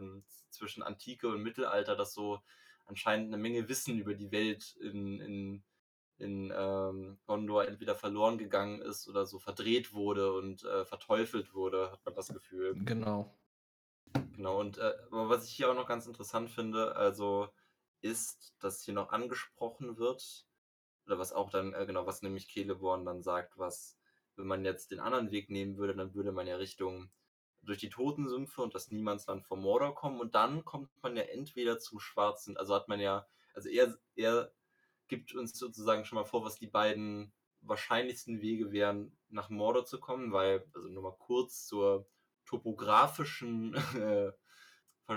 zwischen 0.49 0.83
Antike 0.83 1.27
und 1.29 1.41
Mittelalter, 1.41 1.95
dass 1.95 2.13
so 2.13 2.41
anscheinend 2.85 3.33
eine 3.33 3.41
Menge 3.41 3.67
Wissen 3.69 3.97
über 3.97 4.13
die 4.13 4.31
Welt 4.31 4.75
in, 4.81 5.19
in, 5.19 5.63
in 6.17 6.53
ähm, 6.55 7.17
Gondor 7.25 7.65
entweder 7.65 7.95
verloren 7.95 8.37
gegangen 8.37 8.81
ist 8.81 9.07
oder 9.07 9.25
so 9.25 9.39
verdreht 9.39 9.93
wurde 9.93 10.33
und 10.33 10.63
äh, 10.63 10.85
verteufelt 10.85 11.53
wurde, 11.55 11.91
hat 11.91 12.05
man 12.05 12.13
das 12.13 12.27
Gefühl. 12.27 12.75
Genau. 12.85 13.33
Genau, 14.35 14.59
und 14.59 14.77
äh, 14.77 14.93
was 15.09 15.45
ich 15.45 15.55
hier 15.55 15.71
auch 15.71 15.75
noch 15.75 15.87
ganz 15.87 16.05
interessant 16.05 16.51
finde, 16.51 16.95
also 16.95 17.49
ist, 18.01 18.55
dass 18.59 18.83
hier 18.83 18.93
noch 18.93 19.11
angesprochen 19.11 19.97
wird, 19.97 20.45
oder 21.05 21.17
was 21.17 21.33
auch 21.33 21.49
dann, 21.49 21.73
äh, 21.73 21.85
genau, 21.85 22.05
was 22.05 22.21
nämlich 22.21 22.47
Celeborn 22.47 23.05
dann 23.05 23.23
sagt, 23.23 23.57
was, 23.57 23.97
wenn 24.37 24.47
man 24.47 24.65
jetzt 24.65 24.91
den 24.91 24.99
anderen 24.99 25.31
Weg 25.31 25.49
nehmen 25.49 25.77
würde, 25.77 25.95
dann 25.95 26.13
würde 26.13 26.31
man 26.31 26.47
ja 26.47 26.55
Richtung 26.57 27.09
durch 27.63 27.79
die 27.79 27.89
Totensümpfe 27.89 28.61
und 28.61 28.75
das 28.75 28.91
Niemandsland 28.91 29.43
vor 29.43 29.57
Mordor 29.57 29.95
kommen. 29.95 30.19
Und 30.19 30.35
dann 30.35 30.63
kommt 30.65 30.89
man 31.01 31.15
ja 31.15 31.23
entweder 31.23 31.79
zum 31.79 31.99
Schwarzen, 31.99 32.57
also 32.57 32.75
hat 32.75 32.87
man 32.87 32.99
ja, 32.99 33.27
also 33.53 33.69
er, 33.69 33.97
er 34.15 34.51
gibt 35.07 35.33
uns 35.35 35.57
sozusagen 35.57 36.05
schon 36.05 36.17
mal 36.17 36.25
vor, 36.25 36.43
was 36.43 36.57
die 36.57 36.67
beiden 36.67 37.33
wahrscheinlichsten 37.61 38.41
Wege 38.41 38.71
wären, 38.71 39.17
nach 39.29 39.49
Mordor 39.49 39.85
zu 39.85 39.99
kommen, 39.99 40.31
weil, 40.31 40.65
also 40.73 40.87
nur 40.87 41.03
mal 41.03 41.17
kurz 41.17 41.65
zur 41.65 42.07
topografischen 42.45 43.73
äh, 43.95 44.31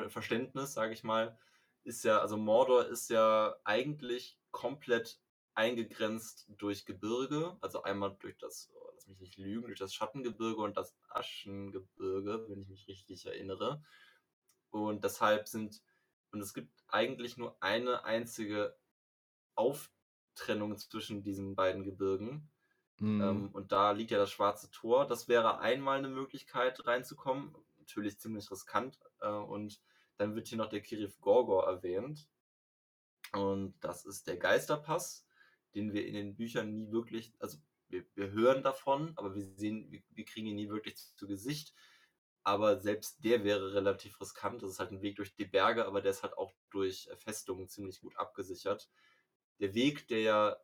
Verständnis, 0.08 0.72
sage 0.72 0.92
ich 0.94 1.04
mal, 1.04 1.38
ist 1.84 2.04
ja, 2.04 2.18
also 2.18 2.36
Mordor 2.36 2.86
ist 2.86 3.10
ja 3.10 3.56
eigentlich 3.64 4.38
komplett 4.50 5.20
eingegrenzt 5.54 6.46
durch 6.56 6.86
Gebirge, 6.86 7.56
also 7.60 7.82
einmal 7.82 8.16
durch 8.20 8.36
das 8.38 8.70
mich 9.08 9.20
nicht 9.20 9.38
lügen, 9.38 9.66
durch 9.66 9.78
das 9.78 9.94
Schattengebirge 9.94 10.60
und 10.60 10.76
das 10.76 10.96
Aschengebirge, 11.08 12.46
wenn 12.48 12.62
ich 12.62 12.68
mich 12.68 12.88
richtig 12.88 13.26
erinnere. 13.26 13.82
Und 14.70 15.04
deshalb 15.04 15.48
sind, 15.48 15.82
und 16.30 16.40
es 16.40 16.54
gibt 16.54 16.84
eigentlich 16.88 17.36
nur 17.36 17.56
eine 17.62 18.04
einzige 18.04 18.76
Auftrennung 19.54 20.76
zwischen 20.76 21.22
diesen 21.22 21.54
beiden 21.54 21.84
Gebirgen. 21.84 22.50
Mhm. 22.98 23.20
Ähm, 23.20 23.50
und 23.52 23.72
da 23.72 23.92
liegt 23.92 24.10
ja 24.10 24.18
das 24.18 24.30
Schwarze 24.30 24.70
Tor. 24.70 25.06
Das 25.06 25.28
wäre 25.28 25.60
einmal 25.60 25.98
eine 25.98 26.08
Möglichkeit 26.08 26.86
reinzukommen. 26.86 27.54
Natürlich 27.78 28.18
ziemlich 28.18 28.50
riskant. 28.50 28.98
Äh, 29.20 29.28
und 29.28 29.80
dann 30.16 30.34
wird 30.34 30.48
hier 30.48 30.58
noch 30.58 30.68
der 30.68 30.82
Kirif 30.82 31.20
Gorgor 31.20 31.66
erwähnt. 31.66 32.28
Und 33.32 33.74
das 33.80 34.04
ist 34.04 34.26
der 34.26 34.36
Geisterpass, 34.36 35.26
den 35.74 35.92
wir 35.92 36.06
in 36.06 36.14
den 36.14 36.34
Büchern 36.34 36.72
nie 36.72 36.90
wirklich, 36.90 37.34
also 37.38 37.58
wir, 37.88 38.04
wir 38.14 38.30
hören 38.30 38.62
davon, 38.62 39.12
aber 39.16 39.34
wir 39.34 39.44
sehen, 39.44 39.90
wir, 39.90 40.02
wir 40.10 40.24
kriegen 40.24 40.46
ihn 40.46 40.56
nie 40.56 40.68
wirklich 40.68 40.96
zu, 40.96 41.14
zu, 41.16 41.26
Gesicht. 41.26 41.74
Aber 42.42 42.78
selbst 42.78 43.22
der 43.24 43.44
wäre 43.44 43.74
relativ 43.74 44.20
riskant. 44.20 44.62
Das 44.62 44.70
ist 44.70 44.78
halt 44.78 44.92
ein 44.92 45.02
Weg 45.02 45.16
durch 45.16 45.34
die 45.34 45.44
Berge, 45.44 45.86
aber 45.86 46.00
der 46.00 46.12
ist 46.12 46.22
halt 46.22 46.36
auch 46.38 46.54
durch 46.70 47.08
Festungen 47.16 47.68
ziemlich 47.68 48.00
gut 48.00 48.16
abgesichert. 48.16 48.88
Der 49.60 49.74
Weg, 49.74 50.08
der 50.08 50.20
ja 50.20 50.56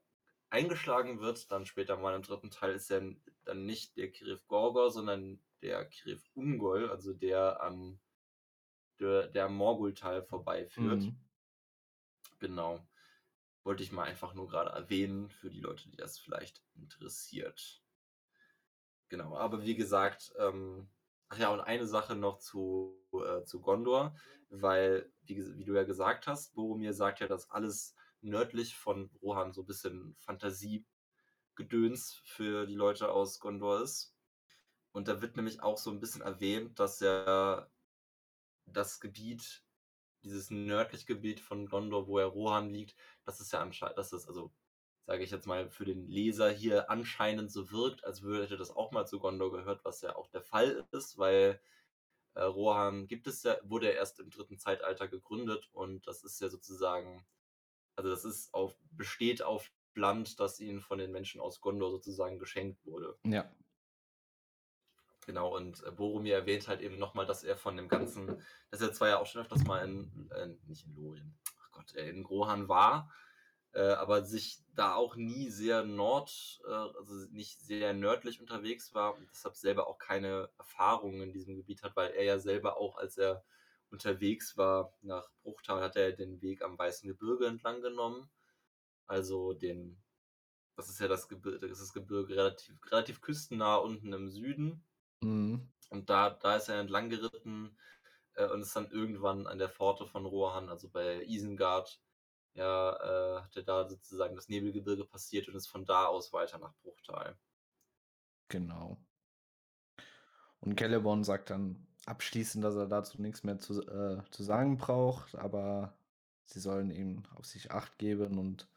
eingeschlagen 0.50 1.20
wird, 1.20 1.50
dann 1.50 1.66
später 1.66 1.96
mal 1.96 2.14
im 2.14 2.22
dritten 2.22 2.50
Teil, 2.50 2.74
ist 2.74 2.90
ja 2.90 3.00
dann 3.44 3.66
nicht 3.66 3.96
der 3.96 4.10
Kirif 4.10 4.46
Gorgor, 4.46 4.90
sondern 4.90 5.42
der 5.62 5.84
Kirif 5.87 6.30
Ungol, 6.34 6.90
also 6.90 7.12
der 7.12 7.60
am 7.60 8.00
der, 9.00 9.26
der 9.26 9.48
Morgul-Teil 9.48 10.22
vorbeiführt. 10.22 11.02
Mhm. 11.02 11.16
Genau 12.38 12.87
wollte 13.64 13.83
ich 13.83 13.92
mal 13.92 14.05
einfach 14.05 14.35
nur 14.35 14.46
gerade 14.46 14.70
erwähnen 14.70 15.31
für 15.31 15.50
die 15.50 15.61
Leute, 15.61 15.88
die 15.88 15.96
das 15.96 16.18
vielleicht 16.18 16.62
interessiert. 16.74 17.83
Genau, 19.09 19.37
aber 19.37 19.65
wie 19.65 19.75
gesagt, 19.75 20.33
ähm, 20.38 20.88
ach 21.29 21.38
ja, 21.38 21.50
und 21.50 21.60
eine 21.60 21.87
Sache 21.87 22.15
noch 22.15 22.38
zu, 22.38 22.96
äh, 23.12 23.44
zu 23.44 23.60
Gondor, 23.60 24.15
weil, 24.50 25.10
wie, 25.23 25.56
wie, 25.56 25.65
du 25.65 25.75
ja 25.75 25.85
gesagt 25.85 26.27
hast, 26.27 26.54
Boromir 26.54 26.92
sagt 26.92 27.21
ja, 27.21 27.27
dass 27.27 27.50
alles 27.50 27.94
nördlich 28.21 28.77
von 28.77 29.10
Rohan 29.23 29.52
so 29.52 29.62
ein 29.62 29.67
bisschen 29.67 30.17
Fantasiegedöns 30.21 32.21
für 32.25 32.67
die 32.67 32.75
Leute 32.75 33.10
aus 33.10 33.40
Gondor 33.40 33.83
ist. 33.83 34.15
Und 34.92 35.08
da 35.08 35.21
wird 35.21 35.37
nämlich 35.37 35.62
auch 35.62 35.79
so 35.79 35.90
ein 35.90 36.00
bisschen 36.00 36.23
erwähnt, 36.23 36.79
dass 36.79 37.00
ja 37.00 37.69
das 38.67 39.00
Gebiet 39.00 39.63
dieses 40.25 40.50
nördliche 40.50 41.06
Gebiet 41.06 41.40
von 41.40 41.66
Gondor, 41.66 42.08
wo 42.08 42.18
ja 42.20 42.27
Rohan 42.27 42.70
liegt, 42.70 42.96
das 43.25 43.40
ist 43.40 43.52
ja 43.52 43.60
anscheinend, 43.60 43.98
das 43.98 44.12
ist 44.12 44.27
also, 44.29 44.52
sage 45.06 45.25
ich 45.25 45.31
jetzt 45.31 45.46
mal, 45.46 45.68
für 45.70 45.85
den 45.85 46.08
Leser 46.08 46.50
hier 46.50 46.90
anscheinend 46.90 47.52
so 47.52 47.70
wirkt, 47.70 48.04
als 48.04 48.22
würde 48.22 48.56
das 48.56 48.70
auch 48.70 48.92
mal 48.92 49.06
zu 49.06 49.20
Gondor 49.20 49.52
gehört, 49.52 49.85
was 49.85 50.00
ja 50.02 50.16
auch 50.16 50.29
der 50.29 50.42
Fall 50.42 50.87
ist, 50.92 51.18
weil 51.18 51.60
äh, 52.35 52.42
Rohan 52.42 53.06
gibt 53.06 53.27
es 53.27 53.42
ja, 53.42 53.58
wurde 53.64 53.88
ja 53.88 53.92
erst 53.94 54.20
im 54.20 54.31
dritten 54.31 54.58
Zeitalter 54.58 55.08
gegründet 55.08 55.68
und 55.72 56.06
das 56.06 56.25
ist 56.25 56.40
ja 56.40 56.48
sozusagen, 56.48 57.27
also 57.96 58.10
das 58.10 58.25
ist 58.25 58.52
auf, 58.54 58.77
besteht 58.92 59.42
auf 59.42 59.70
Land, 59.94 60.40
das 60.40 60.60
ihnen 60.60 60.81
von 60.81 60.98
den 60.98 61.12
Menschen 61.12 61.40
aus 61.40 61.60
Gondor 61.60 61.90
sozusagen 61.90 62.38
geschenkt 62.38 62.85
wurde. 62.85 63.18
Ja. 63.25 63.50
Genau, 65.27 65.54
und 65.56 65.83
äh, 65.85 65.90
Boromir 65.90 66.35
erwähnt 66.35 66.68
halt 66.68 66.81
eben 66.83 66.98
nochmal, 66.98 67.27
dass 67.27 67.44
er 67.44 67.56
von 67.56 67.77
dem 67.77 67.88
ganzen, 67.88 68.42
dass 68.70 68.81
er 68.81 68.92
zwar 68.92 69.08
ja 69.08 69.18
auch 69.18 69.27
schon 69.27 69.42
öfters 69.42 69.64
mal 69.64 69.85
in, 69.85 70.31
äh, 70.33 70.48
nicht 70.66 70.87
in 70.87 70.94
Lorien, 70.94 71.35
ach 71.62 71.70
Gott, 71.72 71.94
äh, 71.94 72.10
in 72.10 72.25
Grohan 72.25 72.68
war, 72.68 73.10
äh, 73.72 73.92
aber 73.92 74.25
sich 74.25 74.62
da 74.75 74.94
auch 74.94 75.16
nie 75.16 75.48
sehr 75.50 75.85
nord, 75.85 76.60
äh, 76.66 76.70
also 76.70 77.14
nicht 77.31 77.60
sehr 77.60 77.94
nördlich 77.94 78.40
unterwegs 78.40 78.94
war 78.94 79.14
und 79.14 79.29
deshalb 79.31 79.56
selber 79.56 79.87
auch 79.87 79.98
keine 79.98 80.50
Erfahrungen 80.58 81.22
in 81.22 81.33
diesem 81.33 81.56
Gebiet 81.56 81.83
hat, 81.83 81.96
weil 81.96 82.10
er 82.12 82.25
ja 82.25 82.38
selber 82.38 82.77
auch, 82.77 82.98
als 82.98 83.16
er 83.16 83.44
unterwegs 83.90 84.56
war 84.56 84.92
nach 85.02 85.31
Bruchtal, 85.42 85.83
hat 85.83 85.96
er 85.96 86.12
den 86.12 86.42
Weg 86.42 86.62
am 86.62 86.79
Weißen 86.79 87.08
Gebirge 87.08 87.46
entlang 87.46 87.81
genommen. 87.81 88.29
Also 89.06 89.54
den, 89.54 90.02
das 90.77 90.88
ist 90.88 91.00
ja 91.00 91.08
das 91.08 91.29
Gebirge, 91.29 91.60
das 91.60 91.79
ist 91.79 91.88
das 91.88 91.94
Gebirge 91.94 92.37
relativ, 92.37 92.75
relativ 92.90 93.20
küstennah 93.20 93.77
unten 93.77 94.12
im 94.12 94.29
Süden. 94.31 94.85
Mhm. 95.25 95.68
Und 95.90 96.10
da, 96.10 96.31
da 96.31 96.56
ist 96.56 96.68
er 96.68 96.81
entlang 96.81 97.08
geritten 97.08 97.77
äh, 98.35 98.46
und 98.46 98.60
ist 98.60 98.77
dann 98.77 98.90
irgendwann 98.90 99.46
an 99.46 99.58
der 99.58 99.68
Pforte 99.68 100.06
von 100.06 100.27
Rohan, 100.27 100.68
also 100.68 100.88
bei 100.88 101.25
Isengard, 101.25 102.00
ja, 102.54 102.92
äh, 102.92 103.42
hat 103.42 103.56
er 103.56 103.62
da 103.62 103.88
sozusagen 103.88 104.37
das 104.37 104.48
Nebelgebirge 104.48 105.04
passiert 105.04 105.48
und 105.48 105.56
ist 105.56 105.66
von 105.66 105.85
da 105.87 106.06
aus 106.06 106.33
weiter 106.33 106.58
nach 106.58 106.75
Bruchtal. 106.83 107.37
Genau. 108.48 108.98
Und 110.60 110.79
Celeborn 110.79 111.25
sagt 111.25 111.50
dann 111.50 111.87
abschließend, 112.06 112.62
dass 112.62 112.77
er 112.77 112.87
dazu 112.87 113.20
nichts 113.20 113.42
mehr 113.42 113.58
zu, 113.58 113.81
äh, 113.83 114.22
zu 114.31 114.42
sagen 114.42 114.77
braucht, 114.77 115.35
aber 115.37 115.96
sie 116.44 116.60
sollen 116.60 116.90
ihm 116.90 117.25
auf 117.35 117.46
sich 117.46 117.72
acht 117.72 117.98
geben 117.98 118.38
und 118.38 118.68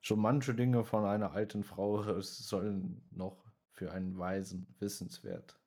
schon 0.00 0.20
manche 0.20 0.54
Dinge 0.54 0.84
von 0.84 1.04
einer 1.04 1.32
alten 1.32 1.64
Frau 1.64 2.20
sollen 2.20 3.06
noch 3.10 3.44
für 3.72 3.92
einen 3.92 4.18
Weisen 4.18 4.74
wissenswert 4.78 5.59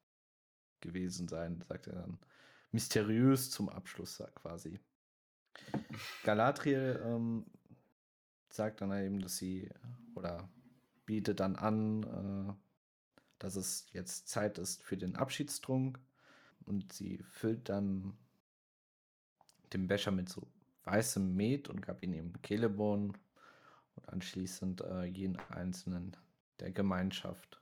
gewesen 0.83 1.27
sein, 1.27 1.61
sagt 1.67 1.87
er 1.87 1.93
dann. 1.93 2.19
Mysteriös 2.71 3.49
zum 3.51 3.69
Abschluss 3.69 4.21
quasi. 4.35 4.79
Galadriel 6.23 7.01
ähm, 7.03 7.45
sagt 8.49 8.81
dann 8.81 8.91
eben, 8.91 9.19
dass 9.19 9.37
sie 9.37 9.69
oder 10.15 10.49
bietet 11.05 11.39
dann 11.39 11.55
an, 11.55 12.03
äh, 12.03 12.53
dass 13.39 13.55
es 13.55 13.87
jetzt 13.91 14.27
Zeit 14.27 14.57
ist 14.57 14.83
für 14.83 14.97
den 14.97 15.15
Abschiedstrunk 15.15 15.99
und 16.65 16.93
sie 16.93 17.19
füllt 17.23 17.69
dann 17.69 18.17
den 19.73 19.87
Becher 19.87 20.11
mit 20.11 20.29
so 20.29 20.47
weißem 20.85 21.35
Met 21.35 21.69
und 21.69 21.81
gab 21.81 22.03
ihn 22.03 22.13
eben 22.13 22.33
Celeborn 22.45 23.17
und 23.95 24.09
anschließend 24.09 24.81
äh, 24.81 25.03
jeden 25.03 25.37
einzelnen 25.49 26.15
der 26.59 26.71
Gemeinschaft. 26.71 27.61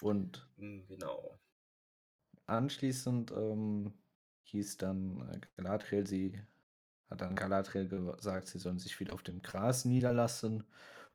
Und 0.00 0.46
genau. 0.56 1.38
Anschließend 2.46 3.32
ähm, 3.32 3.92
hieß 4.44 4.76
dann 4.78 5.28
äh, 5.32 5.40
Galadriel, 5.56 6.06
sie 6.06 6.40
hat 7.10 7.20
dann 7.20 7.34
Galadriel 7.34 7.88
gesagt, 7.88 8.48
sie 8.48 8.58
sollen 8.58 8.78
sich 8.78 8.98
wieder 9.00 9.14
auf 9.14 9.22
dem 9.22 9.42
Gras 9.42 9.84
niederlassen. 9.84 10.64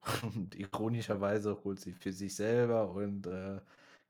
Und 0.23 0.55
ironischerweise 0.55 1.63
holt 1.63 1.79
sie 1.79 1.93
für 1.93 2.11
sich 2.11 2.35
selber 2.35 2.89
und 2.91 3.27
äh, 3.27 3.61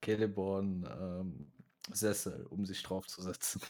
Celeborn 0.01 0.87
ähm, 0.89 1.51
Sessel, 1.91 2.45
um 2.49 2.65
sich 2.65 2.81
draufzusetzen. 2.81 3.61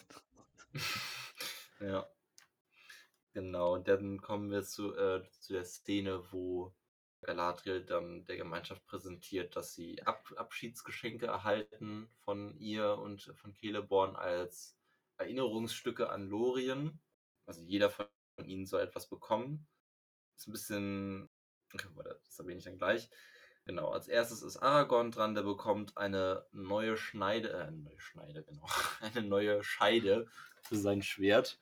ja. 1.80 2.06
Genau, 3.34 3.76
und 3.76 3.88
dann 3.88 4.22
kommen 4.22 4.52
wir 4.52 4.64
zu, 4.64 4.94
äh, 4.96 5.24
zu 5.40 5.54
der 5.54 5.64
Szene, 5.64 6.22
wo 6.32 6.74
Galadriel 7.22 7.84
dann 7.84 8.26
der 8.26 8.38
Gemeinschaft 8.38 8.86
präsentiert, 8.86 9.56
dass 9.56 9.74
sie 9.74 10.02
Ab 10.04 10.32
Abschiedsgeschenke 10.36 11.28
erhalten 11.28 12.10
von 12.20 12.58
ihr 12.58 12.98
und 12.98 13.32
von 13.36 13.54
Celeborn 13.54 14.16
als 14.16 14.78
Erinnerungsstücke 15.18 16.10
an 16.10 16.28
Lorien. 16.28 17.00
Also 17.46 17.62
jeder 17.62 17.90
von 17.90 18.08
ihnen 18.44 18.66
soll 18.66 18.82
etwas 18.82 19.08
bekommen. 19.08 19.68
Ist 20.36 20.48
ein 20.48 20.52
bisschen. 20.52 21.30
Das 21.72 22.40
erwähne 22.40 22.58
ich 22.58 22.66
dann 22.66 22.78
gleich. 22.78 23.10
Genau, 23.66 23.90
als 23.90 24.08
erstes 24.08 24.42
ist 24.42 24.58
Aragorn 24.58 25.12
dran, 25.12 25.36
der 25.36 25.44
bekommt 25.44 25.96
eine 25.96 26.46
neue 26.52 26.98
Schneide, 26.98 27.52
äh, 27.52 27.72
neue 27.72 28.00
Schneide, 28.00 28.44
genau, 28.44 28.66
eine 29.02 29.22
neue 29.22 29.64
Scheide 29.64 30.28
für 30.64 30.78
sein 30.78 31.04
Schwert, 31.04 31.60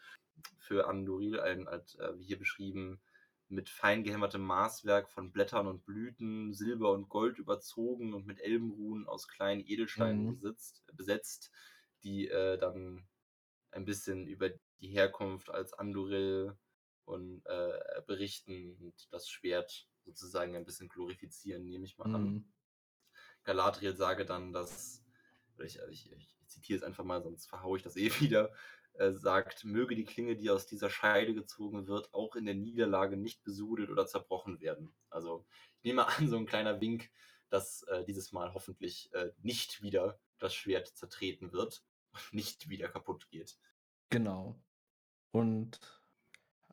für 0.57 0.87
Anduril, 0.87 1.39
ein, 1.41 1.67
äh, 1.67 1.81
wie 2.17 2.23
hier 2.23 2.39
beschrieben, 2.39 3.01
mit 3.49 3.69
fein 3.69 4.03
gehämmertem 4.03 4.41
Maßwerk 4.41 5.09
von 5.11 5.31
Blättern 5.31 5.67
und 5.67 5.85
Blüten, 5.85 6.53
Silber 6.53 6.91
und 6.91 7.09
Gold 7.09 7.39
überzogen 7.39 8.13
und 8.13 8.25
mit 8.25 8.39
Elbenruhen 8.39 9.07
aus 9.07 9.27
kleinen 9.27 9.65
Edelsteinen 9.65 10.25
Mhm. 10.25 10.35
besitzt, 10.39 10.83
besetzt, 10.93 11.51
die 12.03 12.27
äh, 12.29 12.57
dann 12.57 13.07
ein 13.71 13.85
bisschen 13.85 14.27
über 14.27 14.49
die 14.79 14.87
Herkunft 14.89 15.49
als 15.49 15.73
Anduril 15.73 16.57
und 17.05 17.45
äh, 17.45 18.01
berichten 18.07 18.75
und 18.77 19.07
das 19.11 19.29
Schwert 19.29 19.89
sozusagen 20.05 20.55
ein 20.55 20.65
bisschen 20.65 20.89
glorifizieren, 20.89 21.65
nehme 21.67 21.85
ich 21.85 21.97
mal 21.97 22.07
an. 22.07 22.35
Mhm. 22.35 22.51
Galadriel 23.43 23.95
sage 23.95 24.25
dann, 24.25 24.53
dass, 24.53 25.03
ich, 25.59 25.79
ich, 25.89 26.11
ich 26.11 26.35
zitiere 26.47 26.77
es 26.77 26.83
einfach 26.83 27.03
mal, 27.03 27.21
sonst 27.21 27.47
verhaue 27.47 27.77
ich 27.77 27.83
das 27.83 27.95
eh 27.97 28.09
wieder, 28.19 28.53
äh, 28.99 29.13
sagt, 29.13 29.63
möge 29.63 29.95
die 29.95 30.03
Klinge, 30.03 30.35
die 30.35 30.49
aus 30.49 30.65
dieser 30.65 30.89
Scheide 30.89 31.33
gezogen 31.33 31.87
wird, 31.87 32.13
auch 32.13 32.35
in 32.35 32.45
der 32.45 32.55
Niederlage 32.55 33.15
nicht 33.15 33.43
besudelt 33.45 33.89
oder 33.89 34.05
zerbrochen 34.05 34.59
werden. 34.59 34.93
Also 35.09 35.45
ich 35.77 35.85
nehme 35.85 36.05
an, 36.05 36.27
so 36.27 36.35
ein 36.35 36.45
kleiner 36.45 36.81
Wink, 36.81 37.09
dass 37.49 37.83
äh, 37.83 38.03
dieses 38.03 38.33
Mal 38.33 38.53
hoffentlich 38.53 39.09
äh, 39.13 39.31
nicht 39.41 39.81
wieder 39.81 40.19
das 40.37 40.53
Schwert 40.53 40.87
zertreten 40.87 41.53
wird 41.53 41.81
und 42.11 42.33
nicht 42.33 42.67
wieder 42.67 42.89
kaputt 42.89 43.29
geht. 43.29 43.57
Genau. 44.09 44.59
Und 45.31 45.79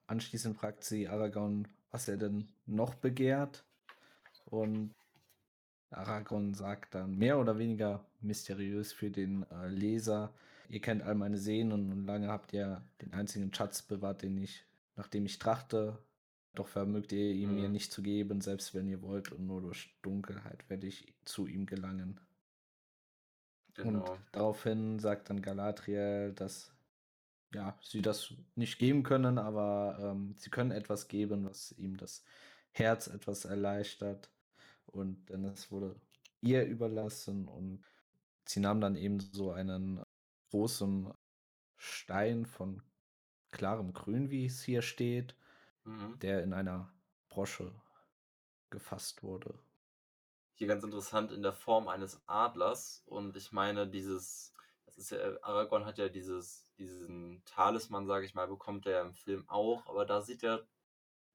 anschließend 0.08 0.56
fragt 0.56 0.82
sie 0.82 1.06
Aragorn, 1.06 1.68
was 1.92 2.08
er 2.08 2.16
denn 2.16 2.48
noch 2.66 2.94
begehrt. 2.96 3.64
Und 4.46 4.96
Aragorn 5.90 6.54
sagt 6.54 6.96
dann 6.96 7.16
mehr 7.16 7.38
oder 7.38 7.56
weniger 7.58 8.04
mysteriös 8.20 8.92
für 8.92 9.12
den 9.12 9.48
äh, 9.50 9.68
Leser, 9.68 10.34
ihr 10.68 10.80
kennt 10.80 11.02
all 11.02 11.14
meine 11.14 11.38
Sehnen 11.38 11.72
und 11.92 12.04
lange 12.06 12.28
habt 12.28 12.52
ihr 12.52 12.84
den 13.02 13.12
einzigen 13.12 13.52
Schatz 13.54 13.82
bewahrt, 13.82 14.22
den 14.22 14.36
ich, 14.38 14.64
nach 14.96 15.08
dem 15.08 15.26
ich 15.26 15.38
trachte. 15.38 15.98
Doch 16.54 16.68
vermögt 16.68 17.12
ihr 17.12 17.32
ihn 17.32 17.50
Mhm. 17.50 17.54
mir 17.54 17.68
nicht 17.68 17.92
zu 17.92 18.02
geben, 18.02 18.40
selbst 18.40 18.74
wenn 18.74 18.88
ihr 18.88 19.02
wollt, 19.02 19.32
und 19.32 19.46
nur 19.46 19.60
durch 19.60 19.94
Dunkelheit 20.02 20.68
werde 20.70 20.86
ich 20.86 21.14
zu 21.24 21.46
ihm 21.46 21.66
gelangen. 21.66 22.20
Genau. 23.74 24.04
Und 24.04 24.20
daraufhin 24.32 24.98
sagt 24.98 25.30
dann 25.30 25.42
Galadriel, 25.42 26.32
dass 26.34 26.72
ja, 27.54 27.78
sie 27.82 28.02
das 28.02 28.34
nicht 28.54 28.78
geben 28.78 29.02
können, 29.02 29.38
aber 29.38 29.98
ähm, 30.00 30.34
sie 30.36 30.50
können 30.50 30.70
etwas 30.72 31.08
geben, 31.08 31.44
was 31.44 31.72
ihm 31.72 31.96
das 31.96 32.24
Herz 32.72 33.06
etwas 33.06 33.44
erleichtert. 33.44 34.30
Und 34.86 35.28
denn 35.30 35.44
es 35.44 35.70
wurde 35.70 35.96
ihr 36.40 36.64
überlassen 36.64 37.48
und 37.48 37.84
sie 38.46 38.60
nahm 38.60 38.80
dann 38.80 38.96
eben 38.96 39.20
so 39.20 39.52
einen 39.52 40.00
großen 40.50 41.12
Stein 41.76 42.46
von 42.46 42.82
klarem 43.52 43.92
Grün, 43.94 44.30
wie 44.30 44.46
es 44.46 44.62
hier 44.62 44.82
steht, 44.82 45.36
Mhm. 45.84 46.20
der 46.22 46.42
in 46.44 46.52
einer 46.54 46.94
Brosche 47.28 47.82
gefasst 48.70 49.22
wurde. 49.24 49.60
Hier 50.54 50.66
ganz 50.68 50.84
interessant 50.84 51.32
in 51.32 51.42
der 51.42 51.52
Form 51.52 51.88
eines 51.88 52.22
Adlers. 52.26 53.02
Und 53.06 53.36
ich 53.36 53.52
meine, 53.52 53.86
dieses, 53.88 54.54
das 54.84 54.96
ist 54.98 55.10
ja, 55.10 55.18
Aragorn 55.42 55.84
hat 55.84 55.98
ja 55.98 56.08
dieses, 56.08 56.66
diesen 56.78 57.42
Talisman, 57.44 58.06
sage 58.06 58.24
ich 58.26 58.34
mal, 58.34 58.48
bekommt 58.48 58.86
er 58.86 58.92
ja 58.92 59.00
im 59.02 59.12
Film 59.14 59.48
auch, 59.48 59.86
aber 59.86 60.06
da 60.06 60.22
sieht 60.22 60.42
er 60.42 60.66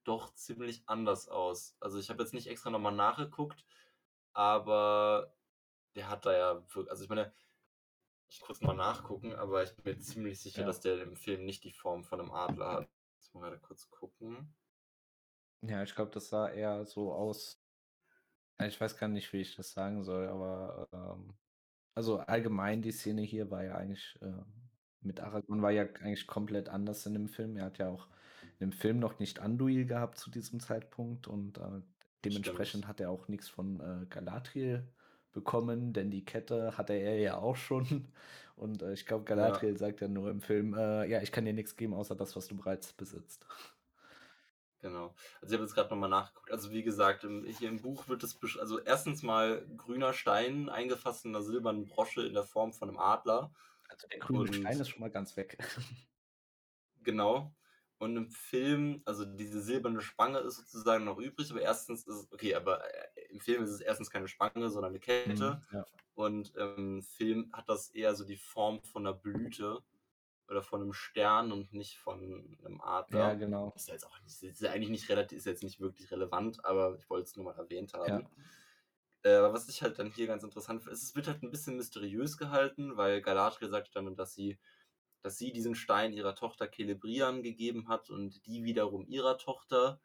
doch 0.05 0.33
ziemlich 0.35 0.83
anders 0.87 1.29
aus. 1.29 1.77
Also 1.81 1.99
ich 1.99 2.09
habe 2.09 2.23
jetzt 2.23 2.33
nicht 2.33 2.47
extra 2.47 2.69
nochmal 2.71 2.93
nachgeguckt, 2.95 3.65
aber 4.33 5.35
der 5.95 6.09
hat 6.09 6.25
da 6.25 6.33
ja 6.37 6.65
also 6.89 7.03
ich 7.03 7.09
meine, 7.09 7.33
ich 8.31 8.39
kurz 8.41 8.61
mal 8.61 8.73
nachgucken, 8.75 9.33
aber 9.33 9.63
ich 9.63 9.75
bin 9.75 9.93
mir 9.95 9.99
ziemlich 9.99 10.39
sicher, 10.39 10.61
Ja. 10.61 10.67
dass 10.67 10.79
der 10.79 11.01
im 11.03 11.15
Film 11.15 11.45
nicht 11.45 11.63
die 11.63 11.71
Form 11.71 12.03
von 12.03 12.19
einem 12.19 12.31
Adler 12.31 12.71
hat. 12.71 12.89
Jetzt 13.17 13.33
mal 13.33 13.41
gerade 13.41 13.59
kurz 13.59 13.89
gucken. 13.89 14.53
Ja, 15.61 15.83
ich 15.83 15.93
glaube, 15.93 16.11
das 16.11 16.29
sah 16.29 16.49
eher 16.49 16.85
so 16.85 17.13
aus. 17.13 17.61
Ich 18.65 18.79
weiß 18.79 18.97
gar 18.97 19.07
nicht, 19.09 19.31
wie 19.33 19.41
ich 19.41 19.55
das 19.55 19.71
sagen 19.71 20.03
soll, 20.03 20.27
aber 20.27 20.87
ähm, 20.93 21.33
also 21.93 22.19
allgemein 22.19 22.81
die 22.81 22.91
Szene 22.91 23.21
hier 23.21 23.51
war 23.51 23.63
ja 23.63 23.75
eigentlich 23.75 24.17
äh, 24.21 24.43
mit 25.01 25.19
Aragorn 25.19 25.61
war 25.61 25.71
ja 25.71 25.83
eigentlich 25.83 26.27
komplett 26.27 26.69
anders 26.69 27.05
in 27.05 27.13
dem 27.13 27.27
Film. 27.27 27.57
Er 27.57 27.65
hat 27.65 27.79
ja 27.79 27.89
auch 27.89 28.07
in 28.59 28.69
dem 28.69 28.71
Film 28.71 28.99
noch 28.99 29.19
nicht 29.19 29.39
Anduil 29.39 29.85
gehabt 29.85 30.17
zu 30.19 30.29
diesem 30.29 30.59
Zeitpunkt 30.59 31.27
und 31.27 31.57
äh, 31.57 31.81
dementsprechend 32.23 32.83
Stimmt. 32.83 32.87
hat 32.87 32.99
er 32.99 33.09
auch 33.09 33.27
nichts 33.27 33.49
von 33.49 33.79
äh, 33.79 34.05
Galadriel 34.05 34.87
bekommen, 35.31 35.93
denn 35.93 36.11
die 36.11 36.25
Kette 36.25 36.77
hatte 36.77 36.93
er 36.93 37.17
ja 37.17 37.37
auch 37.37 37.55
schon. 37.55 38.07
Und 38.55 38.83
äh, 38.83 38.93
ich 38.93 39.05
glaube, 39.05 39.25
Galadriel 39.25 39.77
sagt 39.77 40.01
ja 40.01 40.07
nur 40.07 40.29
im 40.29 40.41
Film, 40.41 40.75
äh, 40.75 41.07
ja, 41.07 41.21
ich 41.21 41.31
kann 41.31 41.45
dir 41.45 41.53
nichts 41.53 41.75
geben, 41.75 41.93
außer 41.93 42.15
das, 42.15 42.35
was 42.35 42.47
du 42.47 42.55
bereits 42.55 42.93
besitzt. 42.93 43.47
Genau. 44.81 45.13
Also 45.41 45.47
ich 45.47 45.53
habe 45.53 45.63
jetzt 45.63 45.75
gerade 45.75 45.89
nochmal 45.89 46.09
nachgeguckt. 46.09 46.51
Also 46.51 46.71
wie 46.71 46.83
gesagt, 46.83 47.23
im, 47.23 47.45
hier 47.45 47.69
im 47.69 47.81
Buch 47.81 48.07
wird 48.07 48.23
es, 48.23 48.37
also 48.59 48.79
erstens 48.79 49.21
mal 49.21 49.65
grüner 49.77 50.13
Stein 50.13 50.69
eingefasst 50.69 51.25
in 51.25 51.35
einer 51.35 51.43
silbernen 51.43 51.85
Brosche 51.85 52.23
in 52.23 52.33
der 52.33 52.43
Form 52.43 52.73
von 52.73 52.89
einem 52.89 52.97
Adler. 52.97 53.53
Also 53.89 54.07
der 54.07 54.19
grüne 54.19 54.39
und, 54.39 54.55
Stein 54.55 54.79
ist 54.79 54.89
schon 54.89 55.01
mal 55.01 55.11
ganz 55.11 55.37
weg. 55.37 55.57
Genau. 57.03 57.51
Und 57.97 58.15
im 58.15 58.29
Film, 58.29 59.01
also 59.05 59.25
diese 59.25 59.59
silberne 59.59 60.01
Spange 60.01 60.37
ist 60.39 60.57
sozusagen 60.57 61.05
noch 61.05 61.17
übrig, 61.17 61.49
aber 61.49 61.61
erstens 61.61 62.05
ist 62.05 62.31
okay, 62.31 62.53
aber 62.53 62.83
äh, 62.83 63.07
im 63.31 63.39
Film 63.39 63.63
ist 63.63 63.71
es 63.71 63.81
erstens 63.81 64.09
keine 64.09 64.27
Spange, 64.27 64.69
sondern 64.69 64.91
eine 64.91 64.99
Kette. 64.99 65.61
Mhm, 65.71 65.77
ja. 65.77 65.85
Und 66.15 66.55
im 66.55 67.01
Film 67.01 67.49
hat 67.53 67.69
das 67.69 67.89
eher 67.89 68.15
so 68.15 68.25
die 68.25 68.37
Form 68.37 68.81
von 68.83 69.07
einer 69.07 69.15
Blüte 69.15 69.81
oder 70.47 70.61
von 70.61 70.81
einem 70.81 70.93
Stern 70.93 71.51
und 71.51 71.73
nicht 71.73 71.97
von 71.97 72.19
einem 72.63 72.81
Adler. 72.81 73.19
Ja, 73.19 73.33
genau. 73.35 73.71
Ist 73.75 73.87
jetzt 73.87 74.05
auch 74.05 74.21
nicht, 74.21 74.43
ist 74.43 74.65
eigentlich 74.65 74.89
nicht 74.89 75.09
relativ, 75.09 75.37
ist 75.37 75.45
jetzt 75.45 75.63
nicht 75.63 75.79
wirklich 75.79 76.11
relevant, 76.11 76.63
aber 76.65 76.95
ich 76.97 77.09
wollte 77.09 77.25
es 77.25 77.35
nur 77.35 77.45
mal 77.45 77.57
erwähnt 77.57 77.93
haben. 77.93 78.27
Ja. 79.23 79.47
Äh, 79.47 79.53
was 79.53 79.69
ich 79.69 79.81
halt 79.81 79.97
dann 79.99 80.11
hier 80.11 80.27
ganz 80.27 80.43
interessant 80.43 80.81
finde, 80.81 80.93
ist, 80.93 81.03
es 81.03 81.15
wird 81.15 81.27
halt 81.27 81.43
ein 81.43 81.51
bisschen 81.51 81.77
mysteriös 81.77 82.37
gehalten, 82.37 82.97
weil 82.97 83.21
Galadriel 83.21 83.69
sagt 83.69 83.95
dann, 83.95 84.15
dass 84.15 84.33
sie 84.33 84.57
dass 85.21 85.37
sie 85.37 85.51
diesen 85.51 85.75
Stein 85.75 86.13
ihrer 86.13 86.35
Tochter 86.35 86.69
Celebrian 86.71 87.43
gegeben 87.43 87.87
hat 87.87 88.09
und 88.09 88.45
die 88.45 88.63
wiederum 88.63 89.07
ihrer 89.07 89.37
Tochter. 89.37 90.01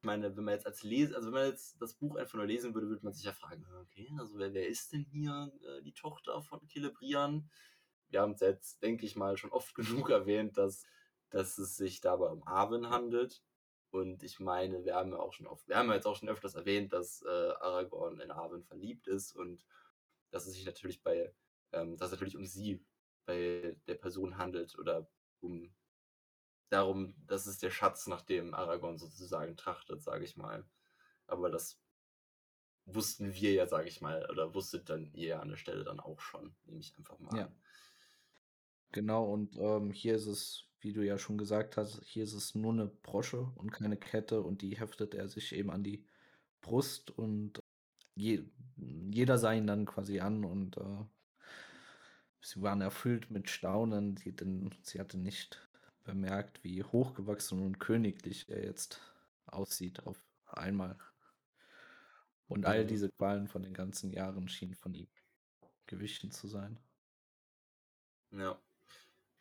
Ich 0.00 0.04
meine, 0.04 0.36
wenn 0.36 0.44
man 0.44 0.54
jetzt 0.54 0.66
als 0.66 0.84
Leser, 0.84 1.16
also 1.16 1.26
wenn 1.26 1.40
man 1.40 1.48
jetzt 1.48 1.82
das 1.82 1.94
Buch 1.94 2.14
einfach 2.14 2.34
nur 2.34 2.46
lesen 2.46 2.72
würde, 2.72 2.88
würde 2.88 3.04
man 3.04 3.12
sich 3.12 3.24
ja 3.24 3.32
fragen, 3.32 3.66
okay, 3.80 4.08
also 4.16 4.38
wer, 4.38 4.54
wer 4.54 4.68
ist 4.68 4.92
denn 4.92 5.02
hier 5.02 5.52
äh, 5.62 5.82
die 5.82 5.92
Tochter 5.92 6.40
von 6.40 6.64
Celebrian? 6.68 7.50
Wir 8.08 8.20
haben 8.20 8.32
es 8.32 8.40
jetzt, 8.40 8.80
denke 8.80 9.04
ich 9.06 9.16
mal, 9.16 9.36
schon 9.36 9.50
oft 9.50 9.74
genug 9.74 10.10
erwähnt, 10.10 10.56
dass, 10.56 10.86
dass 11.30 11.58
es 11.58 11.76
sich 11.76 12.00
dabei 12.00 12.28
um 12.28 12.46
Arwen 12.46 12.90
handelt. 12.90 13.42
Und 13.90 14.22
ich 14.22 14.38
meine, 14.38 14.84
wir 14.84 14.94
haben 14.94 15.10
ja 15.10 15.18
auch 15.18 15.32
schon 15.32 15.48
oft, 15.48 15.66
wir 15.66 15.76
haben 15.76 15.88
ja 15.88 15.94
jetzt 15.94 16.06
auch 16.06 16.16
schon 16.16 16.28
öfters 16.28 16.54
erwähnt, 16.54 16.92
dass 16.92 17.22
äh, 17.22 17.28
Aragorn 17.28 18.20
in 18.20 18.30
Arwen 18.30 18.62
verliebt 18.62 19.08
ist 19.08 19.34
und 19.34 19.66
dass 20.30 20.46
es 20.46 20.54
sich 20.54 20.64
natürlich 20.64 21.02
bei, 21.02 21.34
ähm, 21.72 21.96
dass 21.96 22.08
es 22.08 22.12
natürlich 22.12 22.36
um 22.36 22.44
sie 22.44 22.84
bei 23.26 23.76
der 23.88 23.94
Person 23.94 24.38
handelt 24.38 24.78
oder 24.78 25.10
um 25.40 25.74
darum, 26.68 27.14
dass 27.26 27.46
es 27.46 27.58
der 27.58 27.70
Schatz, 27.70 28.06
nach 28.06 28.22
dem 28.22 28.54
Aragorn 28.54 28.98
sozusagen 28.98 29.56
trachtet, 29.56 30.02
sage 30.02 30.24
ich 30.24 30.36
mal. 30.36 30.64
Aber 31.26 31.50
das 31.50 31.80
wussten 32.84 33.34
wir 33.34 33.52
ja, 33.52 33.66
sage 33.66 33.88
ich 33.88 34.00
mal, 34.00 34.26
oder 34.30 34.54
wusstet 34.54 34.88
dann 34.88 35.10
ihr 35.12 35.40
an 35.40 35.48
der 35.48 35.56
Stelle 35.56 35.84
dann 35.84 36.00
auch 36.00 36.20
schon, 36.20 36.54
nehme 36.64 36.80
ich 36.80 36.96
einfach 36.96 37.18
mal 37.18 37.36
ja. 37.36 37.46
an. 37.46 37.56
Genau, 38.92 39.30
und 39.30 39.56
ähm, 39.58 39.90
hier 39.90 40.14
ist 40.14 40.26
es, 40.26 40.64
wie 40.80 40.94
du 40.94 41.04
ja 41.04 41.18
schon 41.18 41.36
gesagt 41.36 41.76
hast, 41.76 42.02
hier 42.04 42.24
ist 42.24 42.32
es 42.32 42.54
nur 42.54 42.72
eine 42.72 42.86
Brosche 42.86 43.52
und 43.56 43.70
keine 43.70 43.98
Kette 43.98 44.40
und 44.40 44.62
die 44.62 44.78
heftet 44.78 45.14
er 45.14 45.28
sich 45.28 45.54
eben 45.54 45.70
an 45.70 45.84
die 45.84 46.06
Brust 46.62 47.10
und 47.10 47.58
je, 48.14 48.44
jeder 48.76 49.36
sah 49.36 49.52
ihn 49.52 49.66
dann 49.66 49.84
quasi 49.84 50.20
an 50.20 50.44
und 50.46 50.78
äh, 50.78 51.04
Sie 52.40 52.62
waren 52.62 52.80
erfüllt 52.80 53.30
mit 53.30 53.50
Staunen, 53.50 54.16
sie, 54.16 54.34
denn, 54.34 54.74
sie 54.82 55.00
hatte 55.00 55.18
nicht 55.18 55.67
bemerkt, 56.08 56.64
wie 56.64 56.82
hochgewachsen 56.82 57.62
und 57.62 57.78
königlich 57.78 58.48
er 58.48 58.64
jetzt 58.64 59.00
aussieht 59.44 60.06
auf 60.06 60.18
einmal. 60.46 60.96
Und 62.48 62.64
all 62.64 62.86
diese 62.86 63.10
Qualen 63.10 63.46
von 63.46 63.62
den 63.62 63.74
ganzen 63.74 64.10
Jahren 64.10 64.48
schienen 64.48 64.74
von 64.74 64.94
ihm 64.94 65.08
gewichen 65.86 66.30
zu 66.30 66.48
sein. 66.48 66.80
Ja. 68.30 68.58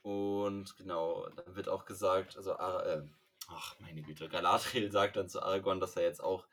Und 0.03 0.75
genau, 0.75 1.29
dann 1.29 1.55
wird 1.55 1.69
auch 1.69 1.85
gesagt, 1.85 2.35
also, 2.35 2.51
äh, 2.51 3.03
ach 3.47 3.79
meine 3.79 4.01
Güte, 4.01 4.27
Galadriel 4.27 4.91
sagt 4.91 5.15
dann 5.15 5.29
zu 5.29 5.41
Aragorn, 5.41 5.79
dass 5.79 5.95
er 5.95 6.03
jetzt 6.03 6.21
auch 6.21 6.47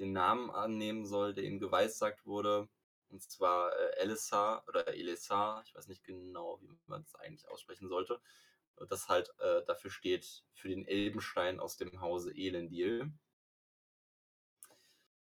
den 0.00 0.12
Namen 0.12 0.50
annehmen 0.50 1.06
soll, 1.06 1.34
der 1.34 1.44
ihm 1.44 1.60
geweissagt 1.60 2.26
wurde. 2.26 2.68
Und 3.10 3.22
zwar 3.22 3.72
äh, 3.72 4.00
Elisar 4.00 4.64
oder 4.66 4.88
Elisar, 4.88 5.62
ich 5.64 5.74
weiß 5.76 5.86
nicht 5.86 6.02
genau, 6.02 6.58
wie 6.62 6.68
man 6.86 7.02
es 7.02 7.14
eigentlich 7.14 7.48
aussprechen 7.48 7.88
sollte. 7.88 8.20
Das 8.88 9.08
halt 9.08 9.32
äh, 9.38 9.64
dafür 9.66 9.90
steht 9.90 10.44
für 10.54 10.68
den 10.68 10.86
Elbenstein 10.86 11.60
aus 11.60 11.76
dem 11.76 12.00
Hause 12.00 12.32
Elendil. 12.34 13.12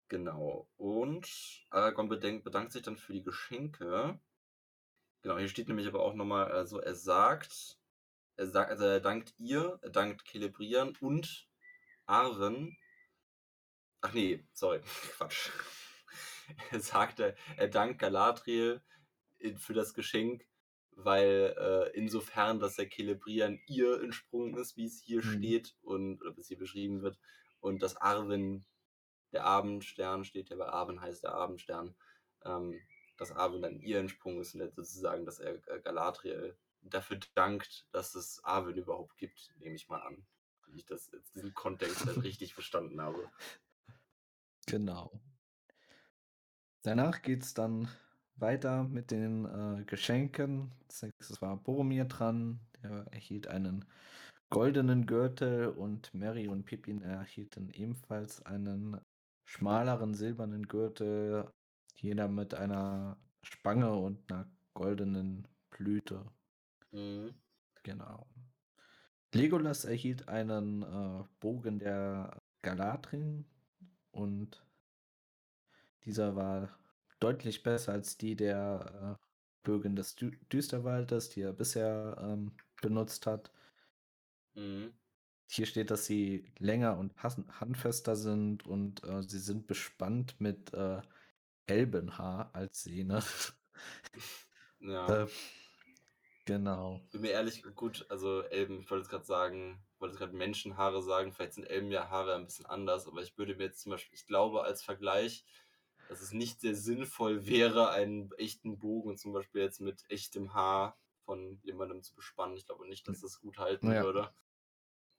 Genau. 0.09 0.67
Und 0.77 1.27
Aragorn 1.69 2.09
bedenkt, 2.09 2.43
bedankt 2.43 2.71
sich 2.71 2.81
dann 2.81 2.97
für 2.97 3.13
die 3.13 3.23
Geschenke. 3.23 4.19
Genau, 5.21 5.37
hier 5.37 5.49
steht 5.49 5.67
nämlich 5.67 5.87
aber 5.87 6.01
auch 6.01 6.13
nochmal, 6.15 6.51
also 6.51 6.79
er 6.79 6.95
sagt, 6.95 7.77
er 8.37 8.47
sagt, 8.47 8.71
also 8.71 8.85
er 8.85 9.01
dankt 9.01 9.33
ihr, 9.37 9.77
er 9.81 9.89
dankt 9.89 10.25
Celebrian 10.27 10.95
und 11.01 11.47
Arwen. 12.05 12.77
Ach 14.01 14.13
nee, 14.13 14.43
sorry, 14.53 14.79
Quatsch. 15.17 15.51
er 16.71 16.79
sagte, 16.79 17.35
er 17.57 17.67
dankt 17.67 17.99
Galadriel 17.99 18.81
für 19.57 19.73
das 19.73 19.93
Geschenk, 19.93 20.47
weil 21.03 21.55
äh, 21.57 21.97
insofern, 21.97 22.59
dass 22.59 22.75
der 22.75 22.89
Celebrian 22.89 23.59
ihr 23.67 24.01
entsprungen 24.01 24.55
ist, 24.57 24.77
wie 24.77 24.85
es 24.85 25.01
hier 25.01 25.23
mhm. 25.23 25.37
steht 25.37 25.75
und 25.81 26.21
oder 26.21 26.35
wie 26.35 26.41
es 26.41 26.47
hier 26.47 26.57
beschrieben 26.57 27.01
wird, 27.01 27.19
und 27.61 27.81
dass 27.81 27.97
Arwen, 27.97 28.65
der 29.31 29.45
Abendstern, 29.45 30.23
steht 30.23 30.49
ja 30.49 30.55
bei 30.55 30.67
Arwen 30.67 31.01
heißt 31.01 31.23
der 31.23 31.33
Abendstern, 31.33 31.95
ähm, 32.45 32.79
dass 33.17 33.31
Arwen 33.31 33.61
dann 33.61 33.79
ihr 33.81 33.99
entsprungen 33.99 34.41
ist 34.41 34.55
und 34.55 34.73
sozusagen, 34.75 35.25
dass 35.25 35.39
er 35.39 35.55
äh, 35.67 35.81
Galadriel 35.81 36.57
dafür 36.81 37.19
dankt, 37.35 37.87
dass 37.91 38.15
es 38.15 38.43
Arwen 38.43 38.77
überhaupt 38.77 39.17
gibt, 39.17 39.53
nehme 39.57 39.75
ich 39.75 39.89
mal 39.89 40.01
an. 40.01 40.25
Wenn 40.65 40.75
ich 40.75 40.85
das 40.85 41.09
jetzt 41.11 41.35
diesen 41.35 41.53
Kontext 41.53 42.05
halt 42.05 42.23
richtig 42.23 42.53
verstanden 42.53 43.01
habe. 43.01 43.29
Genau. 44.67 45.19
Danach 46.83 47.21
geht 47.21 47.43
es 47.43 47.53
dann 47.53 47.89
weiter 48.41 48.83
mit 48.83 49.11
den 49.11 49.45
äh, 49.45 49.83
Geschenken. 49.85 50.71
Es 50.87 51.41
war 51.41 51.57
Boromir 51.57 52.05
dran, 52.05 52.59
der 52.81 53.05
erhielt 53.11 53.47
einen 53.47 53.85
goldenen 54.49 55.05
Gürtel 55.05 55.67
und 55.67 56.13
Mary 56.13 56.47
und 56.47 56.65
Pippin 56.65 57.01
erhielten 57.01 57.69
ebenfalls 57.69 58.45
einen 58.45 58.99
schmaleren 59.45 60.13
silbernen 60.13 60.67
Gürtel, 60.67 61.51
jeder 61.95 62.27
mit 62.27 62.53
einer 62.53 63.17
Spange 63.41 63.93
und 63.93 64.31
einer 64.31 64.49
goldenen 64.73 65.47
Blüte. 65.69 66.25
Mhm. 66.91 67.33
Genau. 67.83 68.27
Legolas 69.33 69.85
erhielt 69.85 70.27
einen 70.27 70.81
äh, 70.83 71.23
Bogen 71.39 71.79
der 71.79 72.41
Galadrin 72.61 73.45
und 74.11 74.63
dieser 76.03 76.35
war 76.35 76.78
deutlich 77.19 77.63
besser 77.63 77.93
als 77.93 78.17
die 78.17 78.35
der 78.35 79.17
äh, 79.19 79.25
Bögen 79.63 79.95
des 79.95 80.15
Dü 80.15 80.31
Düsterwaldes, 80.51 81.29
die 81.29 81.41
er 81.41 81.53
bisher 81.53 82.17
ähm, 82.21 82.55
benutzt 82.81 83.25
hat. 83.25 83.51
Mhm. 84.55 84.93
Hier 85.51 85.65
steht, 85.65 85.89
dass 85.89 86.05
sie 86.05 86.51
länger 86.59 86.97
und 86.97 87.13
handfester 87.23 88.15
sind 88.15 88.67
und 88.67 89.03
äh, 89.03 89.23
sie 89.23 89.39
sind 89.39 89.67
bespannt 89.67 90.39
mit 90.39 90.73
äh, 90.73 91.01
Elbenhaar 91.65 92.51
als 92.53 92.83
Sehne. 92.83 93.23
Ja. 94.81 95.23
äh, 95.23 95.27
genau. 96.45 97.01
Bin 97.11 97.21
mir 97.21 97.31
ehrlich, 97.31 97.63
gut, 97.75 98.05
also 98.09 98.43
Elben, 98.43 98.79
ich 98.79 98.89
wollte 98.89 99.03
jetzt 99.03 99.09
gerade 99.09 99.25
sagen, 99.25 99.83
ich 99.93 100.01
wollte 100.01 100.17
gerade 100.17 100.35
Menschenhaare 100.35 101.01
sagen, 101.03 101.33
vielleicht 101.33 101.53
sind 101.55 101.65
Elbenhaare 101.65 102.35
ein 102.35 102.45
bisschen 102.45 102.65
anders, 102.65 103.07
aber 103.07 103.21
ich 103.21 103.37
würde 103.37 103.55
mir 103.55 103.65
jetzt 103.65 103.81
zum 103.81 103.91
Beispiel, 103.91 104.15
ich 104.15 104.25
glaube, 104.25 104.63
als 104.63 104.83
Vergleich, 104.83 105.45
dass 106.09 106.21
es 106.21 106.33
nicht 106.33 106.59
sehr 106.59 106.75
sinnvoll 106.75 107.45
wäre, 107.45 107.91
einen 107.91 108.31
echten 108.33 108.79
Bogen 108.79 109.15
zum 109.15 109.31
Beispiel 109.31 109.61
jetzt 109.61 109.79
mit 109.79 110.03
echtem 110.09 110.55
Haar 110.55 110.97
von 111.23 111.59
jemandem 111.61 112.01
zu 112.01 112.15
bespannen. 112.15 112.57
Ich 112.57 112.65
glaube 112.65 112.87
nicht, 112.89 113.07
dass 113.07 113.21
das 113.21 113.39
gut 113.39 113.59
halten 113.59 113.91
ja. 113.91 114.03
würde. 114.03 114.33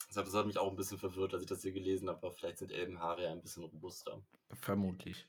Deshalb, 0.08 0.26
das 0.26 0.34
hat 0.34 0.46
mich 0.46 0.58
auch 0.58 0.68
ein 0.68 0.76
bisschen 0.76 0.98
verwirrt, 0.98 1.32
als 1.32 1.44
ich 1.44 1.48
das 1.48 1.62
hier 1.62 1.70
gelesen 1.70 2.08
habe, 2.08 2.18
aber 2.18 2.32
vielleicht 2.32 2.58
sind 2.58 2.72
Elbenhaare 2.72 3.22
ja 3.22 3.30
ein 3.30 3.40
bisschen 3.40 3.62
robuster. 3.62 4.20
Vermutlich. 4.60 5.28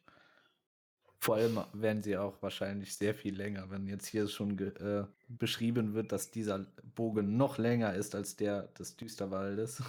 Vor 1.20 1.36
allem 1.36 1.64
werden 1.74 2.02
sie 2.02 2.18
auch 2.18 2.42
wahrscheinlich 2.42 2.96
sehr 2.96 3.14
viel 3.14 3.36
länger, 3.36 3.70
wenn 3.70 3.86
jetzt 3.86 4.08
hier 4.08 4.28
schon 4.28 4.58
äh, 4.58 5.06
beschrieben 5.28 5.94
wird, 5.94 6.12
dass 6.12 6.32
dieser 6.32 6.66
Bogen 6.96 7.38
noch 7.38 7.60
länger 7.60 7.94
ist 7.94 8.16
als 8.16 8.36
der 8.36 8.64
des 8.70 8.98
Düsterwaldes. 8.98 9.84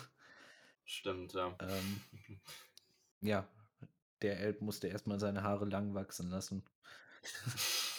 Stimmt, 0.84 1.32
ja. 1.32 1.56
Ähm, 1.60 2.00
ja, 3.22 3.48
der 4.22 4.40
Elb 4.40 4.60
musste 4.60 4.88
erstmal 4.88 5.18
seine 5.18 5.42
Haare 5.42 5.64
lang 5.64 5.94
wachsen 5.94 6.30
lassen. 6.30 6.64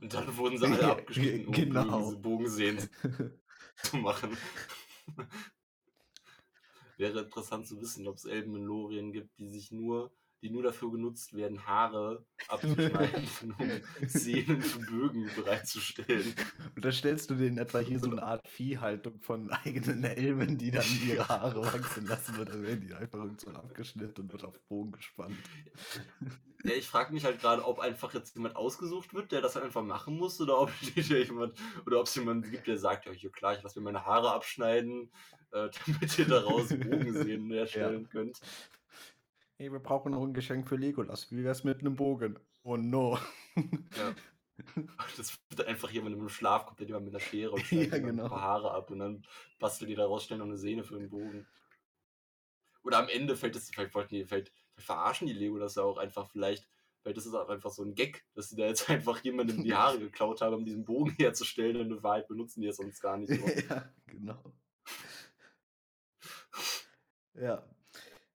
Und 0.00 0.14
dann 0.14 0.36
wurden 0.36 0.58
sie 0.58 0.66
alle 0.66 0.90
abgeschnitten, 0.92 1.46
um 1.46 1.52
genau. 1.52 2.16
Bogensehen 2.16 2.78
zu 3.82 3.96
machen. 3.96 4.36
Wäre 6.96 7.20
interessant 7.20 7.66
zu 7.66 7.80
wissen, 7.80 8.06
ob 8.06 8.16
es 8.16 8.24
Elben 8.24 8.56
in 8.56 8.64
Lorien 8.64 9.12
gibt, 9.12 9.38
die 9.38 9.48
sich 9.48 9.72
nur 9.72 10.12
die 10.42 10.50
nur 10.50 10.62
dafür 10.62 10.90
genutzt 10.92 11.34
werden, 11.34 11.66
Haare 11.66 12.24
abzuschneiden, 12.48 13.54
um 13.58 13.70
Sehnen 14.06 14.62
für 14.62 14.78
Bögen 14.80 15.30
bereitzustellen. 15.36 16.34
Und 16.74 16.84
da 16.84 16.92
stellst 16.92 17.30
du 17.30 17.34
denen 17.34 17.58
etwa 17.58 17.80
hier 17.80 17.98
so 17.98 18.10
eine 18.10 18.22
Art 18.22 18.46
Viehhaltung 18.48 19.20
von 19.20 19.50
eigenen 19.50 20.04
Elben, 20.04 20.58
die 20.58 20.70
dann 20.70 20.84
ihre 21.06 21.28
Haare 21.28 21.64
wachsen 21.64 22.06
lassen 22.06 22.38
und 22.38 22.48
dann 22.48 22.62
werden 22.62 22.80
die 22.80 22.94
einfach 22.94 23.18
irgendwo 23.18 23.50
abgeschnitten 23.50 24.22
und 24.22 24.32
wird 24.32 24.44
auf 24.44 24.58
Bogen 24.68 24.92
gespannt. 24.92 25.36
Ja, 26.64 26.74
ich 26.74 26.86
frage 26.86 27.12
mich 27.12 27.24
halt 27.24 27.40
gerade, 27.40 27.64
ob 27.64 27.78
einfach 27.78 28.12
jetzt 28.12 28.34
jemand 28.34 28.56
ausgesucht 28.56 29.14
wird, 29.14 29.32
der 29.32 29.40
das 29.40 29.54
halt 29.54 29.64
einfach 29.64 29.82
machen 29.82 30.16
muss, 30.16 30.40
oder 30.40 30.58
ob 30.58 30.70
jemand, 30.94 31.54
oder 31.86 32.00
ob 32.00 32.06
es 32.06 32.14
jemanden 32.14 32.50
gibt, 32.50 32.66
der 32.66 32.76
sagt, 32.76 33.06
ja, 33.06 33.12
hier 33.12 33.30
klar, 33.30 33.56
ich 33.56 33.62
lasse 33.62 33.78
mir 33.78 33.84
meine 33.84 34.04
Haare 34.04 34.32
abschneiden, 34.32 35.10
äh, 35.52 35.68
damit 35.86 36.18
ihr 36.18 36.26
daraus 36.26 36.68
Bogensehnen 36.68 37.50
herstellen 37.50 38.02
ja. 38.02 38.08
könnt. 38.08 38.40
Hey, 39.60 39.70
wir 39.70 39.78
brauchen 39.78 40.12
noch 40.12 40.22
ein 40.22 40.32
Geschenk 40.32 40.66
für 40.66 40.76
Legolas. 40.76 41.30
Wie 41.30 41.44
wär's 41.44 41.64
mit 41.64 41.80
einem 41.80 41.94
Bogen? 41.94 42.38
Oh 42.62 42.78
no. 42.78 43.18
Ja. 43.54 44.14
Das 45.18 45.38
wird 45.50 45.68
einfach 45.68 45.90
jemand 45.90 46.16
im 46.16 46.28
Schlaf, 46.30 46.64
kommt 46.64 46.80
jemand 46.80 47.04
mit 47.04 47.14
einer 47.14 47.20
Schere 47.20 47.50
und 47.50 47.60
schneidet 47.66 47.92
ja, 47.92 47.98
genau. 47.98 48.22
ein 48.22 48.30
paar 48.30 48.40
Haare 48.40 48.70
ab 48.70 48.90
und 48.90 49.00
dann 49.00 49.22
bastelt 49.58 49.90
die 49.90 49.96
daraus 49.96 50.24
schnell 50.24 50.38
noch 50.38 50.46
eine 50.46 50.56
Sehne 50.56 50.82
für 50.82 50.98
den 50.98 51.10
Bogen. 51.10 51.46
Oder 52.84 53.00
am 53.00 53.10
Ende 53.10 53.36
fällt 53.36 53.54
es, 53.54 53.68
vielleicht 53.68 53.94
wollten 53.94 54.14
die, 54.14 54.24
vielleicht, 54.24 54.50
vielleicht 54.72 54.86
verarschen 54.86 55.26
die 55.26 55.34
Lego 55.34 55.58
das 55.58 55.74
ja 55.74 55.82
auch 55.82 55.98
einfach, 55.98 56.30
vielleicht, 56.30 56.66
vielleicht 57.02 57.18
ist 57.18 57.26
es 57.26 57.34
auch 57.34 57.50
einfach 57.50 57.70
so 57.70 57.82
ein 57.82 57.94
Gag, 57.94 58.24
dass 58.32 58.48
sie 58.48 58.56
da 58.56 58.64
jetzt 58.64 58.88
einfach 58.88 59.22
jemandem 59.22 59.62
die 59.62 59.74
Haare 59.74 59.98
geklaut 59.98 60.40
haben, 60.40 60.54
um 60.54 60.64
diesen 60.64 60.86
Bogen 60.86 61.10
herzustellen 61.18 61.76
und 61.76 61.90
in 61.90 62.02
Wahrheit 62.02 62.28
benutzen 62.28 62.62
die 62.62 62.68
es 62.68 62.78
sonst 62.78 63.02
gar 63.02 63.18
nicht. 63.18 63.38
So. 63.38 63.46
ja, 63.68 63.92
genau. 64.06 64.54
Ja. 67.34 67.62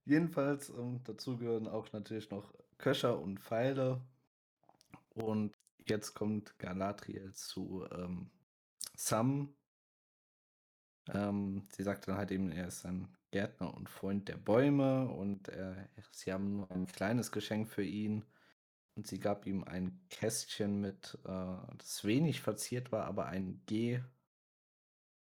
Jedenfalls, 0.06 0.70
ähm, 0.70 1.02
dazu 1.04 1.38
gehören 1.38 1.68
auch 1.68 1.92
natürlich 1.92 2.30
noch 2.30 2.54
Köcher 2.78 3.20
und 3.20 3.40
Pfeile. 3.40 4.02
Und 5.10 5.56
jetzt 5.88 6.14
kommt 6.14 6.58
Galadriel 6.60 7.34
zu 7.34 7.86
ähm, 7.92 8.30
Sam. 8.96 9.56
Ähm, 11.08 11.68
sie 11.72 11.84
sagt 11.84 12.08
dann 12.08 12.18
halt 12.18 12.32
eben, 12.32 12.52
er 12.52 12.68
ist 12.68 12.86
ein 12.86 13.08
Gärtner 13.32 13.74
und 13.74 13.90
Freund 13.90 14.28
der 14.28 14.38
Bäume 14.38 15.08
und 15.08 15.50
er, 15.50 15.90
sie 16.12 16.32
haben 16.32 16.58
nur 16.58 16.72
ein 16.72 16.88
kleines 16.88 17.32
Geschenk 17.32 17.68
für 17.68 17.84
ihn. 17.84 18.24
Und 18.96 19.08
sie 19.08 19.20
gab 19.20 19.46
ihm 19.46 19.64
ein 19.66 20.00
Kästchen 20.10 20.80
mit, 20.80 21.18
äh, 21.26 21.58
das 21.78 22.06
wenig 22.06 22.42
verziert 22.42 22.92
war, 22.92 23.06
aber 23.06 23.26
ein 23.26 23.62
G, 23.66 24.00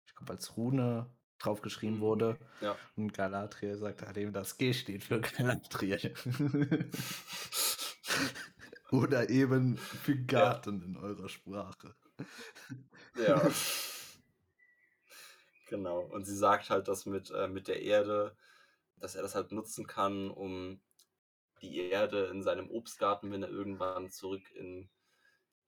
ich 0.06 0.14
glaube 0.14 0.34
als 0.34 0.56
Rune 0.56 1.10
draufgeschrieben 1.44 1.98
mhm. 1.98 2.02
wurde. 2.02 2.36
Ja. 2.60 2.76
Und 2.96 3.12
Galadriel 3.12 3.76
sagt 3.76 4.02
halt 4.02 4.16
eben, 4.16 4.32
das 4.32 4.58
G 4.58 4.72
steht 4.72 5.04
für 5.04 5.20
Galadriel. 5.20 6.14
Oder 8.90 9.28
eben 9.28 9.76
für 9.76 10.16
Garten 10.16 10.80
ja. 10.80 10.86
in 10.86 10.96
eurer 10.96 11.28
Sprache. 11.28 11.94
Ja. 13.16 13.42
genau. 15.68 16.00
Und 16.00 16.24
sie 16.24 16.36
sagt 16.36 16.70
halt, 16.70 16.88
dass 16.88 17.06
mit, 17.06 17.30
äh, 17.30 17.48
mit 17.48 17.68
der 17.68 17.82
Erde, 17.82 18.36
dass 18.98 19.16
er 19.16 19.22
das 19.22 19.34
halt 19.34 19.52
nutzen 19.52 19.86
kann, 19.86 20.30
um 20.30 20.80
die 21.60 21.78
Erde 21.78 22.26
in 22.26 22.42
seinem 22.42 22.70
Obstgarten, 22.70 23.32
wenn 23.32 23.42
er 23.42 23.48
irgendwann 23.48 24.10
zurück 24.10 24.50
in 24.52 24.90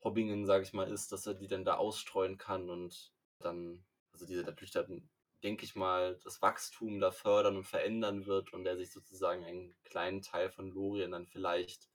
Hobbingen, 0.03 0.47
sag 0.47 0.63
ich 0.63 0.73
mal, 0.73 0.89
ist, 0.89 1.11
dass 1.11 1.27
er 1.27 1.35
die 1.35 1.49
dann 1.49 1.65
da 1.65 1.75
ausstreuen 1.75 2.39
kann 2.39 2.71
und 2.71 3.13
dann, 3.41 3.85
also 4.13 4.27
diese 4.27 4.43
natürlich 4.43 4.73
dann 4.73 5.09
denke 5.43 5.65
ich 5.65 5.77
mal, 5.77 6.19
das 6.25 6.43
Wachstum 6.43 6.99
da 6.99 7.11
fördern 7.11 7.57
und 7.57 7.65
verändern 7.65 8.27
wird 8.27 8.53
und 8.53 8.65
der 8.65 8.77
sich 8.77 8.91
sozusagen 8.91 9.45
einen 9.45 9.77
kleinen 9.85 10.23
Teil 10.23 10.51
von 10.51 10.71
Lorien 10.71 11.13
dann 11.13 11.27
vielleicht 11.27 11.89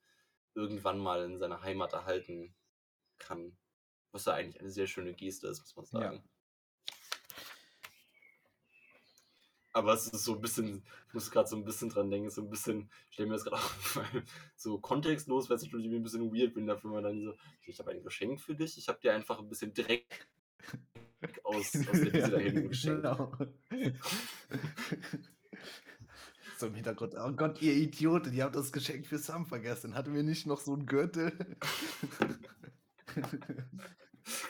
irgendwann 0.53 0.99
mal 0.99 1.23
in 1.23 1.39
seiner 1.39 1.61
Heimat 1.61 1.93
erhalten 1.93 2.53
kann. 3.17 3.57
Was 4.11 4.25
ja 4.25 4.33
eigentlich 4.33 4.59
eine 4.59 4.71
sehr 4.71 4.87
schöne 4.87 5.13
Geste 5.13 5.47
ist, 5.47 5.61
muss 5.61 5.75
man 5.75 5.85
sagen. 5.85 6.17
Ja. 6.17 6.23
Aber 9.73 9.93
es 9.93 10.07
ist 10.07 10.25
so 10.25 10.35
ein 10.35 10.41
bisschen, 10.41 10.83
ich 11.07 11.13
muss 11.13 11.31
gerade 11.31 11.47
so 11.47 11.55
ein 11.55 11.63
bisschen 11.63 11.87
dran 11.89 12.11
denken, 12.11 12.29
so 12.29 12.41
ein 12.41 12.49
bisschen, 12.49 12.91
ich 13.07 13.13
stelle 13.13 13.29
mir 13.29 13.35
das 13.35 13.45
gerade 13.45 13.55
auch 13.63 14.23
so 14.57 14.79
kontextlos, 14.79 15.49
weil 15.49 15.57
natürlich 15.57 15.87
ein 15.87 16.03
bisschen 16.03 16.33
weird 16.33 16.53
bin, 16.53 16.67
dafür 16.67 16.91
man 16.91 17.03
dann 17.03 17.23
so, 17.23 17.33
ich 17.65 17.79
habe 17.79 17.91
ein 17.91 18.03
Geschenk 18.03 18.41
für 18.41 18.53
dich, 18.53 18.77
ich 18.77 18.89
habe 18.89 18.99
dir 18.99 19.13
einfach 19.13 19.39
ein 19.39 19.47
bisschen 19.47 19.73
Dreck 19.73 20.27
aus, 21.43 21.75
aus 21.75 21.91
der 21.91 22.13
Wiese 22.13 22.29
da 22.29 22.37
hinten 22.37 22.69
geschenkt. 22.69 23.03
Genau. 23.03 23.31
so 26.57 26.67
im 26.67 26.75
Hintergrund, 26.75 27.15
oh 27.17 27.31
Gott, 27.31 27.61
ihr 27.61 27.73
Idioten, 27.73 28.33
ihr 28.33 28.43
habt 28.43 28.55
das 28.55 28.71
Geschenk 28.71 29.05
für 29.05 29.17
Sam 29.17 29.45
vergessen. 29.45 29.95
Hatten 29.95 30.13
wir 30.13 30.23
nicht 30.23 30.45
noch 30.47 30.59
so 30.59 30.73
einen 30.73 30.85
Gürtel? 30.85 31.33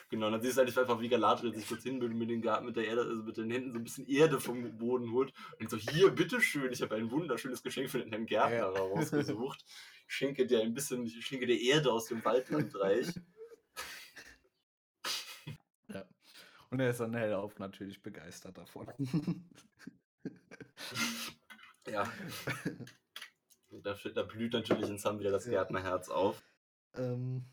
Genau, 0.10 0.30
dann 0.30 0.42
siehst 0.42 0.58
du 0.58 0.62
eigentlich 0.62 0.78
einfach, 0.78 1.00
wie 1.00 1.08
Galadriel 1.08 1.56
sich 1.56 1.68
kurz 1.68 1.84
hinbildet 1.84 2.18
mit, 2.18 2.30
den 2.30 2.42
mit 2.66 2.76
der 2.76 2.86
Erde, 2.86 3.02
also 3.04 3.24
mit 3.24 3.38
den 3.38 3.50
Händen 3.50 3.72
so 3.72 3.78
ein 3.78 3.84
bisschen 3.84 4.06
Erde 4.08 4.40
vom 4.40 4.78
Boden 4.78 5.12
holt. 5.12 5.34
Und 5.60 5.70
so, 5.70 5.78
hier, 5.78 6.10
bitteschön, 6.12 6.72
ich 6.72 6.82
habe 6.82 6.96
ein 6.96 7.10
wunderschönes 7.10 7.64
Geschenk 7.64 7.90
für 7.90 8.00
den 8.00 8.10
Herrn 8.10 8.26
Gärtner 8.26 8.56
ja. 8.58 8.68
rausgesucht. 8.68 9.64
Ich 10.08 10.14
schenke 10.14 10.46
dir 10.46 10.62
ein 10.62 10.74
bisschen, 10.74 11.06
ich 11.06 11.26
schenke 11.26 11.48
dir 11.48 11.60
Erde 11.60 11.92
aus 11.92 12.08
dem 12.08 12.24
Waldlandreich. 12.26 13.08
Und 16.72 16.80
er 16.80 16.90
ist 16.90 17.02
dann 17.02 17.14
hellauf 17.14 17.60
natürlich 17.60 18.02
begeistert 18.02 18.58
davon. 18.58 18.88
ja. 21.88 22.10
Da, 23.84 23.94
da, 24.14 24.24
blüht 24.24 24.54
natürlich 24.54 24.90
in 24.90 24.98
Sam 24.98 25.20
wieder 25.20 25.32
das 25.32 25.46
Gärtnerherz 25.46 26.10
auf. 26.10 26.42
Ähm, 26.96 27.46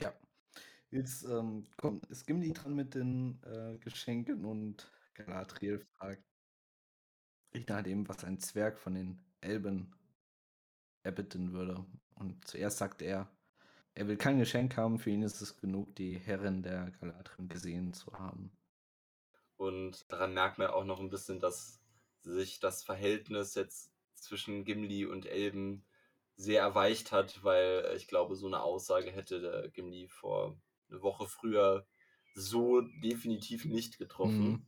ja. 0.00 0.12
Jetzt 0.90 1.24
ähm, 1.24 1.66
kommt, 1.76 2.06
ist 2.06 2.26
Gimli 2.26 2.52
dran 2.52 2.74
mit 2.74 2.94
den 2.94 3.42
äh, 3.42 3.78
Geschenken 3.78 4.44
und 4.44 4.90
Galadriel 5.14 5.80
fragt 5.80 6.24
ich 7.52 7.66
nach 7.68 7.82
dem, 7.82 8.08
was 8.08 8.24
ein 8.24 8.40
Zwerg 8.40 8.78
von 8.78 8.94
den 8.94 9.20
Elben 9.40 9.94
erbitten 11.02 11.52
würde. 11.52 11.84
Und 12.14 12.46
zuerst 12.46 12.78
sagt 12.78 13.02
er, 13.02 13.28
er 13.94 14.08
will 14.08 14.16
kein 14.16 14.38
Geschenk 14.38 14.76
haben, 14.76 14.98
für 14.98 15.10
ihn 15.10 15.22
ist 15.22 15.40
es 15.40 15.56
genug, 15.56 15.94
die 15.96 16.18
Herrin 16.18 16.62
der 16.62 16.90
Galadriel 17.00 17.48
gesehen 17.48 17.92
zu 17.92 18.12
haben. 18.12 18.50
Und 19.56 20.10
daran 20.10 20.34
merkt 20.34 20.58
man 20.58 20.68
auch 20.68 20.84
noch 20.84 21.00
ein 21.00 21.10
bisschen, 21.10 21.38
dass 21.38 21.80
sich 22.22 22.58
das 22.58 22.82
Verhältnis 22.82 23.54
jetzt 23.54 23.92
zwischen 24.14 24.64
Gimli 24.64 25.04
und 25.06 25.26
Elben 25.26 25.84
sehr 26.36 26.62
erweicht 26.62 27.12
hat, 27.12 27.44
weil 27.44 27.92
ich 27.96 28.08
glaube, 28.08 28.34
so 28.34 28.46
eine 28.46 28.62
Aussage 28.62 29.12
hätte 29.12 29.40
der 29.40 29.68
Gimli 29.68 30.08
vor 30.08 30.58
eine 30.90 31.02
Woche 31.02 31.26
früher 31.26 31.86
so 32.34 32.80
definitiv 32.80 33.64
nicht 33.64 33.98
getroffen. 33.98 34.48
Mhm. 34.48 34.66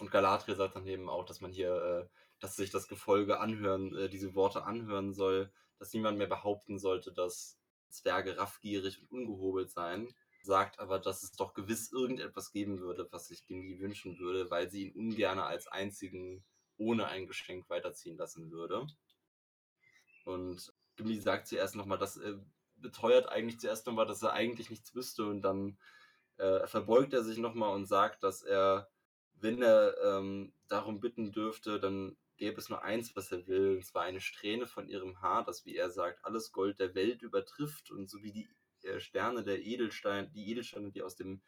Und 0.00 0.10
Galadriel 0.10 0.56
sagt 0.56 0.74
dann 0.74 0.86
eben 0.86 1.08
auch, 1.08 1.24
dass 1.24 1.40
man 1.40 1.52
hier, 1.52 1.74
äh, 1.74 2.08
dass 2.40 2.56
sich 2.56 2.70
das 2.70 2.88
Gefolge 2.88 3.38
anhören, 3.38 3.94
äh, 3.94 4.08
diese 4.08 4.34
Worte 4.34 4.64
anhören 4.64 5.12
soll, 5.12 5.52
dass 5.78 5.92
niemand 5.92 6.18
mehr 6.18 6.26
behaupten 6.26 6.78
sollte, 6.78 7.12
dass 7.12 7.59
Zwerge 7.90 8.38
raffgierig 8.38 9.00
und 9.00 9.10
ungehobelt 9.10 9.70
sein, 9.70 10.08
sagt 10.42 10.78
aber, 10.78 10.98
dass 10.98 11.22
es 11.22 11.32
doch 11.32 11.54
gewiss 11.54 11.92
irgendetwas 11.92 12.52
geben 12.52 12.80
würde, 12.80 13.08
was 13.10 13.28
sich 13.28 13.46
Gimli 13.46 13.78
wünschen 13.80 14.18
würde, 14.18 14.50
weil 14.50 14.70
sie 14.70 14.88
ihn 14.88 14.94
ungern 14.94 15.38
als 15.38 15.66
einzigen 15.66 16.44
ohne 16.76 17.06
ein 17.06 17.26
Geschenk 17.26 17.68
weiterziehen 17.68 18.16
lassen 18.16 18.50
würde. 18.50 18.86
Und 20.24 20.72
Gimli 20.96 21.20
sagt 21.20 21.46
zuerst 21.46 21.76
nochmal, 21.76 21.98
dass 21.98 22.16
er 22.16 22.40
beteuert 22.76 23.28
eigentlich 23.28 23.60
zuerst 23.60 23.86
nochmal, 23.86 24.06
dass 24.06 24.22
er 24.22 24.32
eigentlich 24.32 24.70
nichts 24.70 24.94
wüsste 24.94 25.26
und 25.26 25.42
dann 25.42 25.78
äh, 26.38 26.66
verbeugt 26.66 27.12
er 27.12 27.22
sich 27.22 27.38
nochmal 27.38 27.74
und 27.74 27.86
sagt, 27.86 28.22
dass 28.22 28.42
er, 28.42 28.88
wenn 29.34 29.62
er 29.62 29.94
ähm, 30.02 30.54
darum 30.68 31.00
bitten 31.00 31.32
dürfte, 31.32 31.78
dann 31.78 32.16
gäbe 32.40 32.58
es 32.58 32.70
nur 32.70 32.82
eins, 32.82 33.14
was 33.14 33.30
er 33.30 33.46
will, 33.46 33.76
und 33.76 33.84
zwar 33.84 34.02
eine 34.02 34.20
Strähne 34.20 34.66
von 34.66 34.88
ihrem 34.88 35.20
Haar, 35.20 35.44
das, 35.44 35.66
wie 35.66 35.76
er 35.76 35.90
sagt, 35.90 36.24
alles 36.24 36.52
Gold 36.52 36.80
der 36.80 36.94
Welt 36.94 37.22
übertrifft 37.22 37.90
und 37.90 38.08
so 38.08 38.22
wie 38.22 38.32
die 38.32 38.48
äh, 38.82 38.98
Sterne 38.98 39.44
der 39.44 39.62
Edelsteine, 39.62 40.28
die 40.30 40.50
Edelsteine, 40.50 40.90
die 40.90 41.02
aus 41.02 41.16
dem 41.16 41.42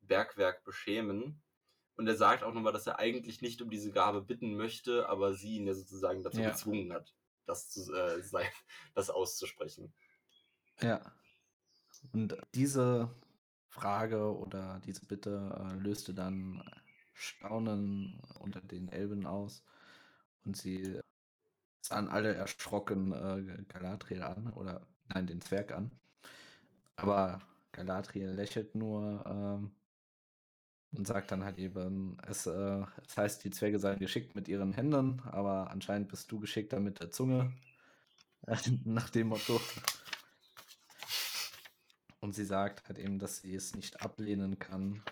Bergwerk 0.00 0.62
beschämen. 0.62 1.42
Und 1.96 2.06
er 2.06 2.14
sagt 2.14 2.44
auch 2.44 2.54
nochmal, 2.54 2.72
dass 2.72 2.86
er 2.86 3.00
eigentlich 3.00 3.42
nicht 3.42 3.60
um 3.60 3.70
diese 3.70 3.90
Gabe 3.90 4.22
bitten 4.22 4.56
möchte, 4.56 5.08
aber 5.08 5.34
sie 5.34 5.56
ihn 5.56 5.66
ja 5.66 5.74
sozusagen 5.74 6.22
dazu 6.22 6.40
ja. 6.40 6.50
gezwungen 6.50 6.92
hat, 6.92 7.12
das, 7.44 7.68
zu, 7.68 7.92
äh, 7.92 8.22
sein, 8.22 8.46
das 8.94 9.10
auszusprechen. 9.10 9.92
Ja. 10.80 11.12
Und 12.12 12.36
diese 12.54 13.10
Frage 13.66 14.32
oder 14.32 14.80
diese 14.84 15.04
Bitte 15.06 15.58
äh, 15.58 15.74
löste 15.82 16.14
dann 16.14 16.62
Staunen 17.14 18.20
unter 18.38 18.60
den 18.60 18.88
Elben 18.88 19.26
aus. 19.26 19.64
Und 20.46 20.56
sie 20.56 20.98
sahen 21.82 22.08
alle 22.08 22.34
erschrocken 22.34 23.12
äh, 23.12 23.64
Galadriel 23.68 24.22
an, 24.22 24.52
oder 24.52 24.86
nein, 25.08 25.26
den 25.26 25.40
Zwerg 25.40 25.72
an. 25.72 25.90
Aber 26.96 27.42
Galadriel 27.72 28.30
lächelt 28.30 28.74
nur, 28.74 29.24
ähm, 29.26 29.72
und 30.92 31.06
sagt 31.06 31.30
dann 31.30 31.44
halt 31.44 31.58
eben, 31.58 32.16
es, 32.26 32.46
äh, 32.46 32.82
es 33.06 33.16
heißt, 33.16 33.44
die 33.44 33.50
Zwerge 33.50 33.78
seien 33.78 33.98
geschickt 33.98 34.34
mit 34.34 34.48
ihren 34.48 34.72
Händen, 34.72 35.20
aber 35.24 35.70
anscheinend 35.70 36.08
bist 36.08 36.30
du 36.32 36.40
geschickter 36.40 36.80
mit 36.80 37.00
der 37.00 37.10
Zunge. 37.10 37.52
Nach 38.84 39.10
dem 39.10 39.28
Motto. 39.28 39.60
Und 42.20 42.34
sie 42.34 42.44
sagt 42.44 42.88
halt 42.88 42.98
eben, 42.98 43.18
dass 43.18 43.38
sie 43.38 43.54
es 43.54 43.74
nicht 43.74 44.00
ablehnen 44.00 44.58
kann, 44.58 45.02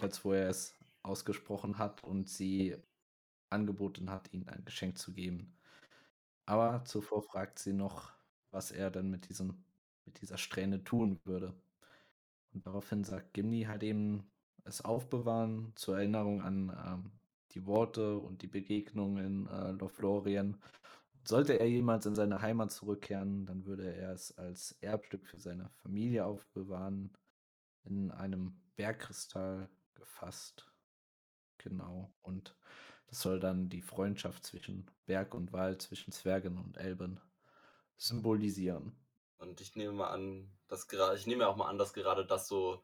als 0.00 0.24
wo 0.24 0.32
er 0.32 0.48
es 0.48 0.74
ausgesprochen 1.02 1.78
hat 1.78 2.04
und 2.04 2.28
sie 2.28 2.76
angeboten 3.56 4.10
hat, 4.10 4.32
ihnen 4.32 4.48
ein 4.48 4.64
Geschenk 4.64 4.98
zu 4.98 5.12
geben. 5.12 5.56
Aber 6.44 6.84
zuvor 6.84 7.22
fragt 7.22 7.58
sie 7.58 7.72
noch, 7.72 8.12
was 8.50 8.70
er 8.70 8.90
denn 8.90 9.10
mit, 9.10 9.28
diesem, 9.28 9.64
mit 10.04 10.20
dieser 10.20 10.38
Strähne 10.38 10.84
tun 10.84 11.18
würde. 11.24 11.54
Und 12.54 12.66
daraufhin 12.66 13.02
sagt 13.02 13.34
Gimli 13.34 13.64
halt 13.64 13.82
eben, 13.82 14.30
es 14.64 14.84
aufbewahren 14.84 15.72
zur 15.76 15.98
Erinnerung 15.98 16.42
an 16.42 16.76
ähm, 16.86 17.12
die 17.52 17.66
Worte 17.66 18.18
und 18.18 18.42
die 18.42 18.48
Begegnungen 18.48 19.24
in 19.24 19.46
äh, 19.48 19.72
Lothlorien. 19.72 20.60
Sollte 21.24 21.54
er 21.58 21.68
jemals 21.68 22.06
in 22.06 22.14
seine 22.14 22.40
Heimat 22.40 22.70
zurückkehren, 22.70 23.46
dann 23.46 23.64
würde 23.66 23.92
er 23.92 24.12
es 24.12 24.36
als 24.38 24.72
Erbstück 24.80 25.26
für 25.26 25.40
seine 25.40 25.70
Familie 25.82 26.24
aufbewahren, 26.24 27.10
in 27.84 28.10
einem 28.12 28.56
Bergkristall 28.76 29.68
gefasst. 29.94 30.70
Genau. 31.58 32.12
Und 32.22 32.56
das 33.06 33.20
soll 33.20 33.40
dann 33.40 33.68
die 33.68 33.82
Freundschaft 33.82 34.44
zwischen 34.44 34.90
Berg 35.06 35.34
und 35.34 35.52
Wald, 35.52 35.82
zwischen 35.82 36.12
Zwergen 36.12 36.58
und 36.58 36.76
Elben 36.76 37.20
symbolisieren. 37.96 38.96
Und 39.38 39.60
ich 39.60 39.76
nehme 39.76 39.92
mal 39.92 40.10
an, 40.10 40.50
dass 40.68 40.88
gerade, 40.88 41.16
ich 41.16 41.26
nehme 41.26 41.46
auch 41.46 41.56
mal 41.56 41.68
an, 41.68 41.78
dass 41.78 41.92
gerade 41.92 42.26
das 42.26 42.48
so 42.48 42.82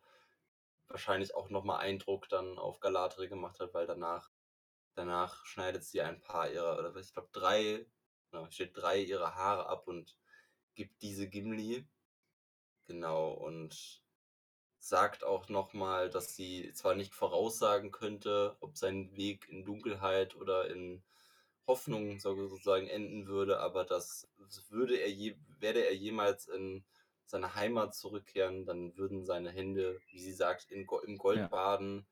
wahrscheinlich 0.89 1.35
auch 1.35 1.51
nochmal 1.51 1.81
Eindruck 1.81 2.29
dann 2.29 2.59
auf 2.59 2.81
Galadriel 2.81 3.29
gemacht 3.29 3.59
hat, 3.61 3.75
weil 3.75 3.87
danach, 3.87 4.31
danach 4.95 5.45
schneidet 5.47 5.85
sie 5.85 6.03
ein 6.03 6.21
paar 6.21 6.51
ihrer, 6.51 6.79
oder 6.79 6.95
ich 6.97 7.13
glaube 7.13 7.31
drei, 7.33 7.87
ja, 8.33 8.51
steht 8.51 8.77
drei 8.77 9.01
ihrer 9.01 9.35
Haare 9.35 9.67
ab 9.67 9.89
und 9.89 10.17
gibt 10.75 11.03
diese 11.03 11.29
Gimli. 11.29 11.89
Genau, 12.87 13.33
und 13.33 14.02
sagt 14.83 15.23
auch 15.23 15.49
nochmal, 15.49 16.11
dass 16.11 16.35
sie 16.35 16.73
zwar 16.73 16.97
nicht 16.97 17.15
voraussagen 17.15 17.93
könnte, 17.93 18.57
ob 18.59 18.77
sein 18.77 19.17
Weg 19.17 19.49
in 19.49 19.65
Dunkelheit 19.65 20.35
oder 20.35 20.69
in 20.71 21.05
Hoffnung 21.69 22.19
sozusagen 22.19 22.89
enden 22.89 23.29
würde, 23.29 23.61
aber 23.61 23.85
das 23.85 24.29
würde 24.71 24.97
er 24.97 25.09
je, 25.09 25.37
werde 25.61 25.87
er 25.87 25.95
jemals 25.95 26.49
in 26.49 26.85
seine 27.27 27.55
Heimat 27.55 27.95
zurückkehren, 27.95 28.67
dann 28.67 28.97
würden 28.97 29.25
seine 29.25 29.51
Hände, 29.51 30.01
wie 30.11 30.19
sie 30.19 30.33
sagt, 30.33 30.73
in, 30.73 30.85
im 31.07 31.17
Gold 31.17 31.39
ja. 31.39 31.47
baden, 31.47 32.05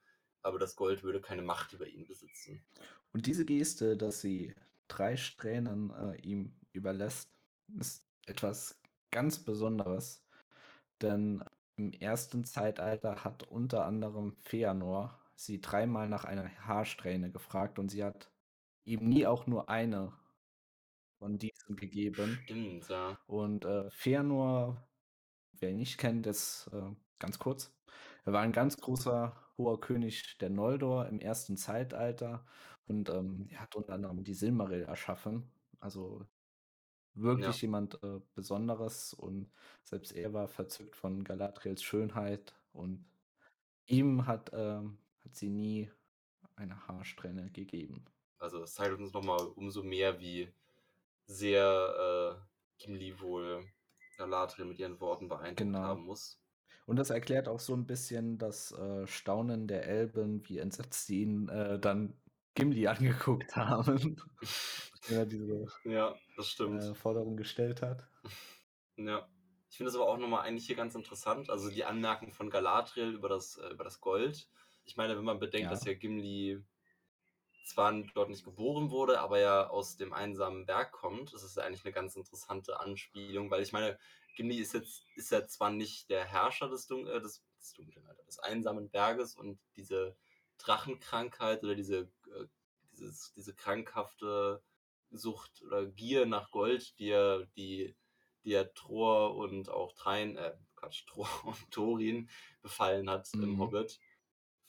aber 0.43 0.61
das 0.61 0.77
Gold 0.77 1.03
würde 1.03 1.21
keine 1.21 1.43
Macht 1.43 1.73
über 1.73 1.89
ihn 1.89 2.07
besitzen. 2.07 2.65
Und 3.13 3.27
diese 3.27 3.45
Geste, 3.45 3.97
dass 3.97 4.21
sie 4.21 4.55
drei 4.87 5.17
Strähnen 5.17 5.91
äh, 5.91 6.21
ihm 6.21 6.55
überlässt, 6.73 7.33
ist 7.81 8.07
etwas 8.27 8.81
ganz 9.11 9.41
Besonderes. 9.41 10.23
Denn 11.03 11.43
im 11.81 11.93
ersten 11.93 12.45
Zeitalter 12.45 13.25
hat 13.25 13.43
unter 13.45 13.85
anderem 13.85 14.37
Feanor 14.43 15.19
sie 15.35 15.61
dreimal 15.61 16.09
nach 16.09 16.25
einer 16.25 16.49
Haarsträhne 16.67 17.31
gefragt 17.31 17.79
und 17.79 17.89
sie 17.89 18.05
hat 18.05 18.31
ihm 18.85 19.09
nie 19.09 19.27
auch 19.27 19.47
nur 19.47 19.69
eine 19.69 20.13
von 21.19 21.39
diesen 21.39 21.77
gegeben. 21.77 22.39
Stimmt, 22.45 22.89
ja. 22.89 23.19
Und 23.27 23.65
äh, 23.65 23.91
Feanor 23.91 24.91
wer 25.61 25.71
ihn 25.71 25.77
nicht 25.77 25.99
kennt, 25.99 26.27
ist 26.27 26.71
äh, 26.73 26.95
ganz 27.19 27.39
kurz. 27.39 27.73
Er 28.25 28.33
war 28.33 28.43
ein 28.43 28.53
ganz 28.53 28.77
großer 28.77 29.37
hoher 29.57 29.81
König 29.81 30.39
der 30.39 30.51
Noldor 30.51 31.07
im 31.09 31.21
ersten 31.21 31.57
Zeitalter 31.57 32.45
und 32.87 33.09
ähm, 33.11 33.47
er 33.51 33.61
hat 33.61 33.75
unter 33.77 33.93
anderem 33.93 34.25
die 34.25 34.35
Silmaril 34.35 34.83
erschaffen. 34.83 35.51
Also 35.81 36.27
wirklich 37.15 37.57
ja. 37.57 37.63
jemand 37.63 38.03
äh, 38.03 38.21
Besonderes 38.35 39.15
und 39.15 39.51
selbst 39.85 40.13
er 40.13 40.33
war 40.33 40.49
verzückt 40.49 40.97
von 40.97 41.25
Galadriels 41.25 41.83
Schönheit 41.83 42.55
und 42.73 43.05
ihm 43.87 44.27
hat, 44.27 44.51
ähm, 44.55 44.99
hat 45.25 45.35
sie 45.35 45.51
nie 45.51 45.91
eine 46.57 46.87
Haarsträhne 46.87 47.51
gegeben. 47.51 48.05
Also 48.39 48.63
es 48.63 48.75
zeigt 48.75 48.99
uns 48.99 49.13
nochmal 49.13 49.41
umso 49.57 49.83
mehr, 49.83 50.21
wie 50.21 50.49
sehr 51.27 52.39
äh, 52.39 52.83
Gimli 52.83 53.21
wohl 53.21 53.65
Galadriel 54.17 54.67
mit 54.67 54.79
ihren 54.79 55.01
Worten 55.01 55.29
beeindruckt 55.29 55.59
genau. 55.59 55.81
haben 55.81 56.05
muss. 56.05 56.41
Und 56.87 56.97
das 56.97 57.11
erklärt 57.11 57.49
auch 57.49 57.61
so 57.61 57.75
ein 57.75 57.87
bisschen 57.87 58.39
das 58.39 58.73
äh, 58.73 59.07
Staunen 59.07 59.69
der 59.69 59.87
Elben, 59.87 60.47
wie 60.49 60.59
entsetzt 60.59 61.07
sie 61.07 61.23
ihn 61.23 61.49
äh, 61.49 61.79
dann 61.79 62.20
Gimli 62.55 62.87
angeguckt 62.87 63.57
haben. 63.57 64.17
er 65.09 65.27
diese 65.27 65.67
ja, 65.85 66.15
das 66.37 66.49
stimmt. 66.49 66.83
Äh, 66.83 66.95
Forderung 66.95 67.37
gestellt 67.37 67.83
hat. 67.83 68.07
Ja. 68.97 69.29
Ich 69.71 69.77
finde 69.77 69.91
es 69.91 69.97
aber 69.97 70.09
auch 70.09 70.19
nochmal 70.19 70.43
eigentlich 70.43 70.67
hier 70.67 70.75
ganz 70.75 70.97
interessant, 70.97 71.49
also 71.49 71.71
die 71.71 71.85
Anmerkung 71.85 72.33
von 72.33 72.51
Galadriel 72.51 73.15
über 73.15 73.29
das, 73.29 73.57
äh, 73.57 73.69
über 73.69 73.85
das 73.85 74.01
Gold. 74.01 74.49
Ich 74.85 74.97
meine, 74.97 75.17
wenn 75.17 75.25
man 75.25 75.39
bedenkt, 75.39 75.67
ja. 75.67 75.71
dass 75.71 75.85
ja 75.85 75.95
Gimli 75.95 76.61
zwar 77.65 77.93
dort 78.15 78.31
nicht 78.31 78.45
geboren 78.45 78.91
wurde, 78.91 79.21
aber 79.21 79.39
ja 79.39 79.69
aus 79.69 79.97
dem 79.97 80.13
einsamen 80.13 80.67
Berg 80.67 80.91
kommt. 80.91 81.33
Das 81.33 81.45
ist 81.45 81.57
ja 81.57 81.63
eigentlich 81.63 81.85
eine 81.85 81.93
ganz 81.95 82.17
interessante 82.17 82.81
Anspielung, 82.81 83.51
weil 83.51 83.63
ich 83.63 83.73
meine, 83.73 83.97
Gimli 84.37 84.57
ist 84.57 84.75
jetzt 84.75 85.07
ist 85.15 85.31
ja 85.31 85.47
zwar 85.47 85.71
nicht 85.71 86.11
der 86.11 86.25
Herrscher 86.25 86.69
des, 86.69 86.87
Dun 86.87 87.07
äh, 87.07 87.21
des, 87.21 87.45
des, 87.59 87.73
Dunklen, 87.75 88.05
des 88.27 88.39
einsamen 88.41 88.91
Berges 88.91 89.37
und 89.37 89.61
diese 89.77 90.17
Drachenkrankheit 90.65 91.63
oder 91.65 91.75
diese, 91.75 91.99
äh, 91.99 92.47
dieses, 92.93 93.33
diese 93.35 93.55
krankhafte 93.55 94.63
Sucht 95.11 95.63
oder 95.63 95.87
Gier 95.87 96.27
nach 96.27 96.51
Gold, 96.51 96.99
die 96.99 97.09
ja, 97.09 97.43
die, 97.57 97.97
die 98.45 98.51
ja 98.51 98.65
Thor 98.65 99.37
und 99.37 99.69
auch 99.69 99.93
Trein, 99.93 100.37
äh, 100.37 100.57
Quatsch, 100.77 101.05
Thor 101.09 101.29
und 101.45 101.71
Thorin 101.71 102.31
befallen 102.63 103.11
hat 103.11 103.29
mhm. 103.35 103.43
im 103.43 103.59
Hobbit 103.61 104.01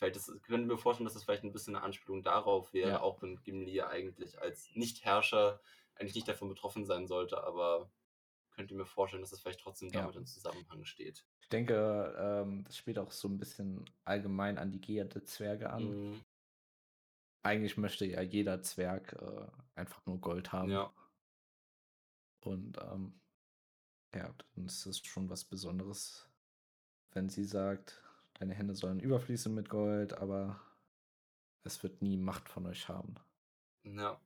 vielleicht 0.01 0.15
ist, 0.15 0.43
können 0.43 0.67
wir 0.67 0.79
vorstellen, 0.79 1.05
dass 1.05 1.13
das 1.13 1.23
vielleicht 1.23 1.43
ein 1.43 1.53
bisschen 1.53 1.75
eine 1.75 1.85
Anspielung 1.85 2.23
darauf 2.23 2.73
wäre, 2.73 2.89
ja. 2.89 3.01
auch 3.01 3.21
wenn 3.21 3.39
Gimli 3.43 3.71
ja 3.71 3.87
eigentlich 3.87 4.41
als 4.41 4.71
Nicht-Herrscher 4.73 5.61
eigentlich 5.93 6.15
nicht 6.15 6.27
davon 6.27 6.49
betroffen 6.49 6.85
sein 6.85 7.05
sollte, 7.05 7.43
aber 7.43 7.91
könnt 8.61 8.71
ihr 8.71 8.77
mir 8.77 8.85
vorstellen, 8.85 9.21
dass 9.21 9.31
das 9.31 9.41
vielleicht 9.41 9.61
trotzdem 9.61 9.91
damit 9.91 10.13
ja. 10.13 10.19
im 10.19 10.25
Zusammenhang 10.25 10.85
steht. 10.85 11.25
Ich 11.41 11.49
denke, 11.49 12.15
ähm, 12.17 12.63
das 12.63 12.77
spielt 12.77 12.99
auch 12.99 13.11
so 13.11 13.27
ein 13.27 13.37
bisschen 13.37 13.89
allgemein 14.05 14.57
an 14.57 14.71
die 14.71 14.79
Gier 14.79 15.05
der 15.05 15.25
Zwerge 15.25 15.71
an. 15.71 16.11
Mhm. 16.11 16.23
Eigentlich 17.43 17.77
möchte 17.77 18.05
ja 18.05 18.21
jeder 18.21 18.61
Zwerg 18.61 19.13
äh, 19.13 19.47
einfach 19.75 20.05
nur 20.05 20.21
Gold 20.21 20.51
haben. 20.51 20.69
Ja. 20.69 20.93
Und 22.41 22.77
ähm, 22.77 23.19
ja, 24.13 24.33
dann 24.55 24.65
ist 24.65 24.85
es 24.85 24.99
schon 24.99 25.29
was 25.29 25.43
Besonderes, 25.43 26.29
wenn 27.13 27.29
sie 27.29 27.45
sagt, 27.45 28.03
Deine 28.41 28.55
Hände 28.55 28.73
sollen 28.73 28.99
überfließen 28.99 29.53
mit 29.53 29.69
Gold, 29.69 30.17
aber 30.17 30.59
es 31.63 31.83
wird 31.83 32.01
nie 32.01 32.17
Macht 32.17 32.49
von 32.49 32.65
euch 32.65 32.89
haben. 32.89 33.13
Ja. 33.83 34.19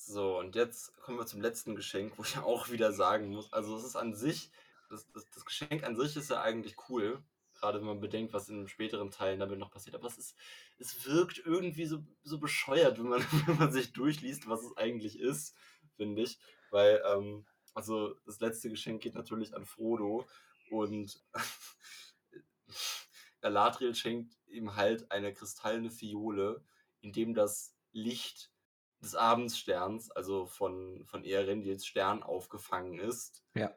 So, 0.00 0.38
und 0.38 0.54
jetzt 0.54 0.96
kommen 1.00 1.18
wir 1.18 1.26
zum 1.26 1.40
letzten 1.40 1.74
Geschenk, 1.74 2.16
wo 2.16 2.22
ich 2.22 2.36
auch 2.38 2.70
wieder 2.70 2.92
sagen 2.92 3.30
muss, 3.30 3.52
also 3.52 3.76
es 3.76 3.84
ist 3.84 3.96
an 3.96 4.14
sich, 4.14 4.50
das, 4.88 5.10
das, 5.12 5.28
das 5.30 5.44
Geschenk 5.44 5.82
an 5.82 5.96
sich 5.96 6.16
ist 6.16 6.30
ja 6.30 6.40
eigentlich 6.40 6.76
cool, 6.88 7.20
gerade 7.52 7.80
wenn 7.80 7.88
man 7.88 8.00
bedenkt, 8.00 8.32
was 8.32 8.48
in 8.48 8.68
späteren 8.68 9.10
Teilen 9.10 9.40
damit 9.40 9.58
noch 9.58 9.72
passiert, 9.72 9.96
aber 9.96 10.06
es 10.06 10.16
ist, 10.16 10.36
es 10.78 11.04
wirkt 11.04 11.42
irgendwie 11.44 11.84
so, 11.84 11.98
so 12.22 12.38
bescheuert, 12.38 12.98
wenn 12.98 13.08
man, 13.08 13.20
wenn 13.46 13.58
man 13.58 13.72
sich 13.72 13.92
durchliest, 13.92 14.48
was 14.48 14.62
es 14.62 14.76
eigentlich 14.76 15.18
ist, 15.18 15.56
finde 15.96 16.22
ich, 16.22 16.38
weil, 16.70 17.02
ähm, 17.04 17.44
also 17.74 18.14
das 18.24 18.38
letzte 18.38 18.70
Geschenk 18.70 19.02
geht 19.02 19.14
natürlich 19.14 19.54
an 19.54 19.66
Frodo 19.66 20.28
und 20.70 21.20
Galadriel 23.40 23.96
schenkt 23.96 24.38
ihm 24.46 24.76
halt 24.76 25.10
eine 25.10 25.34
kristallene 25.34 25.90
Fiole, 25.90 26.64
in 27.00 27.12
dem 27.12 27.34
das 27.34 27.74
Licht 27.92 28.52
des 29.00 29.14
Abendssterns, 29.14 30.10
also 30.10 30.46
von, 30.46 31.04
von 31.04 31.24
Eärendils 31.24 31.86
Stern 31.86 32.22
aufgefangen 32.22 32.98
ist. 32.98 33.44
Ja. 33.54 33.74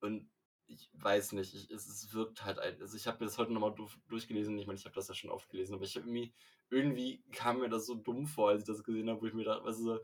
Und 0.00 0.30
ich 0.66 0.90
weiß 0.94 1.32
nicht, 1.32 1.54
ich, 1.54 1.70
es, 1.70 1.88
es, 1.88 2.14
wirkt 2.14 2.44
halt, 2.44 2.58
also 2.58 2.96
ich 2.96 3.06
habe 3.06 3.18
mir 3.18 3.26
das 3.26 3.38
heute 3.38 3.52
nochmal 3.52 3.74
durchgelesen, 4.08 4.56
ich 4.58 4.66
meine, 4.66 4.78
ich 4.78 4.84
habe 4.84 4.94
das 4.94 5.08
ja 5.08 5.14
schon 5.14 5.30
oft 5.30 5.48
gelesen, 5.50 5.74
aber 5.74 5.84
ich 5.84 5.96
habe 5.96 6.06
irgendwie, 6.06 6.32
irgendwie 6.70 7.24
kam 7.32 7.58
mir 7.58 7.68
das 7.68 7.86
so 7.86 7.96
dumm 7.96 8.26
vor, 8.26 8.50
als 8.50 8.62
ich 8.62 8.68
das 8.68 8.84
gesehen 8.84 9.10
habe, 9.10 9.20
wo 9.20 9.26
ich 9.26 9.34
mir 9.34 9.44
dachte, 9.44 9.64
weißt 9.64 9.80
du, 9.80 9.98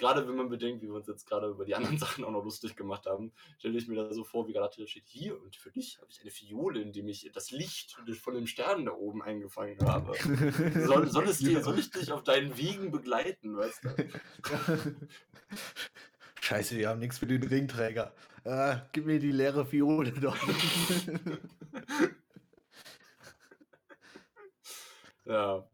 gerade 0.00 0.26
wenn 0.26 0.34
man 0.34 0.48
bedenkt, 0.48 0.82
wie 0.82 0.88
wir 0.88 0.94
uns 0.94 1.06
jetzt 1.06 1.28
gerade 1.28 1.46
über 1.46 1.64
die 1.64 1.76
anderen 1.76 1.98
Sachen 1.98 2.24
auch 2.24 2.32
noch 2.32 2.42
lustig 2.42 2.74
gemacht 2.74 3.06
haben, 3.06 3.32
stelle 3.58 3.78
ich 3.78 3.86
mir 3.86 3.94
da 3.94 4.12
so 4.12 4.24
vor, 4.24 4.48
wie 4.48 4.52
Galadriel 4.52 4.88
steht 4.88 5.06
hier 5.06 5.40
und 5.40 5.54
für 5.54 5.70
dich 5.70 5.98
habe 5.98 6.10
ich 6.10 6.20
eine 6.22 6.30
Fiole, 6.30 6.80
in 6.80 6.92
dem 6.92 7.06
ich 7.06 7.30
das 7.32 7.52
Licht 7.52 7.96
von 8.20 8.34
dem 8.34 8.46
Stern 8.48 8.86
da 8.86 8.92
oben 8.92 9.22
eingefangen 9.22 9.78
habe. 9.86 10.14
Soll, 10.86 11.08
soll, 11.08 11.28
es 11.28 11.38
dir, 11.38 11.62
soll 11.62 11.78
ich 11.78 11.90
dich 11.90 12.10
auf 12.10 12.24
deinen 12.24 12.56
Wegen 12.56 12.90
begleiten, 12.90 13.56
weißt 13.56 13.84
du? 13.84 13.90
Scheiße, 16.40 16.76
wir 16.76 16.88
haben 16.88 17.00
nichts 17.00 17.18
für 17.18 17.26
den 17.26 17.42
Ringträger. 17.42 18.14
Äh, 18.44 18.76
gib 18.92 19.04
mir 19.06 19.18
die 19.20 19.30
leere 19.30 19.66
Fiole 19.66 20.12
doch. 20.12 20.36
Ja. 25.30 25.69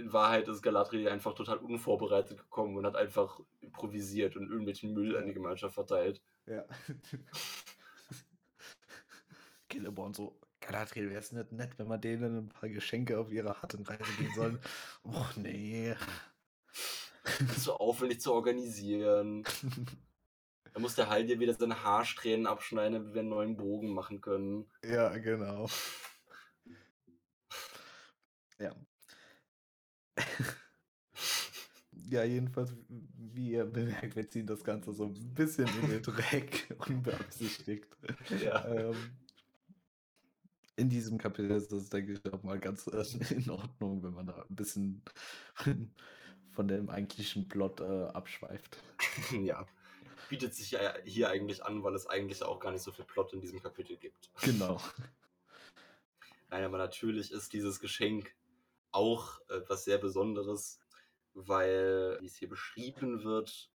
In 0.00 0.12
Wahrheit 0.12 0.48
ist 0.48 0.62
Galadriel 0.62 1.08
einfach 1.08 1.34
total 1.34 1.58
unvorbereitet 1.58 2.38
gekommen 2.38 2.76
und 2.76 2.86
hat 2.86 2.96
einfach 2.96 3.40
improvisiert 3.60 4.36
und 4.36 4.48
irgendwelchen 4.48 4.94
Müll 4.94 5.16
an 5.16 5.26
die 5.26 5.34
Gemeinschaft 5.34 5.74
verteilt. 5.74 6.22
Ja. 6.46 6.64
Celeborn 9.70 10.14
so, 10.14 10.38
Galadriel, 10.60 11.10
wäre 11.10 11.20
es 11.20 11.32
nicht 11.32 11.52
nett, 11.52 11.78
wenn 11.78 11.88
wir 11.88 11.98
denen 11.98 12.38
ein 12.38 12.48
paar 12.48 12.68
Geschenke 12.68 13.18
auf 13.18 13.30
ihre 13.30 13.60
harten 13.60 13.82
Reise 13.82 14.12
geben 14.18 14.34
sollen. 14.34 14.58
Och 15.04 15.36
nee. 15.36 15.94
Das 17.22 17.56
ist 17.56 17.64
so 17.64 17.76
aufwendig 17.76 18.20
zu 18.20 18.32
organisieren. 18.32 19.44
Da 20.72 20.78
muss 20.78 20.94
der 20.94 21.08
Haldir 21.10 21.40
wieder 21.40 21.52
seine 21.52 21.82
Haarsträhnen 21.82 22.46
abschneiden, 22.46 22.92
damit 22.92 23.12
wir 23.12 23.22
einen 23.22 23.28
neuen 23.28 23.56
Bogen 23.56 23.92
machen 23.92 24.20
können. 24.20 24.70
Ja, 24.84 25.08
genau. 25.18 25.68
Ja. 28.60 28.72
Ja, 32.10 32.24
jedenfalls, 32.24 32.74
wie 32.88 33.52
ihr 33.52 33.64
bemerkt, 33.64 34.16
wir 34.16 34.28
ziehen 34.28 34.46
das 34.46 34.64
Ganze 34.64 34.92
so 34.92 35.04
ein 35.04 35.34
bisschen 35.34 35.68
in 35.80 35.90
den 35.90 36.02
Dreck, 36.02 36.74
unbeabsichtigt. 36.88 37.86
Ja. 38.42 38.66
Ähm, 38.66 38.96
in 40.74 40.88
diesem 40.88 41.18
Kapitel 41.18 41.52
ist 41.52 41.70
das, 41.70 41.88
denke 41.88 42.14
ich, 42.14 42.32
auch 42.32 42.42
mal 42.42 42.58
ganz 42.58 42.88
äh, 42.88 43.04
in 43.34 43.48
Ordnung, 43.48 44.02
wenn 44.02 44.14
man 44.14 44.26
da 44.26 44.44
ein 44.48 44.56
bisschen 44.56 45.02
von 46.50 46.66
dem 46.66 46.90
eigentlichen 46.90 47.48
Plot 47.48 47.80
äh, 47.80 48.06
abschweift. 48.08 48.82
ja. 49.30 49.64
Bietet 50.28 50.54
sich 50.54 50.72
ja 50.72 50.94
hier 51.04 51.28
eigentlich 51.28 51.64
an, 51.64 51.84
weil 51.84 51.94
es 51.94 52.06
eigentlich 52.06 52.42
auch 52.42 52.58
gar 52.58 52.72
nicht 52.72 52.82
so 52.82 52.90
viel 52.92 53.04
Plot 53.04 53.34
in 53.34 53.40
diesem 53.40 53.62
Kapitel 53.62 53.96
gibt. 53.96 54.30
Genau. 54.42 54.80
Nein, 56.50 56.64
aber 56.64 56.78
natürlich 56.78 57.30
ist 57.30 57.52
dieses 57.52 57.78
Geschenk 57.78 58.34
auch 58.92 59.40
etwas 59.48 59.84
sehr 59.84 59.98
Besonderes, 59.98 60.80
weil, 61.34 62.18
wie 62.20 62.26
es 62.26 62.36
hier 62.36 62.48
beschrieben 62.48 63.24
wird, 63.24 63.70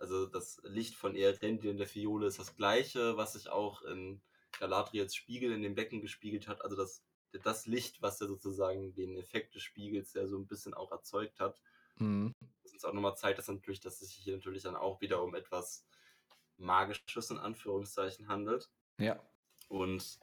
also 0.00 0.26
das 0.26 0.60
Licht 0.64 0.96
von 0.96 1.14
Eretendil 1.14 1.70
in 1.70 1.76
der 1.76 1.86
Fiole 1.86 2.26
ist 2.26 2.38
das 2.38 2.56
gleiche, 2.56 3.18
was 3.18 3.34
sich 3.34 3.50
auch 3.50 3.82
in 3.82 4.22
Galadriels 4.58 5.14
Spiegel 5.14 5.52
in 5.52 5.62
dem 5.62 5.74
Becken 5.74 6.00
gespiegelt 6.00 6.48
hat. 6.48 6.62
Also 6.62 6.74
das, 6.74 7.04
das 7.42 7.66
Licht, 7.66 8.00
was 8.00 8.18
ja 8.18 8.26
sozusagen 8.26 8.94
den 8.94 9.16
Effekt 9.16 9.54
des 9.54 9.62
Spiegels 9.62 10.14
ja 10.14 10.26
so 10.26 10.38
ein 10.38 10.46
bisschen 10.46 10.72
auch 10.72 10.90
erzeugt 10.90 11.38
hat. 11.38 11.60
Mhm. 11.96 12.34
Das 12.62 12.72
uns 12.72 12.84
auch 12.84 12.94
nochmal 12.94 13.16
zeigt, 13.16 13.38
dass 13.38 13.48
natürlich, 13.48 13.80
dass 13.80 14.00
es 14.00 14.08
sich 14.08 14.24
hier 14.24 14.34
natürlich 14.34 14.62
dann 14.62 14.74
auch 14.74 15.02
wieder 15.02 15.22
um 15.22 15.34
etwas 15.34 15.86
Magisches 16.56 17.30
in 17.30 17.38
Anführungszeichen 17.38 18.26
handelt. 18.26 18.70
Ja. 18.98 19.22
Und 19.68 20.18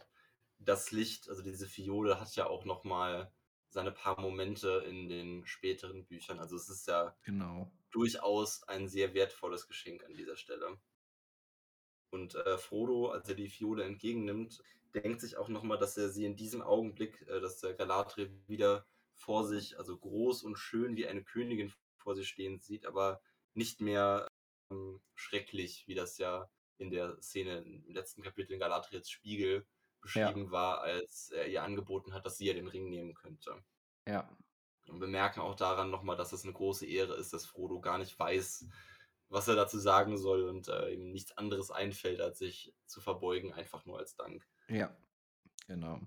das 0.58 0.92
Licht, 0.92 1.30
also 1.30 1.44
diese 1.44 1.68
Fiole, 1.68 2.20
hat 2.20 2.36
ja 2.36 2.48
auch 2.48 2.66
nochmal 2.66 3.32
seine 3.78 3.92
paar 3.92 4.20
Momente 4.20 4.84
in 4.90 5.08
den 5.08 5.46
späteren 5.46 6.04
Büchern. 6.04 6.40
Also 6.40 6.56
es 6.56 6.68
ist 6.68 6.88
ja 6.88 7.16
Genau. 7.22 7.72
durchaus 7.92 8.64
ein 8.64 8.90
sehr 8.90 9.14
wertvolles 9.14 9.68
Geschenk 9.68 10.04
an 10.04 10.16
dieser 10.16 10.36
Stelle. 10.36 10.80
Und 12.12 12.34
äh, 12.34 12.58
Frodo, 12.58 13.10
als 13.10 13.30
er 13.30 13.36
die 13.36 13.50
Fiole 13.50 13.84
entgegennimmt, 13.84 14.64
denkt 14.96 15.22
sich 15.22 15.38
auch 15.38 15.48
nochmal, 15.48 15.78
dass 15.78 15.96
er 15.96 16.10
sie 16.10 16.26
in 16.26 16.36
diesem 16.36 16.64
Augenblick, 16.64 17.22
äh, 17.28 17.40
dass 17.40 17.60
der 17.60 17.76
Galadriel 17.76 18.32
wieder 18.48 18.88
vor 19.14 19.46
sich, 19.46 19.78
also 19.78 19.96
groß 19.96 20.42
und 20.42 20.56
schön 20.56 20.96
wie 20.96 21.06
eine 21.06 21.24
Königin 21.24 21.72
vor 21.98 22.16
sich 22.16 22.28
stehen 22.28 22.58
sieht, 22.60 22.88
aber 22.88 23.22
nicht 23.54 23.80
mehr 23.80 24.28
ähm, 24.72 25.00
schrecklich, 25.14 25.88
wie 25.88 25.94
das 25.94 26.18
ja 26.18 26.50
in 26.80 26.90
der 26.90 27.22
Szene 27.22 27.60
im 27.60 27.94
letzten 27.94 28.24
Kapitel 28.24 28.54
in 28.54 28.60
Galadriels 28.60 29.12
Spiegel 29.12 29.68
beschrieben 30.08 30.52
war, 30.52 30.82
als 30.82 31.30
er 31.32 31.48
ihr 31.48 31.64
angeboten 31.64 32.14
hat, 32.14 32.26
dass 32.26 32.38
sie 32.38 32.48
ja 32.48 32.54
den 32.54 32.68
Ring 32.68 32.90
nehmen 32.90 33.14
könnte. 33.14 33.64
Ja. 34.08 34.30
Und 34.88 35.00
bemerken 35.00 35.42
auch 35.42 35.56
daran 35.56 35.92
nochmal, 35.92 36.16
dass 36.16 36.32
es 36.32 36.44
eine 36.44 36.54
große 36.54 36.86
Ehre 36.86 37.16
ist, 37.16 37.34
dass 37.34 37.46
Frodo 37.46 37.82
gar 37.82 37.98
nicht 37.98 38.18
weiß, 38.18 38.66
was 39.30 39.48
er 39.48 39.56
dazu 39.56 39.78
sagen 39.78 40.18
soll 40.18 40.44
und 40.44 40.70
äh, 40.70 40.94
ihm 40.94 41.12
nichts 41.12 41.38
anderes 41.38 41.72
einfällt, 41.72 42.22
als 42.22 42.40
sich 42.40 42.74
zu 42.86 43.02
verbeugen, 43.02 43.54
einfach 43.54 43.86
nur 43.86 44.00
als 44.00 44.16
Dank. 44.16 44.48
Ja. 44.70 44.96
Genau. 45.68 46.00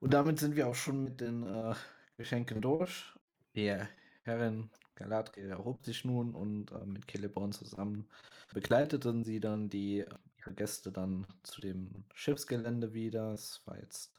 Und 0.00 0.12
damit 0.12 0.38
sind 0.38 0.56
wir 0.56 0.68
auch 0.68 0.74
schon 0.74 1.04
mit 1.04 1.20
den 1.20 1.46
äh, 1.46 1.74
Geschenken 2.18 2.60
durch. 2.60 3.14
Die 3.54 3.74
Herrin 4.22 4.70
Galadriel 4.94 5.48
erhob 5.48 5.82
sich 5.84 6.04
nun 6.04 6.34
und 6.34 6.72
äh, 6.72 6.84
mit 6.84 7.10
Celeborn 7.10 7.52
zusammen 7.52 8.10
begleiteten 8.52 9.24
sie 9.24 9.40
dann 9.40 9.70
die 9.70 10.04
ihre 10.42 10.54
Gäste 10.54 10.92
dann 10.92 11.26
zu 11.42 11.60
dem 11.60 12.04
Schiffsgelände 12.14 12.92
wieder. 12.92 13.32
Es 13.32 13.62
war 13.66 13.78
jetzt 13.78 14.12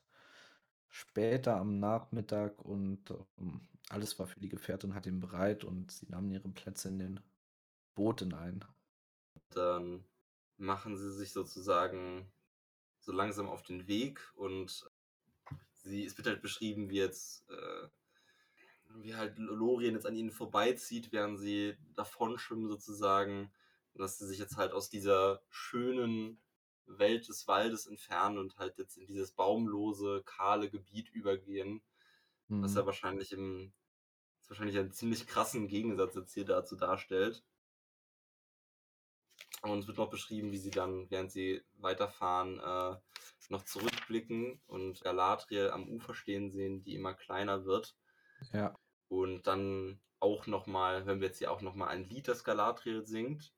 später 0.90 1.58
am 1.58 1.80
Nachmittag 1.80 2.64
und 2.64 3.12
ähm, 3.38 3.68
alles 3.90 4.18
war 4.20 4.28
für 4.28 4.40
die 4.40 4.50
Gefährtin 4.50 4.96
hat 4.96 5.06
ihn 5.06 5.20
bereit 5.20 5.64
und 5.64 5.92
sie 5.92 6.08
nahmen 6.10 6.32
ihre 6.32 6.50
Plätze 6.50 6.88
in 6.90 7.00
den 7.00 7.20
Booten 7.96 8.34
ein. 8.34 8.64
Dann 9.50 10.04
machen 10.58 10.98
sie 10.98 11.12
sich 11.12 11.32
sozusagen 11.34 12.32
so 13.00 13.12
langsam 13.12 13.48
auf 13.48 13.64
den 13.64 13.88
Weg 13.88 14.22
und 14.36 14.90
sie, 15.74 16.06
es 16.06 16.18
wird 16.18 16.28
halt 16.28 16.42
beschrieben, 16.42 16.90
wie 16.90 16.98
jetzt, 16.98 17.50
äh, 17.50 17.88
wie 19.02 19.16
halt 19.16 19.38
Lorien 19.38 19.96
jetzt 19.96 20.06
an 20.06 20.16
ihnen 20.16 20.32
vorbeizieht, 20.32 21.12
während 21.12 21.40
sie 21.40 21.76
davon 21.96 22.38
schwimmen 22.38 22.68
sozusagen. 22.68 23.52
Und 23.94 24.02
dass 24.02 24.18
sie 24.18 24.28
sich 24.28 24.40
jetzt 24.40 24.58
halt 24.58 24.72
aus 24.72 24.90
dieser 24.90 25.42
schönen 25.50 26.42
Welt 26.86 27.28
des 27.30 27.48
Waldes 27.48 27.86
entfernen 27.86 28.38
und 28.38 28.58
halt 28.58 28.78
jetzt 28.78 28.98
in 28.98 29.06
dieses 29.06 29.32
baumlose, 29.32 30.24
kahle 30.26 30.70
Gebiet 30.70 31.10
übergehen. 31.10 31.82
Was 32.48 32.72
Mhm. 32.72 32.78
ja 32.78 32.86
wahrscheinlich 32.86 33.32
im, 33.32 33.74
was 34.40 34.50
wahrscheinlich 34.50 34.78
einen 34.78 34.92
ziemlich 34.92 35.28
krassen 35.28 35.68
Gegensatz 35.68 36.16
jetzt 36.16 36.34
hier 36.34 36.46
dazu 36.46 36.76
darstellt. 36.76 37.44
Und 39.62 39.80
es 39.80 39.88
wird 39.88 39.98
noch 39.98 40.10
beschrieben, 40.10 40.52
wie 40.52 40.58
sie 40.58 40.72
dann, 40.72 41.10
während 41.10 41.32
sie 41.32 41.64
weiterfahren, 41.76 42.60
äh, 42.60 42.98
noch 43.50 43.64
zurückblicken 43.64 44.62
und 44.68 45.02
Galadriel 45.02 45.70
am 45.72 45.88
Ufer 45.88 46.14
stehen 46.14 46.52
sehen, 46.52 46.84
die 46.84 46.96
immer 46.96 47.14
kleiner 47.14 47.66
wird. 47.66 47.96
Ja. 48.52 48.78
Und 49.08 49.48
dann 49.48 50.02
auch 50.20 50.48
nochmal, 50.48 51.04
hören 51.06 51.22
wir 51.22 51.28
jetzt 51.28 51.38
hier 51.38 51.52
auch 51.52 51.62
nochmal 51.62 51.90
ein 51.90 52.04
Lied, 52.04 52.28
das 52.28 52.44
Galadriel 52.44 53.06
singt. 53.06 53.54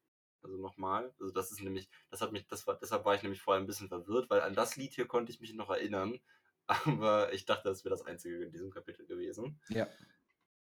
Also 0.46 0.58
nochmal. 0.58 1.14
Also 1.20 1.32
das 1.32 1.52
ist 1.52 1.62
nämlich, 1.62 1.90
das 2.12 2.22
hat 2.22 2.32
mich, 2.32 2.48
das 2.48 2.68
war, 2.68 2.76
deshalb 2.76 3.04
war 3.04 3.16
ich 3.16 3.24
nämlich 3.24 3.42
vorher 3.42 3.62
ein 3.62 3.68
bisschen 3.68 3.90
verwirrt, 3.90 4.30
weil 4.30 4.42
an 4.42 4.54
das 4.54 4.76
Lied 4.76 4.94
hier 4.94 5.08
konnte 5.08 5.32
ich 5.32 5.42
mich 5.42 5.54
noch 5.54 5.70
erinnern. 5.70 6.20
Aber 6.68 7.34
ich 7.34 7.46
dachte, 7.46 7.70
das 7.70 7.84
wäre 7.84 7.94
das 7.94 8.06
einzige 8.06 8.44
in 8.44 8.52
diesem 8.52 8.72
Kapitel 8.72 9.06
gewesen. 9.06 9.60
Ja. 9.70 9.88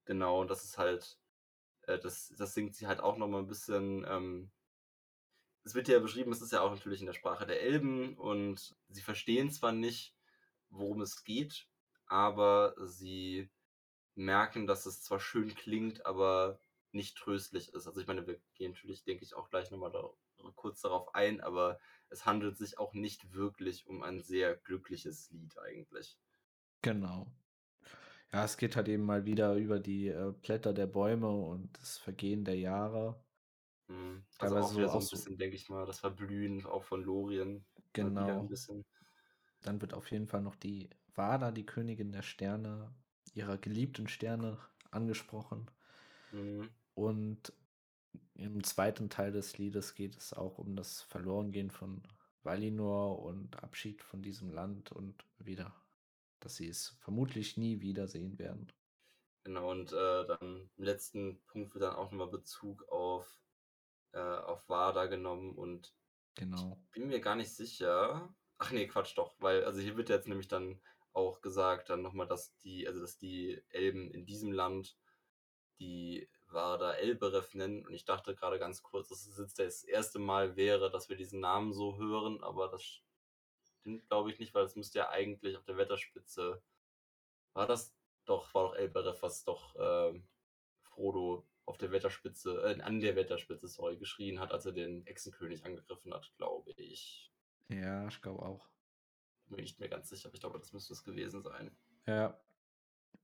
Genau, 0.06 0.42
und 0.42 0.50
das 0.50 0.64
ist 0.64 0.78
halt, 0.78 1.20
äh, 1.84 2.00
das, 2.00 2.34
das 2.38 2.54
singt 2.54 2.76
sie 2.76 2.88
halt 2.88 3.00
auch 3.00 3.18
nochmal 3.18 3.42
ein 3.42 3.48
bisschen. 3.48 4.06
Ähm, 4.08 4.52
es 5.64 5.76
wird 5.76 5.88
ja 5.88 6.00
beschrieben, 6.00 6.32
es 6.32 6.42
ist 6.42 6.54
ja 6.54 6.62
auch 6.62 6.72
natürlich 6.72 7.02
in 7.02 7.06
der 7.06 7.14
Sprache 7.14 7.46
der 7.46 7.62
Elben 7.62 8.18
und 8.18 8.76
sie 8.90 9.02
verstehen 9.02 9.52
zwar 9.52 9.72
nicht, 9.72 10.16
worum 10.70 11.02
es 11.02 11.24
geht, 11.24 11.68
aber 12.08 12.74
sie 12.78 13.50
merken, 14.16 14.66
dass 14.66 14.86
es 14.86 15.04
zwar 15.04 15.20
schön 15.20 15.54
klingt, 15.54 16.06
aber 16.06 16.60
nicht 16.94 17.18
tröstlich 17.18 17.74
ist. 17.74 17.88
Also 17.88 18.00
ich 18.02 18.08
meine, 18.08 18.26
wir 18.28 18.40
gehen 18.56 18.72
natürlich, 18.72 19.04
denke 19.04 19.24
ich, 19.24 19.36
auch 19.36 19.50
gleich 19.50 19.72
nochmal 19.72 19.92
da, 19.92 20.10
kurz 20.56 20.82
darauf 20.82 21.14
ein, 21.16 21.42
aber 21.42 21.80
es 22.10 22.26
handelt 22.26 22.58
sich 22.58 22.78
auch 22.80 22.94
nicht 22.94 23.34
wirklich 23.34 23.86
um 23.88 24.04
ein 24.04 24.20
sehr 24.22 24.56
glückliches 24.56 25.30
Lied 25.32 25.58
eigentlich. 25.60 26.20
Genau. 26.84 27.28
Ja, 28.32 28.46
es 28.46 28.58
geht 28.58 28.76
halt 28.76 28.88
eben 28.88 29.04
mal 29.04 29.26
wieder 29.26 29.56
über 29.56 29.80
die 29.80 30.08
äh, 30.08 30.34
Blätter 30.42 30.74
der 30.74 30.88
Bäume 30.88 31.30
und 31.30 31.78
das 31.80 31.98
Vergehen 31.98 32.46
der 32.46 32.58
Jahre. 32.58 33.24
Mhm. 33.88 34.24
Also 34.40 34.58
auch 34.58 34.76
wieder 34.76 34.88
so 34.88 34.92
so 34.92 34.98
auch 34.98 35.02
ein 35.02 35.06
so- 35.06 35.16
bisschen, 35.18 35.38
denke 35.38 35.56
ich 35.56 35.70
mal, 35.70 35.86
das 35.86 36.00
Verblühen 36.00 36.66
auch 36.66 36.84
von 36.84 37.04
Lorien. 37.04 37.66
wieder 37.94 37.94
Genau. 37.94 38.48
Dann 39.64 39.82
wird 39.82 39.94
auf 39.94 40.12
jeden 40.12 40.28
Fall 40.28 40.42
noch 40.42 40.56
die 40.56 40.90
Vada, 41.16 41.52
die 41.52 41.66
Königin 41.66 42.12
der 42.12 42.22
Sterne, 42.22 42.94
ihrer 43.34 43.58
geliebten 43.58 44.08
Sterne 44.08 44.60
angesprochen. 44.92 45.70
Mhm. 46.32 46.70
Und 47.02 47.54
im 48.36 48.64
zweiten 48.64 49.10
Teil 49.10 49.32
des 49.32 49.58
Liedes 49.58 49.96
geht 49.96 50.16
es 50.16 50.34
auch 50.34 50.60
um 50.60 50.76
das 50.76 51.02
Verlorengehen 51.02 51.72
von 51.72 52.04
Valinor 52.44 53.20
und 53.24 53.64
Abschied 53.64 54.04
von 54.04 54.22
diesem 54.22 54.52
Land 54.52 54.92
und 54.92 55.26
wieder, 55.40 55.76
dass 56.40 56.58
sie 56.58 56.68
es 56.68 56.90
vermutlich 57.00 57.58
nie 57.58 57.82
wiedersehen 57.82 58.38
werden. 58.38 58.72
Genau, 59.44 59.72
und 59.72 59.92
äh, 59.92 60.28
dann 60.28 60.70
im 60.78 60.84
letzten 60.84 61.44
Punkt 61.48 61.74
wird 61.74 61.84
dann 61.84 61.96
auch 61.96 62.12
nochmal 62.12 62.28
Bezug 62.28 62.88
auf, 62.90 63.42
äh, 64.12 64.20
auf 64.20 64.70
Wada 64.70 65.08
genommen 65.08 65.56
und 65.56 65.96
Genau. 66.36 66.78
bin 66.92 67.08
mir 67.08 67.20
gar 67.20 67.36
nicht 67.36 67.52
sicher. 67.52 68.34
Ach 68.60 68.72
nee, 68.72 68.88
Quatsch 68.88 69.18
doch, 69.18 69.36
weil, 69.40 69.66
also 69.66 69.80
hier 69.80 69.98
wird 69.98 70.10
jetzt 70.10 70.28
nämlich 70.28 70.48
dann 70.48 70.80
auch 71.14 71.42
gesagt, 71.42 71.90
dann 71.90 72.04
nochmal, 72.04 72.28
dass 72.28 72.56
die, 72.58 72.88
also 72.88 73.02
dass 73.02 73.18
die 73.18 73.60
Elben 73.70 74.12
in 74.12 74.26
diesem 74.26 74.52
Land 74.52 74.98
die 75.80 76.30
Vada 76.52 76.94
Elberef 76.94 77.54
nennen. 77.54 77.86
Und 77.86 77.94
ich 77.94 78.06
dachte 78.06 78.36
gerade 78.36 78.60
ganz 78.60 78.84
kurz, 78.84 79.10
dass 79.10 79.26
es 79.26 79.38
jetzt 79.38 79.60
das 79.60 79.84
erste 79.84 80.20
Mal 80.20 80.56
wäre, 80.56 80.92
dass 80.92 81.10
wir 81.10 81.16
diesen 81.16 81.40
Namen 81.40 81.74
so 81.74 81.98
hören, 81.98 82.44
aber 82.44 82.68
das 82.70 83.02
stimmt, 83.80 84.08
glaube 84.08 84.32
ich, 84.32 84.40
nicht, 84.40 84.54
weil 84.54 84.66
es 84.66 84.76
müsste 84.76 85.00
ja 85.00 85.10
eigentlich 85.10 85.58
auf 85.58 85.66
der 85.66 85.78
Wetterspitze. 85.78 86.62
War 87.54 87.68
das 87.68 87.96
doch, 88.26 88.54
war 88.54 88.70
doch 88.70 88.76
Elbereth, 88.76 89.22
was 89.22 89.44
doch 89.44 89.76
ähm, 89.80 90.28
Frodo 90.84 91.46
auf 91.66 91.78
der 91.78 91.92
Wetterspitze, 91.92 92.62
äh, 92.64 92.82
an 92.82 93.00
der 93.00 93.16
Wetterspitze, 93.16 93.68
sorry, 93.68 93.98
geschrien 93.98 94.40
hat, 94.40 94.52
als 94.52 94.66
er 94.66 94.72
den 94.72 95.06
Echsenkönig 95.06 95.66
angegriffen 95.66 96.14
hat, 96.14 96.32
glaube 96.38 96.72
ich. 96.78 97.32
Ja, 97.70 98.08
ich 98.08 98.22
glaube 98.22 98.44
auch. 98.44 98.70
Bin 99.46 99.58
mir 99.58 99.62
nicht 99.64 99.80
mehr 99.80 99.90
ganz 99.90 100.10
sicher, 100.10 100.28
aber 100.28 100.36
ich 100.36 100.42
glaube, 100.42 100.60
das 100.60 100.74
müsste 100.74 100.94
es 100.94 101.04
gewesen 101.04 101.42
sein. 101.42 101.76
Ja. 102.06 102.40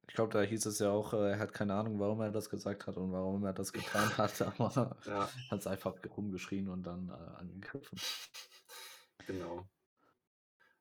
Ich 0.08 0.14
glaube, 0.14 0.34
da 0.34 0.42
hieß 0.42 0.66
es 0.66 0.80
ja 0.80 0.90
auch, 0.92 1.14
äh, 1.14 1.32
er 1.32 1.40
hat 1.40 1.54
keine 1.54 1.74
Ahnung, 1.76 2.00
warum 2.00 2.22
er 2.22 2.32
das 2.32 2.50
gesagt 2.50 2.88
hat 2.88 2.98
und 2.98 3.12
warum 3.12 3.44
er 3.44 3.54
das 3.54 3.74
getan 3.74 4.18
hat, 4.18 4.42
aber 4.60 4.98
Ja. 5.06 5.30
hat 5.52 5.60
es 5.60 5.68
einfach 5.68 5.96
rumgeschrien 6.18 6.70
und 6.70 6.84
dann 6.84 7.10
äh, 7.10 7.38
angegriffen. 7.40 8.00
Genau. 9.28 9.68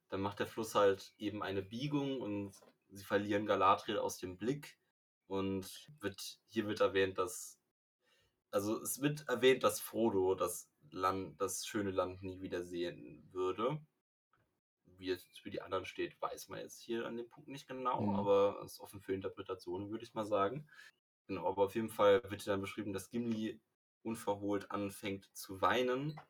Dann 0.08 0.20
macht 0.20 0.38
der 0.38 0.46
Fluss 0.46 0.74
halt 0.74 1.12
eben 1.18 1.42
eine 1.42 1.62
Biegung 1.62 2.20
und 2.20 2.54
sie 2.88 3.04
verlieren 3.04 3.46
Galadriel 3.46 3.98
aus 3.98 4.18
dem 4.18 4.36
Blick. 4.38 4.78
Und 5.26 5.90
wird, 5.98 6.38
hier 6.46 6.66
wird 6.68 6.80
erwähnt, 6.80 7.18
dass. 7.18 7.58
Also 8.52 8.80
es 8.80 9.00
wird 9.00 9.28
erwähnt, 9.28 9.64
dass 9.64 9.80
Frodo 9.80 10.36
das 10.36 10.70
Land, 10.92 11.40
das 11.40 11.66
schöne 11.66 11.90
Land 11.90 12.22
nie 12.22 12.40
wieder 12.40 12.62
sehen 12.62 13.28
würde. 13.32 13.80
Wie 14.98 15.10
es 15.10 15.24
für 15.38 15.50
die 15.50 15.62
anderen 15.62 15.84
steht, 15.84 16.20
weiß 16.20 16.48
man 16.48 16.60
jetzt 16.60 16.80
hier 16.80 17.06
an 17.06 17.16
dem 17.16 17.28
Punkt 17.28 17.48
nicht 17.48 17.68
genau, 17.68 18.02
Mhm. 18.02 18.16
aber 18.16 18.60
es 18.64 18.72
ist 18.72 18.80
offen 18.80 19.00
für 19.00 19.14
Interpretationen, 19.14 19.90
würde 19.90 20.04
ich 20.04 20.14
mal 20.14 20.24
sagen. 20.26 20.68
Genau, 21.26 21.46
aber 21.48 21.64
auf 21.64 21.74
jeden 21.74 21.88
Fall 21.90 22.22
wird 22.30 22.42
hier 22.42 22.52
dann 22.52 22.60
beschrieben, 22.60 22.92
dass 22.92 23.10
Gimli 23.10 23.60
unverholt 24.02 24.70
anfängt 24.70 25.28
zu 25.36 25.60
weinen 25.60 26.20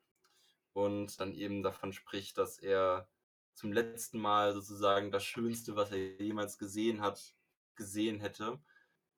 und 0.73 1.19
dann 1.19 1.33
eben 1.33 1.63
davon 1.63 1.93
spricht, 1.93 2.37
dass 2.37 2.57
er 2.59 3.07
zum 3.53 3.71
letzten 3.73 4.19
Mal 4.19 4.53
sozusagen 4.53 5.11
das 5.11 5.23
Schönste, 5.25 5.75
was 5.75 5.91
er 5.91 6.21
jemals 6.21 6.57
gesehen 6.57 7.01
hat, 7.01 7.35
gesehen 7.75 8.19
hätte 8.21 8.59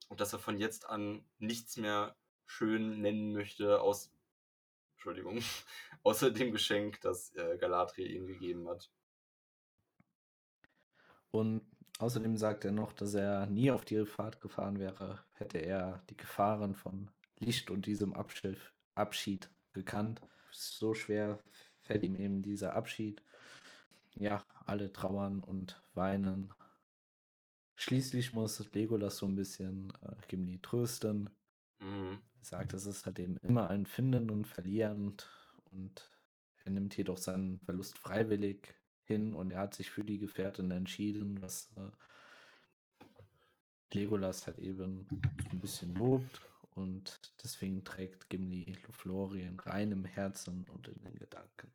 und 0.10 0.20
dass 0.22 0.34
er 0.34 0.40
von 0.40 0.58
jetzt 0.58 0.86
an 0.90 1.26
nichts 1.40 1.78
mehr 1.78 2.16
schön 2.46 3.02
nennen 3.02 3.34
möchte 3.34 3.82
aus 3.82 4.12
Entschuldigung, 4.94 5.38
außer 6.04 6.32
dem 6.32 6.52
Geschenk, 6.52 7.00
das 7.02 7.34
äh, 7.36 7.58
Galadriel 7.58 8.12
ihm 8.12 8.28
gegeben 8.28 8.68
hat. 8.70 8.92
Und 11.32 11.62
außerdem 12.00 12.38
sagt 12.38 12.66
er 12.66 12.72
noch, 12.72 12.94
dass 12.94 13.14
er 13.14 13.46
nie 13.48 13.72
auf 13.72 13.86
die 13.86 14.06
Fahrt 14.06 14.42
gefahren 14.42 14.80
wäre, 14.80 15.20
hätte 15.34 15.60
er 15.60 16.02
die 16.10 16.18
Gefahren 16.18 16.76
von 16.76 17.12
Licht 17.40 17.70
und 17.70 17.86
diesem 17.86 18.14
Abschied, 18.14 18.58
Abschied 18.96 19.50
gekannt. 19.74 20.22
So 20.52 20.94
schwer 20.94 21.40
fällt 21.82 22.04
ihm 22.04 22.16
eben 22.16 22.42
dieser 22.42 22.76
Abschied. 22.76 23.22
Ja, 24.16 24.44
alle 24.66 24.92
trauern 24.92 25.40
und 25.40 25.82
weinen. 25.94 26.54
Schließlich 27.76 28.34
muss 28.34 28.74
Legolas 28.74 29.18
so 29.18 29.26
ein 29.26 29.36
bisschen 29.36 29.94
äh, 30.02 30.16
Gimli 30.28 30.60
trösten. 30.62 31.30
Mhm. 31.80 32.20
Er 32.40 32.46
sagt, 32.46 32.74
es 32.74 32.86
ist 32.86 33.06
halt 33.06 33.20
eben 33.20 33.38
immer 33.38 33.70
ein 33.70 33.86
Finden 33.86 34.30
und 34.30 34.46
Verlieren 34.46 35.16
und 35.72 36.12
er 36.66 36.72
nimmt 36.72 36.98
jedoch 36.98 37.18
seinen 37.18 37.60
Verlust 37.60 37.98
freiwillig 37.98 38.76
hin 39.10 39.34
und 39.34 39.52
er 39.52 39.62
hat 39.62 39.74
sich 39.74 39.90
für 39.90 40.04
die 40.04 40.20
Gefährtin 40.20 40.70
entschieden, 40.72 41.42
was 41.42 41.70
äh, 41.76 41.90
Legolas 43.94 44.46
halt 44.46 44.60
eben 44.60 45.08
ein 45.52 45.60
bisschen 45.60 45.96
lobt 45.96 46.42
und 46.76 47.20
deswegen 47.44 47.84
trägt 47.84 48.30
Gimli 48.30 48.78
Lothlorien 48.86 49.60
rein 49.60 49.92
im 49.92 50.06
Herzen 50.06 50.66
und 50.72 50.88
in 50.88 51.02
den 51.02 51.18
Gedanken. 51.18 51.74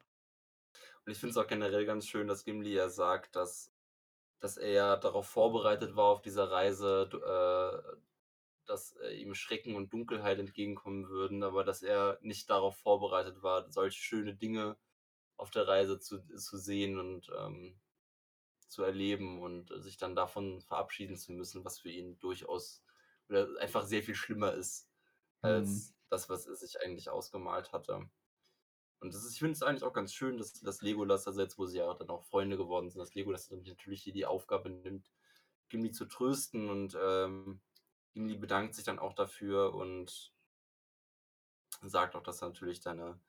Und 1.05 1.13
ich 1.13 1.19
finde 1.19 1.33
es 1.33 1.37
auch 1.37 1.49
generell 1.49 1.85
ganz 1.85 2.07
schön, 2.07 2.29
dass 2.29 2.45
Gimli 2.45 2.73
ja 2.73 2.89
sagt, 2.89 3.35
dass, 3.35 3.73
dass 4.39 4.57
er 4.57 4.71
ja 4.71 4.97
darauf 4.97 5.27
vorbereitet 5.27 5.97
war 5.97 6.07
auf 6.07 6.23
dieser 6.23 6.51
Reise, 6.53 7.11
äh, 7.13 7.97
dass 8.65 8.93
äh, 9.03 9.17
ihm 9.17 9.35
Schrecken 9.35 9.75
und 9.75 9.93
Dunkelheit 9.93 10.39
entgegenkommen 10.39 11.09
würden, 11.09 11.43
aber 11.43 11.65
dass 11.65 11.83
er 11.83 12.19
nicht 12.23 12.49
darauf 12.49 12.77
vorbereitet 12.79 13.43
war, 13.43 13.69
solche 13.73 14.01
schöne 14.01 14.37
Dinge 14.37 14.77
auf 15.37 15.51
der 15.51 15.67
Reise 15.67 15.99
zu, 15.99 16.25
zu 16.37 16.59
sehen 16.59 16.99
und 16.99 17.31
ähm, 17.37 17.79
zu 18.69 18.83
erleben 18.83 19.41
und 19.41 19.71
äh, 19.71 19.81
sich 19.81 19.97
dann 19.97 20.17
davon 20.17 20.61
verabschieden 20.63 21.17
zu 21.17 21.33
müssen, 21.33 21.65
was 21.65 21.79
für 21.79 21.91
ihn 21.91 22.19
durchaus 22.19 22.83
oder 23.29 23.49
einfach 23.61 23.87
sehr 23.87 24.03
viel 24.03 24.15
schlimmer 24.15 24.53
ist 24.53 24.89
als 25.41 25.95
das, 26.09 26.29
was 26.29 26.47
er 26.47 26.57
sich 26.57 26.81
eigentlich 26.81 27.11
ausgemalt 27.11 27.73
hatte. 27.73 28.09
Und 29.01 29.13
das 29.13 29.25
ist, 29.25 29.35
ich 29.35 29.39
finde 29.39 29.53
es 29.53 29.63
eigentlich 29.63 29.85
auch 29.85 29.93
ganz 29.93 30.15
schön, 30.15 30.39
dass, 30.39 30.55
dass 30.55 30.81
Legolas, 30.81 31.27
also 31.27 31.41
jetzt, 31.43 31.59
wo 31.59 31.67
sie 31.67 31.79
ja 31.79 31.93
dann 31.93 32.09
auch 32.09 32.25
Freunde 32.25 32.57
geworden 32.57 32.89
sind, 32.89 33.01
dass 33.01 33.15
Legolas 33.15 33.49
dann 33.49 33.63
natürlich 33.63 34.03
hier 34.03 34.15
die 34.15 34.25
Aufgabe 34.25 34.71
nimmt, 34.71 35.11
Gimli 35.69 35.91
zu 35.91 36.07
trösten 36.07 36.71
und 36.71 36.97
ähm, 37.01 37.61
Gimli 38.15 38.37
bedankt 38.37 38.75
sich 38.75 38.85
dann 38.85 38.99
auch 38.99 39.13
dafür 39.13 39.75
und 39.75 40.33
sagt 41.83 42.15
auch, 42.15 42.23
dass 42.23 42.41
natürlich 42.41 42.81
deine, 42.81 43.21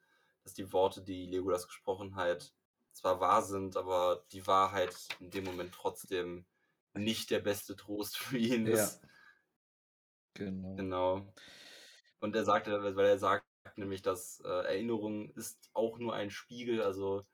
dass 0.45 0.53
die 0.53 0.71
Worte, 0.71 1.01
die 1.01 1.25
Legolas 1.25 1.67
gesprochen 1.67 2.15
hat, 2.15 2.53
zwar 2.93 3.19
wahr 3.19 3.41
sind, 3.41 3.75
aber 3.75 4.23
die 4.31 4.47
Wahrheit 4.47 4.95
in 5.19 5.31
dem 5.31 5.43
Moment 5.43 5.73
trotzdem 5.73 6.45
nicht 6.93 7.29
der 7.31 7.39
beste 7.39 7.75
Trost 7.75 8.17
für 8.17 8.37
ihn 8.37 8.67
Ja. 8.67 8.73
ist. 8.75 9.01
Genau. 10.35 10.75
Genau. 10.75 11.33
Und 12.19 12.35
er 12.35 12.45
sagte, 12.45 12.95
weil 12.95 13.05
er 13.05 13.17
sagt 13.19 13.45
nämlich, 13.75 14.01
dass 14.01 14.39
äh, 14.41 14.47
Erinnerung 14.47 15.31
ist 15.31 15.69
auch 15.73 15.97
nur 15.97 16.13
ein 16.13 16.29
Spiegel. 16.29 16.81
Also 16.81 17.25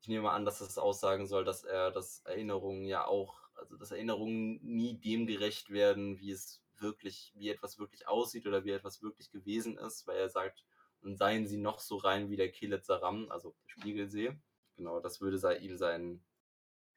ich 0.00 0.08
nehme 0.08 0.22
mal 0.24 0.34
an, 0.34 0.44
dass 0.44 0.60
das 0.60 0.78
aussagen 0.78 1.26
soll, 1.26 1.44
dass 1.44 1.64
er, 1.64 1.90
dass 1.90 2.20
Erinnerungen 2.20 2.84
ja 2.84 3.06
auch, 3.06 3.40
also 3.54 3.76
dass 3.76 3.90
Erinnerungen 3.90 4.60
nie 4.62 4.98
dem 4.98 5.26
gerecht 5.26 5.70
werden, 5.70 6.18
wie 6.18 6.30
es 6.30 6.62
wirklich, 6.78 7.32
wie 7.34 7.50
etwas 7.50 7.78
wirklich 7.78 8.08
aussieht 8.08 8.46
oder 8.46 8.64
wie 8.64 8.70
etwas 8.70 9.02
wirklich 9.02 9.30
gewesen 9.30 9.76
ist, 9.76 10.06
weil 10.06 10.16
er 10.16 10.28
sagt, 10.30 10.64
und 11.02 11.16
seien 11.16 11.46
sie 11.46 11.58
noch 11.58 11.80
so 11.80 11.96
rein 11.96 12.30
wie 12.30 12.36
der 12.36 12.52
Kelet 12.52 12.84
Saram, 12.84 13.30
also 13.30 13.56
der 13.64 13.68
Spiegelsee. 13.70 14.38
Genau, 14.76 15.00
das 15.00 15.20
würde 15.20 15.38
sei 15.38 15.56
ihm 15.58 15.76
sein, 15.76 16.24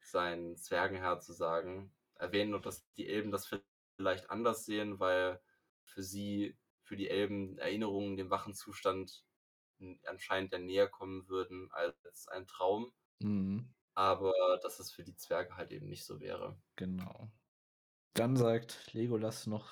sein 0.02 0.58
Zwergenherz 0.58 1.26
zu 1.26 1.34
sagen. 1.34 1.94
Erwähnen 2.16 2.52
noch, 2.52 2.62
dass 2.62 2.90
die 2.94 3.08
Elben 3.08 3.32
das 3.32 3.48
vielleicht 3.98 4.30
anders 4.30 4.66
sehen, 4.66 5.00
weil 5.00 5.42
für 5.84 6.04
sie, 6.04 6.58
für 6.84 6.96
die 6.98 7.10
Elben 7.10 7.58
Erinnerungen 7.58 8.18
dem 8.18 8.30
wachen 8.30 8.54
Zustand 8.54 9.26
anscheinend 10.06 10.54
ja 10.54 10.60
näher 10.60 10.88
kommen 10.90 11.28
würden 11.30 11.72
als 11.72 12.28
ein 12.28 12.48
Traum, 12.48 12.94
Mhm. 13.22 13.74
aber 13.96 14.60
dass 14.62 14.80
es 14.80 14.92
für 14.92 15.04
die 15.04 15.16
Zwerge 15.16 15.56
halt 15.58 15.72
eben 15.72 15.88
nicht 15.90 16.06
so 16.06 16.20
wäre. 16.20 16.62
Genau. 16.76 17.32
Dann 18.16 18.38
sagt 18.38 18.94
Legolas 18.94 19.48
noch 19.48 19.72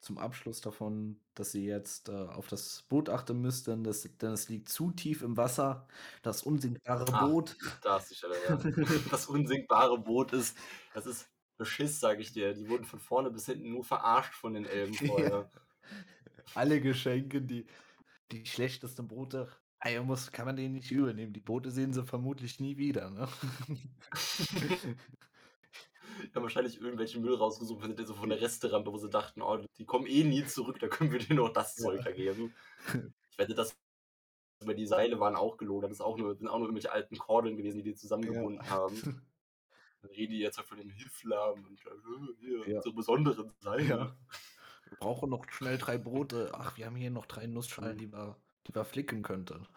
zum 0.00 0.18
Abschluss 0.18 0.60
davon, 0.60 1.20
dass 1.34 1.52
sie 1.52 1.64
jetzt 1.66 2.08
äh, 2.08 2.12
auf 2.12 2.46
das 2.48 2.84
Boot 2.88 3.08
achten 3.08 3.40
müssten, 3.40 3.82
das, 3.84 4.02
denn 4.02 4.32
es 4.32 4.48
liegt 4.48 4.68
zu 4.68 4.90
tief 4.92 5.22
im 5.22 5.36
Wasser. 5.36 5.86
Das 6.22 6.42
unsinkbare 6.42 7.12
Ah. 7.12 7.26
Boot. 7.26 7.56
Da 7.82 7.96
ist 7.98 8.10
die 8.10 8.14
Stelle, 8.14 8.34
ja. 8.48 8.56
Das 9.10 9.26
unsinkbare 9.26 9.98
Boot 9.98 10.32
ist, 10.32 10.56
das 10.94 11.06
ist 11.06 11.28
Beschiss, 11.56 11.98
sag 12.00 12.20
ich 12.20 12.32
dir. 12.32 12.54
Die 12.54 12.68
wurden 12.68 12.84
von 12.84 13.00
vorne 13.00 13.30
bis 13.30 13.46
hinten 13.46 13.70
nur 13.70 13.84
verarscht 13.84 14.34
von 14.34 14.54
den 14.54 14.64
Elben 14.66 14.94
vorher. 14.94 15.50
Alle 16.54 16.80
Geschenke, 16.80 17.42
die, 17.42 17.66
die 18.32 18.46
schlechtesten 18.46 19.08
Boote. 19.08 19.48
Ey, 19.80 20.00
muss, 20.02 20.32
kann 20.32 20.46
man 20.46 20.56
denen 20.56 20.74
nicht 20.74 20.90
übernehmen. 20.90 21.32
Die 21.32 21.40
Boote 21.40 21.70
sehen 21.70 21.92
sie 21.92 22.04
vermutlich 22.04 22.60
nie 22.60 22.76
wieder. 22.78 23.10
Ne? 23.10 23.28
Haben 26.34 26.42
wahrscheinlich 26.42 26.80
irgendwelchen 26.80 27.22
Müll 27.22 27.34
rausgesucht, 27.34 27.82
sind 27.82 28.06
so 28.06 28.14
von 28.14 28.28
der 28.28 28.40
Resterampe, 28.40 28.92
wo 28.92 28.98
sie 28.98 29.10
dachten, 29.10 29.42
oh, 29.42 29.58
die 29.78 29.84
kommen 29.84 30.06
eh 30.06 30.24
nie 30.24 30.44
zurück, 30.44 30.78
da 30.80 30.88
können 30.88 31.12
wir 31.12 31.18
denen 31.18 31.40
auch 31.40 31.52
das 31.52 31.76
Ja. 31.78 31.84
Zeug 31.84 32.04
da 32.04 32.12
geben. 32.12 32.54
Ich 33.30 33.38
wette, 33.38 33.54
das 33.54 33.76
über 34.60 34.74
die 34.74 34.86
Seile 34.86 35.20
waren 35.20 35.36
auch 35.36 35.56
gelogen. 35.58 35.82
Das 35.82 35.92
ist 35.92 36.00
auch 36.00 36.18
nur, 36.18 36.34
sind 36.34 36.48
auch 36.48 36.58
nur 36.58 36.66
irgendwelche 36.66 36.90
alten 36.90 37.16
Kordeln 37.16 37.56
gewesen, 37.56 37.76
die 37.76 37.84
die 37.84 37.94
zusammengebunden 37.94 38.68
haben. 38.68 38.96
Dann 40.02 40.10
reden 40.10 40.32
die 40.32 40.40
jetzt 40.40 40.58
halt 40.58 40.66
von 40.66 40.78
den 40.78 40.90
Hilflamen 40.90 41.64
und 41.64 41.80
äh, 41.86 41.90
hier, 42.40 42.68
Ja. 42.68 42.76
unsere 42.78 42.94
besonderen 42.94 43.52
Seile. 43.60 43.84
Ja. 43.84 44.16
Wir 44.88 44.98
brauchen 44.98 45.30
noch 45.30 45.48
schnell 45.50 45.78
drei 45.78 45.98
Brote. 45.98 46.50
Ach, 46.54 46.76
wir 46.76 46.86
haben 46.86 46.96
hier 46.96 47.10
noch 47.12 47.26
drei 47.26 47.46
Nussschalen, 47.46 47.96
die 47.98 48.10
wir, 48.10 48.36
die 48.66 48.74
wir 48.74 48.84
flicken 48.84 49.22
könnten. 49.22 49.68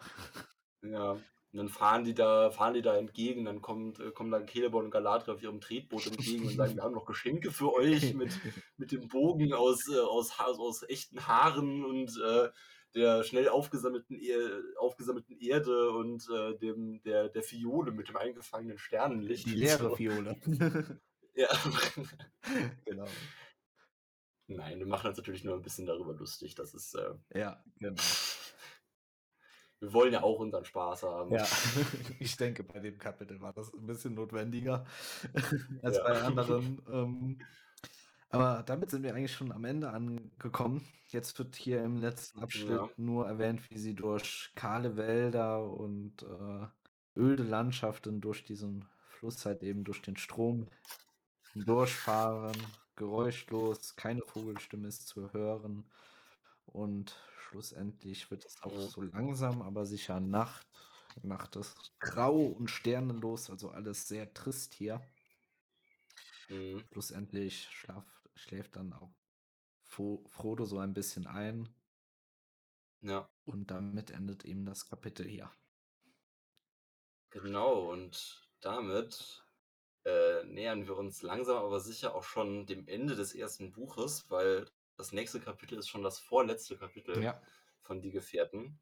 Ja. 0.82 1.16
Und 1.52 1.58
dann 1.58 1.68
fahren 1.68 2.04
die 2.04 2.14
da, 2.14 2.50
fahren 2.50 2.72
die 2.72 2.80
da 2.80 2.96
entgegen, 2.96 3.44
dann 3.44 3.60
kommt, 3.60 4.00
äh, 4.00 4.10
kommen 4.10 4.30
dann 4.30 4.48
Celeborn 4.48 4.86
und 4.86 4.90
Galadriel 4.90 5.34
auf 5.34 5.42
ihrem 5.42 5.60
Tretboot 5.60 6.06
entgegen 6.06 6.46
und 6.46 6.56
sagen, 6.56 6.74
wir 6.76 6.82
haben 6.82 6.94
noch 6.94 7.04
Geschenke 7.04 7.50
für 7.50 7.74
euch 7.74 8.14
mit, 8.14 8.32
mit 8.78 8.90
dem 8.90 9.06
Bogen 9.08 9.52
aus, 9.52 9.86
äh, 9.88 9.98
aus, 9.98 10.38
Ha- 10.38 10.46
aus 10.46 10.82
echten 10.88 11.26
Haaren 11.26 11.84
und 11.84 12.18
äh, 12.24 12.48
der 12.94 13.22
schnell 13.24 13.48
aufgesammelten, 13.48 14.18
e 14.18 14.34
aufgesammelten 14.78 15.36
Erde 15.38 15.90
und 15.90 16.26
äh, 16.30 16.56
dem, 16.58 17.02
der, 17.02 17.28
der 17.28 17.42
Fiole 17.42 17.92
mit 17.92 18.08
dem 18.08 18.16
eingefangenen 18.16 18.78
Sternenlicht. 18.78 19.46
Die 19.46 19.54
leere 19.54 19.90
so. 19.90 19.96
Fiole. 19.96 20.36
Ja. 21.34 21.48
genau. 22.84 23.06
Nein, 24.48 24.78
wir 24.78 24.86
machen 24.86 25.08
uns 25.08 25.16
natürlich 25.16 25.44
nur 25.44 25.54
ein 25.54 25.62
bisschen 25.62 25.86
darüber 25.86 26.12
lustig. 26.12 26.54
Das 26.54 26.74
ist, 26.74 26.94
äh, 26.94 27.14
Ja, 27.32 27.64
genau. 27.78 28.02
Wir 29.82 29.92
wollen 29.92 30.12
ja 30.12 30.22
auch 30.22 30.38
unseren 30.38 30.64
Spaß 30.64 31.02
haben. 31.02 31.32
Ja, 31.32 31.44
ich 32.20 32.36
denke, 32.36 32.62
bei 32.62 32.78
dem 32.78 32.98
Kapitel 32.98 33.40
war 33.40 33.52
das 33.52 33.74
ein 33.74 33.84
bisschen 33.84 34.14
notwendiger 34.14 34.84
als 35.82 35.96
Ja. 35.96 36.04
bei 36.04 36.22
anderen. 36.22 36.80
Ähm, 36.88 37.38
Aber 38.30 38.62
damit 38.64 38.90
sind 38.90 39.02
wir 39.02 39.12
eigentlich 39.14 39.34
schon 39.34 39.50
am 39.50 39.64
Ende 39.64 39.90
angekommen. 39.90 40.86
Jetzt 41.08 41.36
wird 41.38 41.56
hier 41.56 41.82
im 41.82 41.96
letzten 41.96 42.40
Abschnitt 42.40 42.70
Ja. 42.70 42.88
nur 42.96 43.26
erwähnt, 43.26 43.68
wie 43.70 43.78
sie 43.78 43.94
durch 43.94 44.52
kahle 44.54 44.96
Wälder 44.96 45.68
und 45.68 46.22
äh, 46.22 46.66
öde 47.20 47.42
Landschaften 47.42 48.20
durch 48.20 48.44
diesen 48.44 48.86
Fluss 49.08 49.44
halt 49.44 49.64
eben 49.64 49.82
durch 49.82 50.00
den 50.00 50.16
Strom 50.16 50.68
durchfahren, 51.54 52.56
geräuschlos, 52.96 53.96
keine 53.96 54.22
Vogelstimme 54.22 54.88
ist 54.88 55.08
zu 55.08 55.32
hören 55.32 55.84
und 56.66 57.16
schlussendlich 57.52 58.30
wird 58.30 58.46
es 58.46 58.62
auch 58.62 58.80
so 58.80 59.02
langsam, 59.02 59.60
aber 59.62 59.84
sicher 59.86 60.20
Nacht. 60.20 60.66
Nacht 61.22 61.56
ist 61.56 61.92
grau 62.00 62.46
und 62.46 62.70
sternenlos, 62.70 63.50
also 63.50 63.70
alles 63.70 64.08
sehr 64.08 64.32
trist 64.32 64.72
hier. 64.72 65.06
Mhm. 66.48 66.84
Schlussendlich 66.92 67.64
schlaf, 67.70 68.06
schläft 68.34 68.76
dann 68.76 68.92
auch 68.92 69.12
Fro 69.84 70.24
Frodo 70.28 70.64
so 70.64 70.78
ein 70.78 70.94
bisschen 70.94 71.26
ein 71.26 71.74
Ja, 73.02 73.28
und 73.44 73.70
damit 73.70 74.10
endet 74.10 74.44
eben 74.44 74.66
das 74.66 74.88
Kapitel 74.88 75.28
hier. 75.28 75.52
genau. 77.30 77.90
Und 77.90 78.48
damit 78.60 79.44
äh, 80.04 80.44
nähern 80.44 80.86
wir 80.86 80.96
uns 80.96 81.22
langsam 81.22 81.56
aber 81.64 81.80
sicher 81.80 82.14
auch 82.14 82.24
schon 82.24 82.66
dem 82.66 82.86
Ende 82.88 83.16
des 83.16 83.34
ersten 83.34 83.72
Buches, 83.72 84.30
weil 84.30 84.66
das 84.96 85.12
nächste 85.12 85.40
Kapitel 85.40 85.78
ist 85.78 85.88
schon 85.88 86.02
das 86.02 86.18
vorletzte 86.18 86.76
Kapitel 86.78 87.22
Ja, 87.22 87.40
von 87.82 88.00
Die 88.02 88.10
Gefährten. 88.10 88.80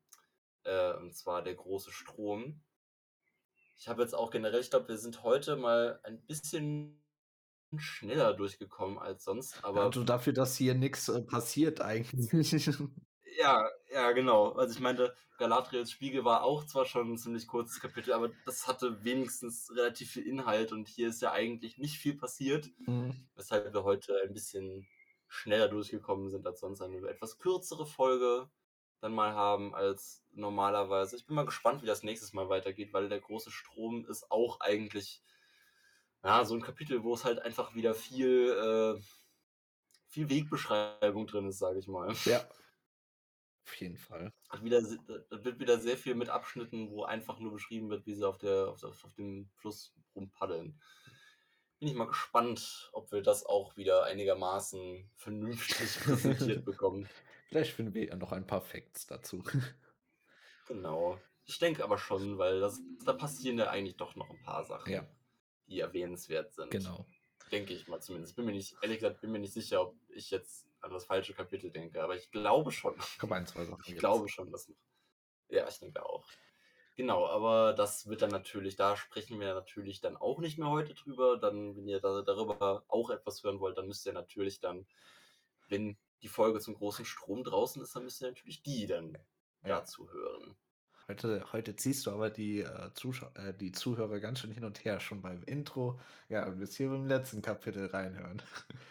Äh, 0.65 0.95
und 0.95 1.15
zwar 1.17 1.43
der 1.43 1.55
große 1.55 1.93
Strom. 1.93 2.63
Ich 3.79 3.89
habe 3.89 4.03
jetzt 4.03 4.15
auch 4.15 4.31
generell, 4.31 4.61
ich 4.61 4.71
glaube, 4.71 4.89
wir 4.89 4.99
sind 4.99 5.23
heute 5.23 5.57
mal 5.57 6.01
ein 6.05 6.21
bisschen 6.27 7.03
schneller 7.77 8.35
durchgekommen 8.35 8.99
als 8.99 9.25
sonst, 9.25 9.65
aber 9.65 9.85
also 9.85 10.05
dafür, 10.05 10.33
dass 10.33 10.57
hier 10.57 10.75
nichts 10.75 11.09
äh, 11.09 11.23
passiert 11.23 11.81
eigentlich. 11.81 12.31
Ja, 13.39 13.65
ja, 13.93 14.13
genau. 14.13 14.53
Also 14.53 14.75
ich 14.75 14.81
meinte, 14.81 15.15
Galadriels 15.39 15.91
Spiegel 15.93 16.25
war 16.25 16.43
auch 16.43 16.65
zwar 16.65 16.85
schon 16.85 17.13
ein 17.13 17.17
ziemlich 17.17 17.47
kurzes 17.47 17.81
Kapitel, 17.81 18.13
aber 18.13 18.31
das 18.45 18.67
hatte 18.67 19.03
wenigstens 19.05 19.71
relativ 19.75 20.11
viel 20.11 20.27
Inhalt 20.27 20.73
und 20.73 20.89
hier 20.89 21.09
ist 21.09 21.23
ja 21.23 21.33
eigentlich 21.33 21.79
nicht 21.79 21.97
viel 21.97 22.17
passiert, 22.17 22.69
Mhm. 22.87 23.29
weshalb 23.37 23.73
wir 23.73 23.85
heute 23.85 24.21
ein 24.27 24.35
bisschen 24.35 24.87
schneller 25.31 25.69
durchgekommen 25.69 26.29
sind 26.29 26.47
als 26.47 26.61
sonst 26.61 26.83
eine 26.83 27.09
etwas 27.09 27.39
kürzere 27.39 27.87
Folge 27.87 28.51
dann 29.01 29.15
mal 29.15 29.33
haben 29.33 29.75
als 29.75 30.23
normalerweise. 30.33 31.17
Ich 31.17 31.25
bin 31.25 31.37
mal 31.37 31.47
gespannt, 31.47 31.83
wie 31.83 31.87
das 31.87 32.03
nächstes 32.03 32.33
Mal 32.35 32.49
weitergeht, 32.49 32.93
weil 32.93 33.09
der 33.09 33.21
große 33.21 33.51
Strom 33.51 34.05
ist 34.07 34.31
auch 34.31 34.61
eigentlich 34.61 35.23
ja, 36.23 36.45
so 36.45 36.55
ein 36.55 36.61
Kapitel, 36.61 37.03
wo 37.03 37.15
es 37.15 37.25
halt 37.25 37.39
einfach 37.39 37.75
wieder 37.75 37.95
viel, 37.95 38.51
äh, 38.51 39.01
viel 40.09 40.29
Wegbeschreibung 40.29 41.27
drin 41.27 41.49
ist, 41.49 41.59
sage 41.59 41.79
ich 41.79 41.89
mal. 41.89 42.13
Ja, 42.27 42.47
auf 43.65 43.77
jeden 43.77 43.97
Fall. 43.97 44.33
Wieder, 44.61 44.83
da 44.83 45.45
wird 45.45 45.61
wieder 45.61 45.79
sehr 45.79 45.97
viel 45.97 46.17
mit 46.17 46.29
Abschnitten, 46.29 46.91
wo 46.91 47.05
einfach 47.05 47.39
nur 47.39 47.53
beschrieben 47.53 47.89
wird, 47.89 48.05
wie 48.05 48.15
sie 48.15 48.27
auf, 48.27 48.37
der, 48.37 48.69
auf, 48.69 48.83
auf 48.83 49.15
dem 49.17 49.49
Fluss 49.55 49.95
rumpaddeln. 50.15 50.79
Bin 51.81 51.89
ich 51.89 51.95
mal 51.95 52.07
gespannt, 52.07 52.91
ob 52.93 53.11
wir 53.11 53.23
das 53.23 53.45
auch 53.47 53.77
wieder 53.77 54.05
einigermaßen 54.05 55.11
vernünftig 55.17 55.99
präsentiert 56.05 56.65
bekommen. 56.65 57.09
Vielleicht 57.49 57.73
finden 57.73 57.95
wir 57.95 58.05
ja 58.05 58.17
noch 58.17 58.33
ein 58.33 58.47
paar 58.47 58.61
Facts 58.61 59.07
dazu. 59.07 59.43
Genau. 60.69 61.19
Ich 61.47 61.59
denke 61.59 61.83
aber 61.83 61.99
schon, 61.99 62.39
weil 62.39 62.61
das, 62.61 62.81
da 63.05 63.13
passieren 63.13 63.59
ja 63.59 63.71
eigentlich 63.71 63.97
doch 63.97 64.15
noch 64.15 64.31
ein 64.31 64.41
paar 64.43 64.65
Sachen, 64.65 64.93
Ja. 64.93 65.09
die 65.67 65.81
erwähnenswert 65.81 66.53
sind. 66.55 66.71
Genau. 66.71 67.07
Denke 67.51 67.73
ich 67.73 67.89
mal 67.89 68.01
zumindest. 68.01 68.37
Bin 68.37 68.45
mir 68.45 68.53
nicht, 68.53 68.77
ehrlich 68.83 68.99
gesagt, 69.01 69.21
bin 69.23 69.33
mir 69.33 69.41
nicht 69.41 69.55
sicher, 69.55 69.81
ob 69.83 69.97
ich 70.11 70.31
jetzt 70.31 70.69
an 70.81 70.93
das 70.93 71.07
falsche 71.07 71.35
Kapitel 71.35 71.71
denke, 71.73 72.03
aber 72.03 72.15
ich 72.15 72.31
glaube 72.31 72.71
schon. 72.71 72.95
Komm, 73.19 73.33
ein, 73.33 73.47
zwei 73.47 73.65
Sachen. 73.65 73.83
Ich 73.87 73.97
glaube 73.97 74.29
schon, 74.29 74.53
dass 74.53 74.69
noch. 74.69 74.77
Ja, 75.49 75.67
ich 75.67 75.79
denke 75.81 76.05
auch. 76.05 76.25
Genau, 77.01 77.27
aber 77.27 77.73
das 77.73 78.09
wird 78.09 78.21
dann 78.21 78.29
natürlich, 78.31 78.77
da 78.77 78.95
sprechen 78.95 79.41
wir 79.41 79.55
natürlich 79.55 80.03
dann 80.03 80.19
auch 80.19 80.39
nicht 80.39 80.59
mehr 80.59 80.69
heute 80.69 80.93
drüber. 80.93 81.39
Dann, 81.39 81.75
wenn 81.75 81.89
ihr 81.89 81.99
da, 81.99 82.21
darüber 82.21 82.85
auch 82.89 83.09
etwas 83.09 83.43
hören 83.43 83.59
wollt, 83.59 83.79
dann 83.79 83.87
müsst 83.87 84.05
ihr 84.05 84.13
natürlich 84.13 84.61
dann, 84.61 84.87
wenn 85.69 85.97
die 86.23 86.29
Folge 86.29 86.61
zum 86.61 86.75
großen 86.75 87.07
Strom 87.07 87.43
draußen 87.43 87.81
ist, 87.81 87.97
dann 87.97 88.05
müsst 88.05 88.21
ihr 88.21 88.29
natürlich 88.29 88.63
die 88.63 88.87
dann 88.87 89.17
Ja. 89.65 89.77
dazu 89.77 90.11
hören. 90.13 90.59
Heute, 91.09 91.53
heute 91.53 91.75
ziehst 91.77 92.07
du 92.07 92.11
aber 92.13 92.31
die, 92.31 92.61
äh, 92.61 92.91
äh, 93.35 93.55
die 93.55 93.73
Zuhörer 93.73 94.21
ganz 94.21 94.41
schön 94.41 94.53
hin 94.53 94.65
und 94.65 94.85
her, 94.85 95.01
schon 95.01 95.23
beim 95.23 95.43
Intro. 95.43 95.99
Ja, 96.29 96.47
und 96.47 96.61
jetzt 96.61 96.77
hier 96.77 96.89
beim 96.91 97.07
letzten 97.07 97.43
Kapitel 97.43 97.87
reinhören. 97.87 98.43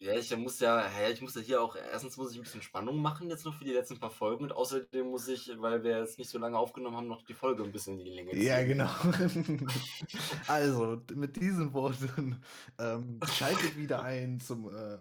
Ja, 0.00 0.12
ich 0.12 0.36
muss 0.36 0.60
ja, 0.60 0.88
ich 1.10 1.20
muss 1.20 1.34
ja 1.34 1.40
hier 1.40 1.60
auch, 1.60 1.74
erstens 1.74 2.16
muss 2.16 2.30
ich 2.30 2.38
ein 2.38 2.44
bisschen 2.44 2.62
Spannung 2.62 3.02
machen 3.02 3.28
jetzt 3.30 3.44
noch 3.44 3.54
für 3.54 3.64
die 3.64 3.72
letzten 3.72 3.98
paar 3.98 4.10
Folgen 4.10 4.44
und 4.44 4.52
außerdem 4.52 5.08
muss 5.08 5.26
ich, 5.26 5.50
weil 5.56 5.82
wir 5.82 5.98
jetzt 5.98 6.18
nicht 6.18 6.30
so 6.30 6.38
lange 6.38 6.56
aufgenommen 6.56 6.96
haben, 6.96 7.08
noch 7.08 7.24
die 7.24 7.34
Folge 7.34 7.64
ein 7.64 7.72
bisschen 7.72 7.98
in 7.98 8.04
die 8.04 8.12
Länge 8.12 8.30
ziehen. 8.30 8.42
Ja, 8.42 8.62
genau. 8.64 8.88
also, 10.46 11.02
mit 11.14 11.34
diesen 11.34 11.72
Worten 11.72 12.40
ähm, 12.78 13.18
schaltet 13.24 13.76
wieder 13.76 14.02
ein 14.02 14.38
zum 14.38 14.72
äh, 14.72 14.98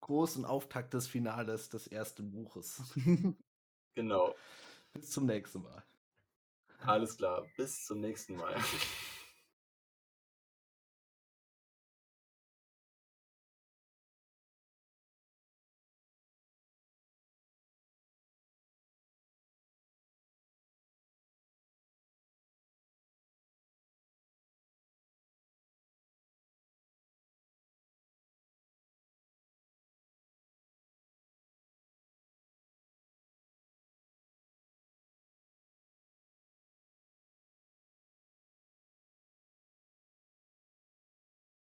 großen 0.00 0.44
Auftakt 0.44 0.92
des 0.92 1.06
Finales 1.06 1.70
des 1.70 1.86
ersten 1.86 2.30
Buches. 2.30 2.82
Genau. 3.96 4.34
Bis 4.92 5.10
zum 5.10 5.26
nächsten 5.26 5.62
Mal. 5.62 5.84
Alles 6.78 7.16
klar. 7.16 7.44
Bis 7.56 7.84
zum 7.84 8.00
nächsten 8.00 8.36
Mal. 8.36 8.54